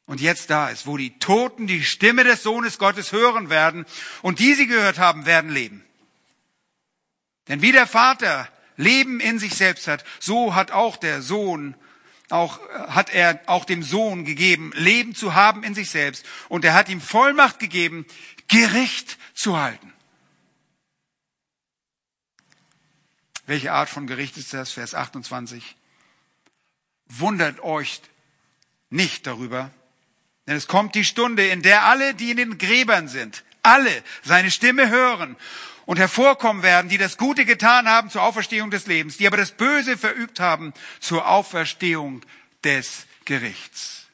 Und 0.06 0.20
jetzt 0.20 0.48
da 0.48 0.68
ist, 0.68 0.86
wo 0.86 0.96
die 0.96 1.18
Toten 1.18 1.66
die 1.66 1.82
Stimme 1.82 2.22
des 2.22 2.44
Sohnes 2.44 2.78
Gottes 2.78 3.10
hören 3.10 3.50
werden 3.50 3.84
und 4.22 4.38
die 4.38 4.54
sie 4.54 4.68
gehört 4.68 5.00
haben, 5.00 5.26
werden 5.26 5.50
leben. 5.50 5.84
Denn 7.48 7.62
wie 7.62 7.72
der 7.72 7.88
Vater 7.88 8.48
Leben 8.76 9.18
in 9.18 9.40
sich 9.40 9.56
selbst 9.56 9.88
hat, 9.88 10.04
so 10.20 10.54
hat 10.54 10.70
auch 10.70 10.96
der 10.96 11.22
Sohn 11.22 11.74
auch, 12.28 12.60
hat 12.70 13.12
er 13.12 13.40
auch 13.46 13.64
dem 13.64 13.82
Sohn 13.82 14.24
gegeben, 14.24 14.70
Leben 14.76 15.16
zu 15.16 15.34
haben 15.34 15.64
in 15.64 15.74
sich 15.74 15.90
selbst. 15.90 16.24
Und 16.48 16.64
er 16.64 16.74
hat 16.74 16.88
ihm 16.88 17.00
Vollmacht 17.00 17.58
gegeben, 17.58 18.06
Gericht 18.46 19.18
zu 19.34 19.58
halten. 19.58 19.92
Welche 23.50 23.72
Art 23.72 23.90
von 23.90 24.06
Gericht 24.06 24.36
ist 24.36 24.54
das? 24.54 24.70
Vers 24.70 24.94
28. 24.94 25.74
Wundert 27.06 27.58
euch 27.58 28.00
nicht 28.90 29.26
darüber, 29.26 29.72
denn 30.46 30.54
es 30.54 30.68
kommt 30.68 30.94
die 30.94 31.04
Stunde, 31.04 31.48
in 31.48 31.60
der 31.60 31.82
alle, 31.82 32.14
die 32.14 32.30
in 32.30 32.36
den 32.36 32.58
Gräbern 32.58 33.08
sind, 33.08 33.42
alle 33.64 34.04
seine 34.22 34.52
Stimme 34.52 34.88
hören 34.88 35.34
und 35.84 35.98
hervorkommen 35.98 36.62
werden, 36.62 36.88
die 36.88 36.96
das 36.96 37.16
Gute 37.16 37.44
getan 37.44 37.88
haben 37.88 38.08
zur 38.08 38.22
Auferstehung 38.22 38.70
des 38.70 38.86
Lebens, 38.86 39.16
die 39.16 39.26
aber 39.26 39.36
das 39.36 39.50
Böse 39.50 39.98
verübt 39.98 40.38
haben 40.38 40.72
zur 41.00 41.26
Auferstehung 41.26 42.24
des 42.62 43.08
Gerichts. 43.24 44.06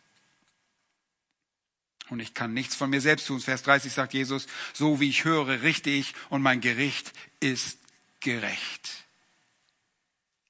Und 2.09 2.21
ich 2.21 2.33
kann 2.33 2.55
nichts 2.55 2.75
von 2.75 2.89
mir 2.89 3.03
selbst 3.03 3.27
tun. 3.27 3.41
Vers 3.41 3.65
30 3.65 3.93
sagt 3.93 4.15
Jesus, 4.15 4.47
so 4.73 4.99
wie 4.99 5.11
ich 5.11 5.25
höre, 5.25 5.61
richte 5.61 5.91
ich 5.91 6.15
und 6.31 6.41
mein 6.41 6.63
Gericht 6.63 7.13
ist 7.41 7.77
gerecht. 8.21 9.06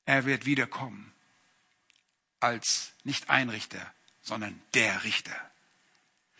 Er 0.06 0.24
wird 0.24 0.46
wiederkommen 0.46 1.12
als 2.40 2.92
nicht 3.04 3.28
ein 3.28 3.48
Richter, 3.50 3.92
sondern 4.22 4.60
der 4.74 5.04
Richter. 5.04 5.34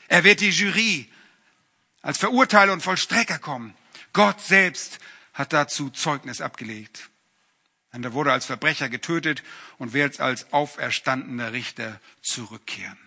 Er 0.09 0.25
wird 0.25 0.41
die 0.41 0.51
Jury 0.51 1.11
als 2.01 2.19
Verurteiler 2.19 2.73
und 2.73 2.83
Vollstrecker 2.83 3.39
kommen. 3.39 3.75
Gott 4.13 4.41
selbst 4.41 5.01
hat 5.35 5.53
dazu 5.53 5.91
Zeugnis 5.91 6.41
abgelegt. 6.41 7.11
Und 7.93 8.05
er 8.05 8.13
wurde 8.13 8.33
als 8.33 8.47
Verbrecher 8.47 8.89
getötet 8.89 9.43
und 9.79 9.93
wird 9.93 10.21
als 10.21 10.53
auferstandener 10.53 11.53
Richter 11.53 12.01
zurückkehren. 12.23 12.99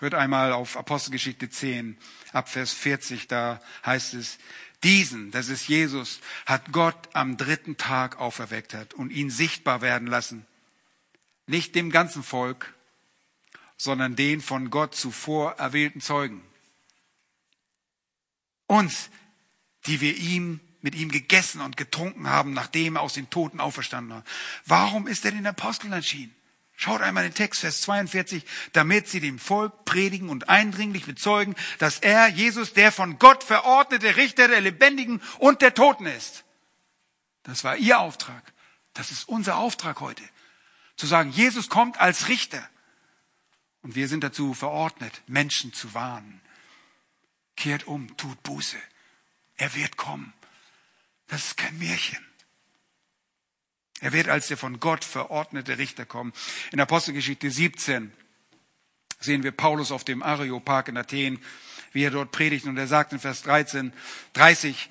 Hört 0.00 0.14
einmal 0.14 0.52
auf 0.52 0.76
Apostelgeschichte 0.76 1.48
10, 1.48 1.98
Abvers 2.32 2.72
40, 2.72 3.26
da 3.26 3.60
heißt 3.84 4.14
es, 4.14 4.38
diesen, 4.84 5.30
das 5.30 5.48
ist 5.48 5.68
Jesus, 5.68 6.20
hat 6.46 6.72
Gott 6.72 7.08
am 7.12 7.36
dritten 7.36 7.76
Tag 7.76 8.18
auferweckt 8.18 8.74
hat 8.74 8.94
und 8.94 9.10
ihn 9.10 9.30
sichtbar 9.30 9.80
werden 9.80 10.06
lassen. 10.06 10.46
Nicht 11.46 11.74
dem 11.74 11.90
ganzen 11.90 12.22
Volk, 12.22 12.74
sondern 13.76 14.16
den 14.16 14.40
von 14.40 14.70
Gott 14.70 14.94
zuvor 14.94 15.52
erwählten 15.52 16.00
Zeugen. 16.00 16.42
Uns, 18.66 19.08
die 19.86 20.00
wir 20.00 20.16
ihm 20.16 20.60
mit 20.80 20.94
ihm 20.94 21.10
gegessen 21.10 21.60
und 21.60 21.76
getrunken 21.76 22.28
haben, 22.28 22.52
nachdem 22.52 22.96
er 22.96 23.02
aus 23.02 23.14
den 23.14 23.30
Toten 23.30 23.60
auferstanden 23.60 24.14
war. 24.16 24.24
Warum 24.66 25.06
ist 25.06 25.24
er 25.24 25.32
den 25.32 25.46
Aposteln 25.46 25.92
erschienen? 25.92 26.34
Schaut 26.80 27.00
einmal 27.00 27.24
den 27.24 27.34
Text, 27.34 27.62
Vers 27.62 27.80
42, 27.80 28.44
damit 28.72 29.08
sie 29.08 29.18
dem 29.18 29.40
Volk 29.40 29.84
predigen 29.84 30.28
und 30.28 30.48
eindringlich 30.48 31.06
bezeugen, 31.06 31.56
dass 31.80 31.98
er, 31.98 32.28
Jesus, 32.28 32.72
der 32.72 32.92
von 32.92 33.18
Gott 33.18 33.42
verordnete 33.42 34.14
Richter 34.14 34.46
der 34.46 34.60
Lebendigen 34.60 35.20
und 35.40 35.60
der 35.60 35.74
Toten 35.74 36.06
ist. 36.06 36.44
Das 37.42 37.64
war 37.64 37.76
ihr 37.76 37.98
Auftrag. 37.98 38.52
Das 38.94 39.10
ist 39.10 39.28
unser 39.28 39.56
Auftrag 39.56 39.98
heute. 39.98 40.22
Zu 40.94 41.08
sagen, 41.08 41.32
Jesus 41.32 41.68
kommt 41.68 42.00
als 42.00 42.28
Richter. 42.28 42.64
Und 43.82 43.96
wir 43.96 44.06
sind 44.06 44.22
dazu 44.22 44.54
verordnet, 44.54 45.22
Menschen 45.26 45.72
zu 45.72 45.94
warnen. 45.94 46.40
Kehrt 47.56 47.88
um, 47.88 48.16
tut 48.16 48.40
Buße. 48.44 48.78
Er 49.56 49.74
wird 49.74 49.96
kommen. 49.96 50.32
Das 51.26 51.44
ist 51.44 51.56
kein 51.56 51.76
Märchen. 51.78 52.24
Er 54.00 54.12
wird 54.12 54.28
als 54.28 54.48
der 54.48 54.56
von 54.56 54.80
Gott 54.80 55.04
verordnete 55.04 55.78
Richter 55.78 56.04
kommen. 56.04 56.32
In 56.72 56.80
Apostelgeschichte 56.80 57.50
17 57.50 58.12
Sehen 59.20 59.42
wir 59.42 59.52
Paulus 59.52 59.90
auf 59.90 60.04
dem 60.04 60.22
Areopag 60.22 60.88
in 60.88 60.96
Athen, 60.96 61.40
wie 61.92 62.04
er 62.04 62.10
dort 62.10 62.30
predigt 62.30 62.66
und 62.66 62.76
er 62.76 62.86
sagt 62.86 63.12
in 63.12 63.18
Vers 63.18 63.42
13, 63.42 63.92
30, 64.34 64.90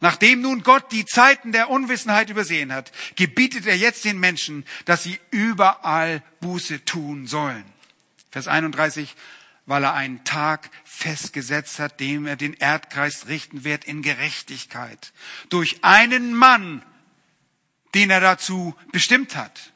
Nachdem 0.00 0.42
nun 0.42 0.62
Gott 0.62 0.92
die 0.92 1.06
Zeiten 1.06 1.52
der 1.52 1.70
Unwissenheit 1.70 2.28
übersehen 2.28 2.72
hat, 2.72 2.92
gebietet 3.16 3.66
er 3.66 3.76
jetzt 3.76 4.04
den 4.04 4.18
Menschen, 4.18 4.66
dass 4.84 5.02
sie 5.02 5.18
überall 5.30 6.22
Buße 6.40 6.84
tun 6.84 7.26
sollen. 7.26 7.64
Vers 8.30 8.46
31, 8.46 9.14
weil 9.64 9.84
er 9.84 9.94
einen 9.94 10.22
Tag 10.24 10.68
festgesetzt 10.84 11.78
hat, 11.78 11.98
dem 11.98 12.26
er 12.26 12.36
den 12.36 12.52
Erdkreis 12.52 13.28
richten 13.28 13.64
wird 13.64 13.84
in 13.84 14.02
Gerechtigkeit. 14.02 15.12
Durch 15.48 15.82
einen 15.82 16.34
Mann, 16.34 16.82
den 17.94 18.10
er 18.10 18.20
dazu 18.20 18.74
bestimmt 18.92 19.36
hat. 19.36 19.72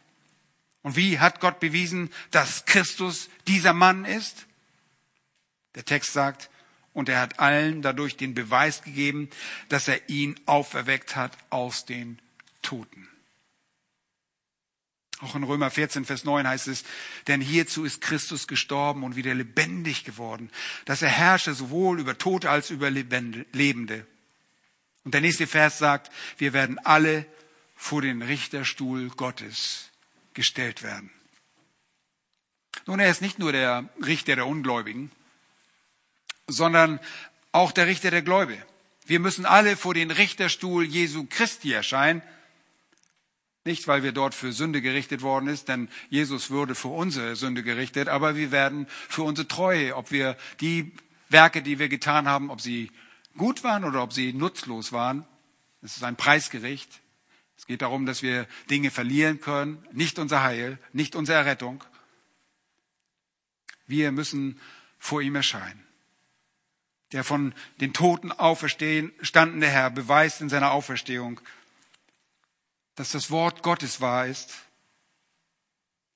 Und 0.82 0.96
wie 0.96 1.18
hat 1.18 1.40
Gott 1.40 1.60
bewiesen, 1.60 2.10
dass 2.30 2.64
Christus 2.64 3.28
dieser 3.46 3.72
Mann 3.72 4.04
ist? 4.04 4.46
Der 5.74 5.84
Text 5.84 6.12
sagt, 6.12 6.50
und 6.92 7.08
er 7.08 7.20
hat 7.20 7.38
allen 7.38 7.82
dadurch 7.82 8.16
den 8.16 8.34
Beweis 8.34 8.82
gegeben, 8.82 9.30
dass 9.68 9.88
er 9.88 10.08
ihn 10.08 10.38
auferweckt 10.46 11.16
hat 11.16 11.36
aus 11.50 11.84
den 11.84 12.18
Toten. 12.62 13.08
Auch 15.20 15.34
in 15.34 15.44
Römer 15.44 15.70
14, 15.70 16.06
Vers 16.06 16.24
9 16.24 16.48
heißt 16.48 16.68
es, 16.68 16.82
denn 17.26 17.42
hierzu 17.42 17.84
ist 17.84 18.00
Christus 18.00 18.48
gestorben 18.48 19.04
und 19.04 19.16
wieder 19.16 19.34
lebendig 19.34 20.04
geworden, 20.04 20.50
dass 20.86 21.02
er 21.02 21.10
herrsche 21.10 21.52
sowohl 21.52 22.00
über 22.00 22.16
Tote 22.16 22.48
als 22.48 22.70
über 22.70 22.90
Lebende. 22.90 24.06
Und 25.04 25.12
der 25.12 25.20
nächste 25.20 25.46
Vers 25.46 25.78
sagt, 25.78 26.10
wir 26.38 26.54
werden 26.54 26.78
alle 26.78 27.26
vor 27.80 28.02
den 28.02 28.20
Richterstuhl 28.20 29.08
Gottes 29.08 29.88
gestellt 30.34 30.82
werden. 30.82 31.10
Nun, 32.86 33.00
er 33.00 33.10
ist 33.10 33.22
nicht 33.22 33.38
nur 33.38 33.52
der 33.52 33.88
Richter 34.04 34.36
der 34.36 34.46
Ungläubigen, 34.46 35.10
sondern 36.46 37.00
auch 37.52 37.72
der 37.72 37.86
Richter 37.86 38.10
der 38.10 38.20
Gläubigen. 38.20 38.62
Wir 39.06 39.18
müssen 39.18 39.46
alle 39.46 39.78
vor 39.78 39.94
den 39.94 40.10
Richterstuhl 40.10 40.84
Jesu 40.84 41.26
Christi 41.28 41.72
erscheinen. 41.72 42.22
Nicht, 43.64 43.88
weil 43.88 44.02
wir 44.02 44.12
dort 44.12 44.34
für 44.34 44.52
Sünde 44.52 44.82
gerichtet 44.82 45.22
worden 45.22 45.48
ist, 45.48 45.68
denn 45.68 45.88
Jesus 46.10 46.50
würde 46.50 46.74
für 46.74 46.88
unsere 46.88 47.34
Sünde 47.34 47.62
gerichtet, 47.62 48.08
aber 48.08 48.36
wir 48.36 48.52
werden 48.52 48.86
für 49.08 49.22
unsere 49.22 49.48
Treue, 49.48 49.96
ob 49.96 50.10
wir 50.10 50.36
die 50.60 50.92
Werke, 51.30 51.62
die 51.62 51.78
wir 51.78 51.88
getan 51.88 52.28
haben, 52.28 52.50
ob 52.50 52.60
sie 52.60 52.92
gut 53.38 53.64
waren 53.64 53.84
oder 53.84 54.02
ob 54.02 54.12
sie 54.12 54.34
nutzlos 54.34 54.92
waren. 54.92 55.26
Es 55.80 55.96
ist 55.96 56.04
ein 56.04 56.16
Preisgericht. 56.16 57.00
Es 57.60 57.66
geht 57.66 57.82
darum, 57.82 58.06
dass 58.06 58.22
wir 58.22 58.48
Dinge 58.70 58.90
verlieren 58.90 59.40
können, 59.40 59.86
nicht 59.92 60.18
unser 60.18 60.42
Heil, 60.42 60.78
nicht 60.94 61.14
unsere 61.14 61.36
Errettung. 61.38 61.84
Wir 63.86 64.10
müssen 64.12 64.58
vor 64.98 65.20
ihm 65.20 65.36
erscheinen 65.36 65.86
der 67.12 67.24
von 67.24 67.54
den 67.80 67.92
Toten 67.92 68.32
auferstehen, 68.32 69.12
standende 69.20 69.68
Herr, 69.68 69.90
beweist 69.90 70.40
in 70.40 70.48
seiner 70.48 70.70
Auferstehung, 70.70 71.40
dass 72.94 73.10
das 73.10 73.30
Wort 73.30 73.62
Gottes 73.62 74.00
wahr 74.00 74.26
ist. 74.26 74.54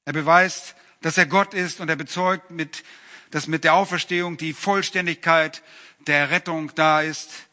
Er 0.05 0.13
beweist, 0.13 0.77
dass 1.01 1.19
er 1.19 1.27
Gott 1.27 1.55
ist 1.55 1.81
und 1.81 1.89
er 1.89 1.97
bezeugt, 1.97 2.51
mit, 2.51 2.85
dass 3.31 3.47
mit 3.47 3.65
der 3.65 3.75
Auferstehung 3.75 4.37
die 4.37 4.53
Vollständigkeit 4.53 5.63
der 6.07 6.31
Rettung 6.31 6.73
da 6.75 7.01
ist. 7.01 7.44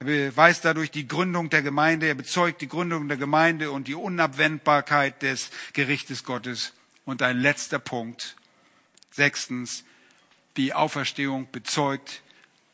Er 0.00 0.06
beweist 0.06 0.64
dadurch 0.64 0.90
die 0.90 1.06
Gründung 1.06 1.50
der 1.50 1.60
Gemeinde, 1.60 2.06
er 2.06 2.14
bezeugt 2.14 2.62
die 2.62 2.68
Gründung 2.68 3.08
der 3.08 3.18
Gemeinde 3.18 3.70
und 3.70 3.86
die 3.86 3.94
Unabwendbarkeit 3.94 5.20
des 5.20 5.50
Gerichtes 5.74 6.24
Gottes. 6.24 6.72
Und 7.04 7.22
ein 7.22 7.38
letzter 7.38 7.78
Punkt. 7.78 8.36
Sechstens, 9.10 9.84
die 10.56 10.72
Auferstehung 10.72 11.50
bezeugt 11.50 12.22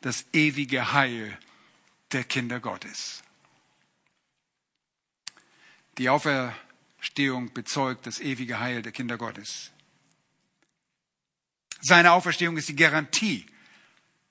das 0.01 0.25
ewige 0.31 0.93
Heil 0.93 1.37
der 2.13 2.23
Kinder 2.23 2.61
Gottes. 2.61 3.23
Die 5.97 6.07
Auferstehung 6.07 7.51
bezeugt 7.53 8.05
das 8.07 8.21
ewige 8.21 8.59
Heil 8.59 8.81
der 8.81 8.93
Kinder 8.93 9.17
Gottes. 9.17 9.71
Seine 11.81 12.11
Auferstehung 12.11 12.55
ist 12.55 12.69
die 12.69 12.75
Garantie 12.75 13.45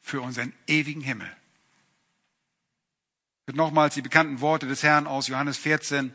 für 0.01 0.23
unseren 0.23 0.55
ewigen 0.67 1.03
Himmel. 1.03 1.36
Nochmals 3.55 3.95
die 3.95 4.03
bekannten 4.03 4.41
Worte 4.41 4.67
des 4.67 4.83
Herrn 4.83 5.07
aus 5.07 5.29
Johannes 5.29 5.57
14. 5.57 6.13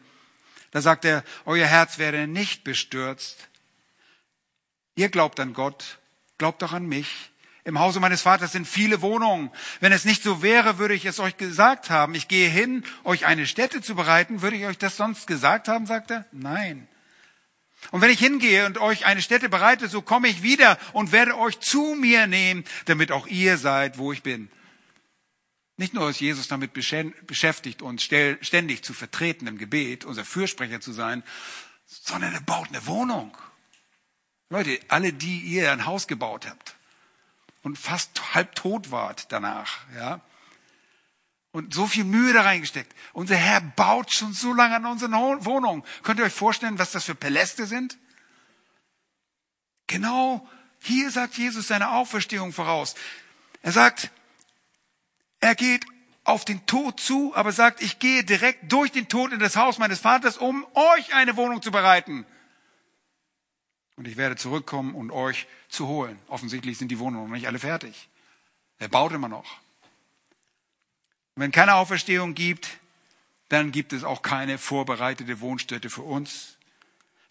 Da 0.72 0.82
sagt 0.82 1.06
er, 1.06 1.24
euer 1.46 1.66
Herz 1.66 1.98
werde 1.98 2.28
nicht 2.28 2.66
bestürzt. 2.66 3.48
Ihr 4.96 5.08
glaubt 5.08 5.40
an 5.40 5.54
Gott, 5.54 6.00
glaubt 6.38 6.62
doch 6.62 6.74
an 6.74 6.86
mich. 6.86 7.32
Im 7.64 7.80
Hause 7.80 8.02
meines 8.02 8.22
Vaters 8.22 8.52
sind 8.52 8.68
viele 8.68 9.02
Wohnungen. 9.02 9.50
Wenn 9.80 9.94
es 9.94 10.04
nicht 10.04 10.24
so 10.24 10.42
wäre, 10.42 10.78
würde 10.78 10.94
ich 10.94 11.06
es 11.06 11.20
euch 11.20 11.38
gesagt 11.38 11.90
haben. 11.90 12.16
Ich 12.16 12.28
gehe 12.28 12.50
hin, 12.50 12.84
euch 13.06 13.26
eine 13.26 13.48
Stätte 13.48 13.82
zu 13.82 13.96
bereiten. 13.96 14.42
Würde 14.42 14.58
ich 14.58 14.66
euch 14.66 14.78
das 14.78 14.98
sonst 14.98 15.26
gesagt 15.26 15.70
haben, 15.70 15.86
sagt 15.86 16.12
er? 16.12 16.26
Nein. 16.32 16.88
Und 17.92 18.02
wenn 18.02 18.12
ich 18.12 18.20
hingehe 18.20 18.66
und 18.66 18.78
euch 18.78 19.06
eine 19.06 19.22
Stätte 19.22 19.48
bereite, 19.48 19.88
so 19.88 20.02
komme 20.02 20.28
ich 20.28 20.44
wieder 20.44 20.78
und 20.92 21.12
werde 21.12 21.38
euch 21.38 21.60
zu 21.60 21.96
mir 21.96 22.28
nehmen, 22.28 22.66
damit 22.86 23.12
auch 23.12 23.28
ihr 23.28 23.58
seid, 23.58 23.98
wo 23.98 24.12
ich 24.12 24.22
bin. 24.22 24.50
Nicht 25.78 25.93
nur 25.93 26.09
ist 26.09 26.19
Jesus 26.19 26.47
damit 26.47 26.74
beschäftigt, 26.74 27.82
uns 27.82 28.03
ständig 28.03 28.84
zu 28.84 28.93
vertreten 28.93 29.47
im 29.47 29.57
Gebet, 29.57 30.05
unser 30.05 30.26
Fürsprecher 30.26 30.82
zu 30.82 30.93
sein, 30.93 31.24
sondern 31.86 32.34
er 32.34 32.41
baut 32.41 32.69
eine 32.69 32.86
Wohnung. 32.86 33.36
Leute, 34.49 34.80
alle, 34.89 35.13
die 35.13 35.39
ihr 35.39 35.72
ein 35.72 35.86
Haus 35.86 36.07
gebaut 36.07 36.47
habt 36.47 36.76
und 37.63 37.78
fast 37.78 38.36
halb 38.36 38.53
tot 38.55 38.91
wart 38.91 39.32
danach, 39.32 39.80
ja. 39.95 40.22
Und 41.53 41.74
so 41.74 41.86
viel 41.86 42.05
Mühe 42.05 42.32
da 42.32 42.43
reingesteckt. 42.43 42.95
Unser 43.11 43.36
Herr 43.36 43.59
baut 43.59 44.13
schon 44.13 44.32
so 44.32 44.53
lange 44.53 44.76
an 44.76 44.86
unseren 44.86 45.13
Wohnungen. 45.13 45.84
Könnt 46.01 46.19
ihr 46.19 46.26
euch 46.26 46.34
vorstellen, 46.34 46.80
was 46.80 46.91
das 46.91 47.03
für 47.03 47.15
Paläste 47.15 47.65
sind? 47.65 47.97
Genau 49.88 50.47
hier 50.82 51.11
sagt 51.11 51.38
Jesus 51.38 51.67
seine 51.67 51.91
Auferstehung 51.91 52.53
voraus. 52.53 52.95
Er 53.61 53.72
sagt, 53.72 54.09
er 55.42 55.56
geht 55.56 55.86
auf 56.24 56.46
den 56.46 56.66
Tod 56.68 57.00
zu, 57.00 57.36
aber 57.36 57.52
sagt, 57.52 57.82
ich 57.82 58.00
gehe 58.00 58.24
direkt 58.24 58.72
durch 58.72 58.92
den 58.92 59.08
Tod 59.08 59.34
in 59.34 59.39
das 59.39 59.56
Haus 59.56 59.80
meines 59.80 60.00
Vaters, 60.00 60.38
um 60.38 60.66
euch 60.74 61.14
eine 61.14 61.36
Wohnung 61.36 61.62
zu 61.62 61.72
bereiten. 61.72 62.26
Und 63.96 64.08
ich 64.08 64.18
werde 64.18 64.36
zurückkommen 64.36 64.96
und 64.96 65.12
euch 65.12 65.48
zu 65.68 65.88
holen. 65.88 66.18
Offensichtlich 66.28 66.78
sind 66.78 66.89
die 66.89 67.00
Wohnungen 67.00 67.28
noch 67.28 67.36
nicht 67.36 67.48
alle 67.48 67.60
fertig. 67.60 68.08
Er 68.80 68.88
baut 68.88 69.12
immer 69.12 69.28
noch. 69.28 69.60
Wenn 71.36 71.52
keine 71.52 71.76
Auferstehung 71.76 72.34
gibt, 72.34 72.68
dann 73.50 73.72
gibt 73.72 73.94
es 73.94 74.04
auch 74.04 74.22
keine 74.22 74.58
vorbereitete 74.58 75.39
Wohnstätte 75.42 75.89
für 75.89 76.04
uns. 76.04 76.58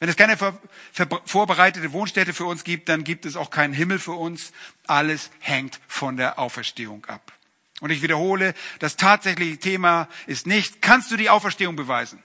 Wenn 0.01 0.09
es 0.09 0.17
keine 0.17 0.37
vorbereitete 0.37 1.93
Wohnstätte 1.93 2.33
für 2.33 2.47
uns 2.47 2.65
gibt, 2.65 2.89
dann 2.89 3.05
gibt 3.05 3.27
es 3.27 3.37
auch 3.37 3.51
keinen 3.51 3.75
Himmel 3.75 3.99
für 3.99 4.13
uns. 4.13 4.53
Alles 4.87 5.31
hängt 5.41 5.81
von 5.87 6.17
der 6.17 6.39
Auferstehung 6.39 7.05
ab. 7.07 7.33
Und 7.81 7.91
ich 7.91 8.03
wiederhole, 8.03 8.55
das 8.79 8.97
tatsächliche 8.97 9.59
Thema 9.59 10.09
ist 10.27 10.47
nicht, 10.47 10.83
kannst 10.83 11.11
du 11.11 11.17
die 11.17 11.31
Auferstehung 11.31 11.77
beweisen? 11.77 12.23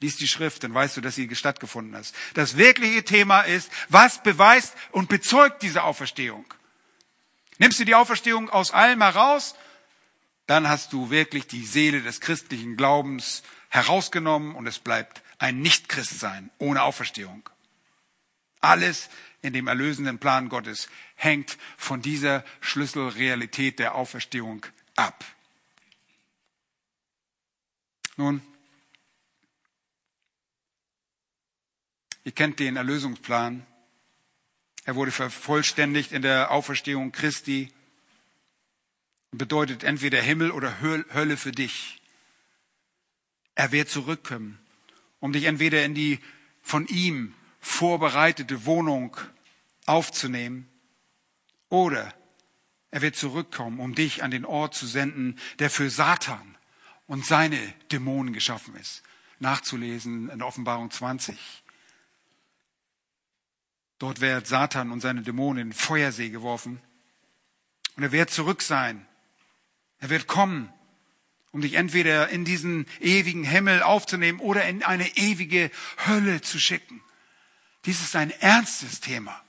Lies 0.00 0.16
die 0.16 0.28
Schrift, 0.28 0.64
dann 0.64 0.74
weißt 0.74 0.96
du, 0.96 1.00
dass 1.00 1.14
sie 1.14 1.34
stattgefunden 1.34 1.96
hat. 1.96 2.12
Das 2.34 2.56
wirkliche 2.56 3.04
Thema 3.04 3.42
ist, 3.42 3.70
was 3.88 4.22
beweist 4.22 4.74
und 4.90 5.08
bezeugt 5.08 5.62
diese 5.62 5.84
Auferstehung? 5.84 6.44
Nimmst 7.58 7.78
du 7.78 7.84
die 7.84 7.94
Auferstehung 7.94 8.50
aus 8.50 8.72
allem 8.72 9.00
heraus, 9.00 9.54
dann 10.46 10.68
hast 10.68 10.92
du 10.92 11.10
wirklich 11.10 11.46
die 11.46 11.64
Seele 11.64 12.02
des 12.02 12.20
christlichen 12.20 12.76
Glaubens 12.76 13.42
herausgenommen 13.70 14.54
und 14.54 14.66
es 14.66 14.78
bleibt 14.78 15.22
ein 15.38 15.60
Nicht-Christsein 15.60 16.50
ohne 16.58 16.82
Auferstehung. 16.82 17.48
Alles 18.60 19.08
in 19.44 19.52
dem 19.52 19.66
erlösenden 19.66 20.18
Plan 20.18 20.48
Gottes 20.48 20.88
hängt 21.14 21.58
von 21.76 22.02
dieser 22.02 22.44
Schlüsselrealität 22.60 23.78
der 23.78 23.94
Auferstehung 23.94 24.66
ab. 24.96 25.24
Nun, 28.16 28.42
Ihr 32.24 32.32
kennt 32.32 32.58
den 32.58 32.76
Erlösungsplan. 32.76 33.66
Er 34.84 34.96
wurde 34.96 35.12
vervollständigt 35.12 36.10
in 36.10 36.22
der 36.22 36.50
Auferstehung 36.50 37.12
Christi 37.12 37.70
und 39.30 39.38
bedeutet 39.38 39.84
entweder 39.84 40.22
Himmel 40.22 40.50
oder 40.50 40.80
Hölle 40.80 41.36
für 41.36 41.52
dich. 41.52 42.00
Er 43.54 43.72
wird 43.72 43.90
zurückkommen, 43.90 44.58
um 45.20 45.32
dich 45.32 45.44
entweder 45.44 45.84
in 45.84 45.94
die 45.94 46.18
von 46.62 46.86
ihm 46.86 47.34
vorbereitete 47.60 48.64
Wohnung 48.64 49.16
aufzunehmen 49.86 50.68
oder 51.68 52.14
er 52.90 53.02
wird 53.02 53.16
zurückkommen, 53.16 53.80
um 53.80 53.94
dich 53.94 54.22
an 54.22 54.30
den 54.30 54.44
Ort 54.44 54.74
zu 54.74 54.86
senden, 54.86 55.38
der 55.58 55.68
für 55.68 55.90
Satan 55.90 56.56
und 57.06 57.26
seine 57.26 57.58
Dämonen 57.90 58.32
geschaffen 58.32 58.76
ist. 58.76 59.02
Nachzulesen 59.40 60.30
in 60.30 60.42
Offenbarung 60.42 60.90
20. 60.90 61.36
Dort 63.98 64.20
wird 64.20 64.46
Satan 64.46 64.92
und 64.92 65.00
seine 65.00 65.22
Dämonen 65.22 65.62
in 65.62 65.68
den 65.70 65.76
Feuersee 65.76 66.28
geworfen. 66.28 66.80
Und 67.96 68.02
er 68.02 68.12
wird 68.12 68.30
zurück 68.30 68.62
sein. 68.62 69.06
Er 69.98 70.10
wird 70.10 70.26
kommen, 70.26 70.72
um 71.52 71.60
dich 71.60 71.74
entweder 71.74 72.28
in 72.28 72.44
diesen 72.44 72.86
ewigen 73.00 73.44
Himmel 73.44 73.82
aufzunehmen 73.82 74.40
oder 74.40 74.64
in 74.66 74.82
eine 74.82 75.16
ewige 75.16 75.70
Hölle 76.06 76.40
zu 76.40 76.58
schicken. 76.58 77.02
Dies 77.84 78.02
ist 78.02 78.16
ein 78.16 78.30
ernstes 78.30 79.00
Thema. 79.00 79.43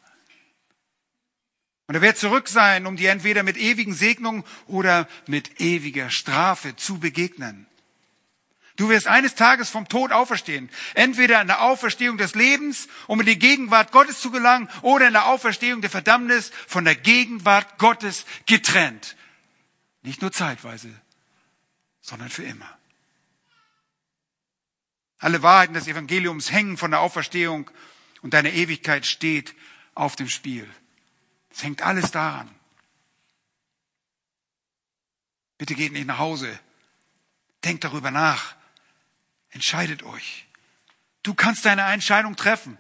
Und 1.88 1.96
er 1.96 2.02
wird 2.02 2.18
zurück 2.18 2.48
sein, 2.48 2.88
um 2.88 2.96
dir 2.96 3.12
entweder 3.12 3.44
mit 3.44 3.58
ewigen 3.58 3.94
Segnungen 3.94 4.44
oder 4.68 5.08
mit 5.28 5.62
ewiger 5.62 6.10
Strafe 6.10 6.76
zu 6.76 7.00
begegnen. 7.00 7.68
Du 8.76 8.90
wirst 8.90 9.08
eines 9.08 9.36
Tages 9.36 9.70
vom 9.70 9.88
Tod 9.88 10.12
auferstehen. 10.12 10.70
Entweder 10.96 11.40
in 11.42 11.48
der 11.48 11.62
Auferstehung 11.62 12.18
des 12.18 12.36
Lebens, 12.36 12.90
um 13.08 13.22
in 13.22 13.26
die 13.26 13.40
Gegenwart 13.40 13.92
Gottes 13.92 14.20
zu 14.20 14.32
gelangen, 14.32 14.68
oder 14.82 15.08
in 15.08 15.14
der 15.14 15.28
Auferstehung 15.28 15.82
der 15.82 15.90
Verdammnis 15.90 16.52
von 16.68 16.84
der 16.84 16.96
Gegenwart 16.96 17.78
Gottes 17.78 18.26
getrennt. 18.46 19.16
Nicht 20.02 20.22
nur 20.22 20.32
zeitweise, 20.32 20.90
sondern 22.02 22.30
für 22.30 22.44
immer. 22.44 22.70
Alle 25.20 25.42
Wahrheiten 25.42 25.74
des 25.74 25.88
Evangeliums 25.88 26.52
hängen 26.52 26.78
von 26.78 26.92
der 26.92 27.00
Auferstehung 27.00 27.70
und 28.22 28.34
deine 28.34 28.54
Ewigkeit 28.54 29.06
steht 29.06 29.56
auf 29.94 30.18
dem 30.18 30.28
Spiel. 30.28 30.70
Es 31.56 31.64
hängt 31.64 31.82
alles 31.84 32.12
daran. 32.12 32.54
Bitte 35.58 35.74
geht 35.74 35.94
nicht 35.94 36.06
nach 36.06 36.18
Hause. 36.18 36.60
Denkt 37.64 37.86
darüber 37.86 38.12
nach. 38.12 38.56
Entscheidet 39.52 40.04
euch. 40.04 40.48
Du 41.24 41.34
kannst 41.34 41.64
deine 41.64 41.84
Entscheidung 41.84 42.36
treffen. 42.36 42.78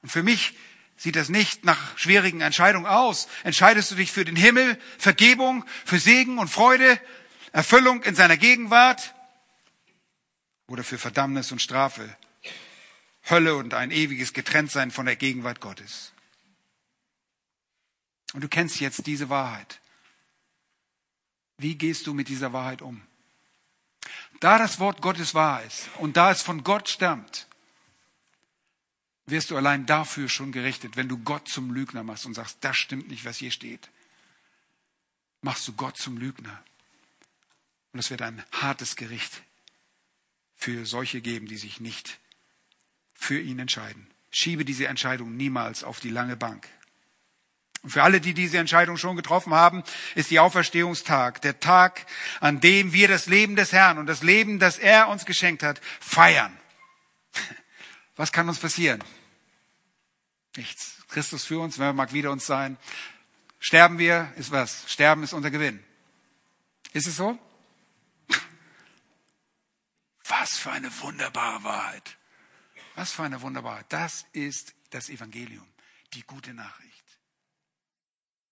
Und 0.00 0.08
für 0.08 0.22
mich 0.22 0.54
sieht 0.96 1.16
das 1.16 1.28
nicht 1.28 1.66
nach 1.66 1.98
schwierigen 1.98 2.40
Entscheidungen 2.40 2.86
aus. 2.86 3.28
Entscheidest 3.44 3.90
du 3.90 3.96
dich 3.96 4.10
für 4.10 4.24
den 4.24 4.36
Himmel, 4.36 4.80
Vergebung, 4.96 5.66
für 5.84 5.98
Segen 5.98 6.38
und 6.38 6.48
Freude, 6.48 6.98
Erfüllung 7.52 8.02
in 8.04 8.14
seiner 8.14 8.38
Gegenwart 8.38 9.14
oder 10.66 10.82
für 10.82 10.96
Verdammnis 10.96 11.52
und 11.52 11.60
Strafe, 11.60 12.16
Hölle 13.28 13.54
und 13.56 13.74
ein 13.74 13.90
ewiges 13.90 14.32
Getrenntsein 14.32 14.90
von 14.90 15.04
der 15.04 15.16
Gegenwart 15.16 15.60
Gottes. 15.60 16.14
Und 18.36 18.42
du 18.42 18.48
kennst 18.48 18.80
jetzt 18.80 19.06
diese 19.06 19.30
Wahrheit. 19.30 19.80
Wie 21.56 21.74
gehst 21.74 22.06
du 22.06 22.12
mit 22.12 22.28
dieser 22.28 22.52
Wahrheit 22.52 22.82
um? 22.82 23.00
Da 24.40 24.58
das 24.58 24.78
Wort 24.78 25.00
Gottes 25.00 25.32
wahr 25.32 25.62
ist 25.62 25.88
und 26.00 26.18
da 26.18 26.30
es 26.30 26.42
von 26.42 26.62
Gott 26.62 26.90
stammt, 26.90 27.46
wirst 29.24 29.50
du 29.50 29.56
allein 29.56 29.86
dafür 29.86 30.28
schon 30.28 30.52
gerichtet, 30.52 30.98
wenn 30.98 31.08
du 31.08 31.16
Gott 31.16 31.48
zum 31.48 31.72
Lügner 31.72 32.02
machst 32.02 32.26
und 32.26 32.34
sagst, 32.34 32.58
das 32.60 32.76
stimmt 32.76 33.08
nicht, 33.08 33.24
was 33.24 33.38
hier 33.38 33.50
steht. 33.50 33.88
Machst 35.40 35.66
du 35.66 35.72
Gott 35.72 35.96
zum 35.96 36.18
Lügner. 36.18 36.62
Und 37.94 38.00
es 38.00 38.10
wird 38.10 38.20
ein 38.20 38.44
hartes 38.52 38.96
Gericht 38.96 39.40
für 40.56 40.84
solche 40.84 41.22
geben, 41.22 41.46
die 41.46 41.56
sich 41.56 41.80
nicht 41.80 42.18
für 43.14 43.40
ihn 43.40 43.60
entscheiden. 43.60 44.10
Schiebe 44.30 44.66
diese 44.66 44.88
Entscheidung 44.88 45.38
niemals 45.38 45.84
auf 45.84 46.00
die 46.00 46.10
lange 46.10 46.36
Bank. 46.36 46.68
Und 47.86 47.90
für 47.90 48.02
alle, 48.02 48.20
die 48.20 48.34
diese 48.34 48.58
Entscheidung 48.58 48.96
schon 48.96 49.14
getroffen 49.14 49.54
haben, 49.54 49.84
ist 50.16 50.32
die 50.32 50.40
Auferstehungstag, 50.40 51.40
der 51.42 51.60
Tag, 51.60 52.04
an 52.40 52.58
dem 52.58 52.92
wir 52.92 53.06
das 53.06 53.26
Leben 53.26 53.54
des 53.54 53.70
Herrn 53.70 53.98
und 53.98 54.06
das 54.06 54.24
Leben, 54.24 54.58
das 54.58 54.76
er 54.76 55.06
uns 55.06 55.24
geschenkt 55.24 55.62
hat, 55.62 55.80
feiern. 56.00 56.58
Was 58.16 58.32
kann 58.32 58.48
uns 58.48 58.58
passieren? 58.58 59.04
Nichts. 60.56 60.96
Christus 61.10 61.44
für 61.44 61.60
uns, 61.60 61.78
wer 61.78 61.92
mag 61.92 62.12
wieder 62.12 62.32
uns 62.32 62.44
sein. 62.44 62.76
Sterben 63.60 64.00
wir, 64.00 64.32
ist 64.34 64.50
was? 64.50 64.90
Sterben 64.90 65.22
ist 65.22 65.32
unser 65.32 65.52
Gewinn. 65.52 65.78
Ist 66.92 67.06
es 67.06 67.14
so? 67.14 67.38
Was 70.24 70.58
für 70.58 70.72
eine 70.72 70.90
wunderbare 71.02 71.62
Wahrheit. 71.62 72.16
Was 72.96 73.12
für 73.12 73.22
eine 73.22 73.40
wunderbare 73.42 73.74
Wahrheit. 73.74 73.86
Das 73.90 74.26
ist 74.32 74.74
das 74.90 75.08
Evangelium, 75.08 75.68
die 76.14 76.22
gute 76.22 76.52
Nachricht. 76.52 76.85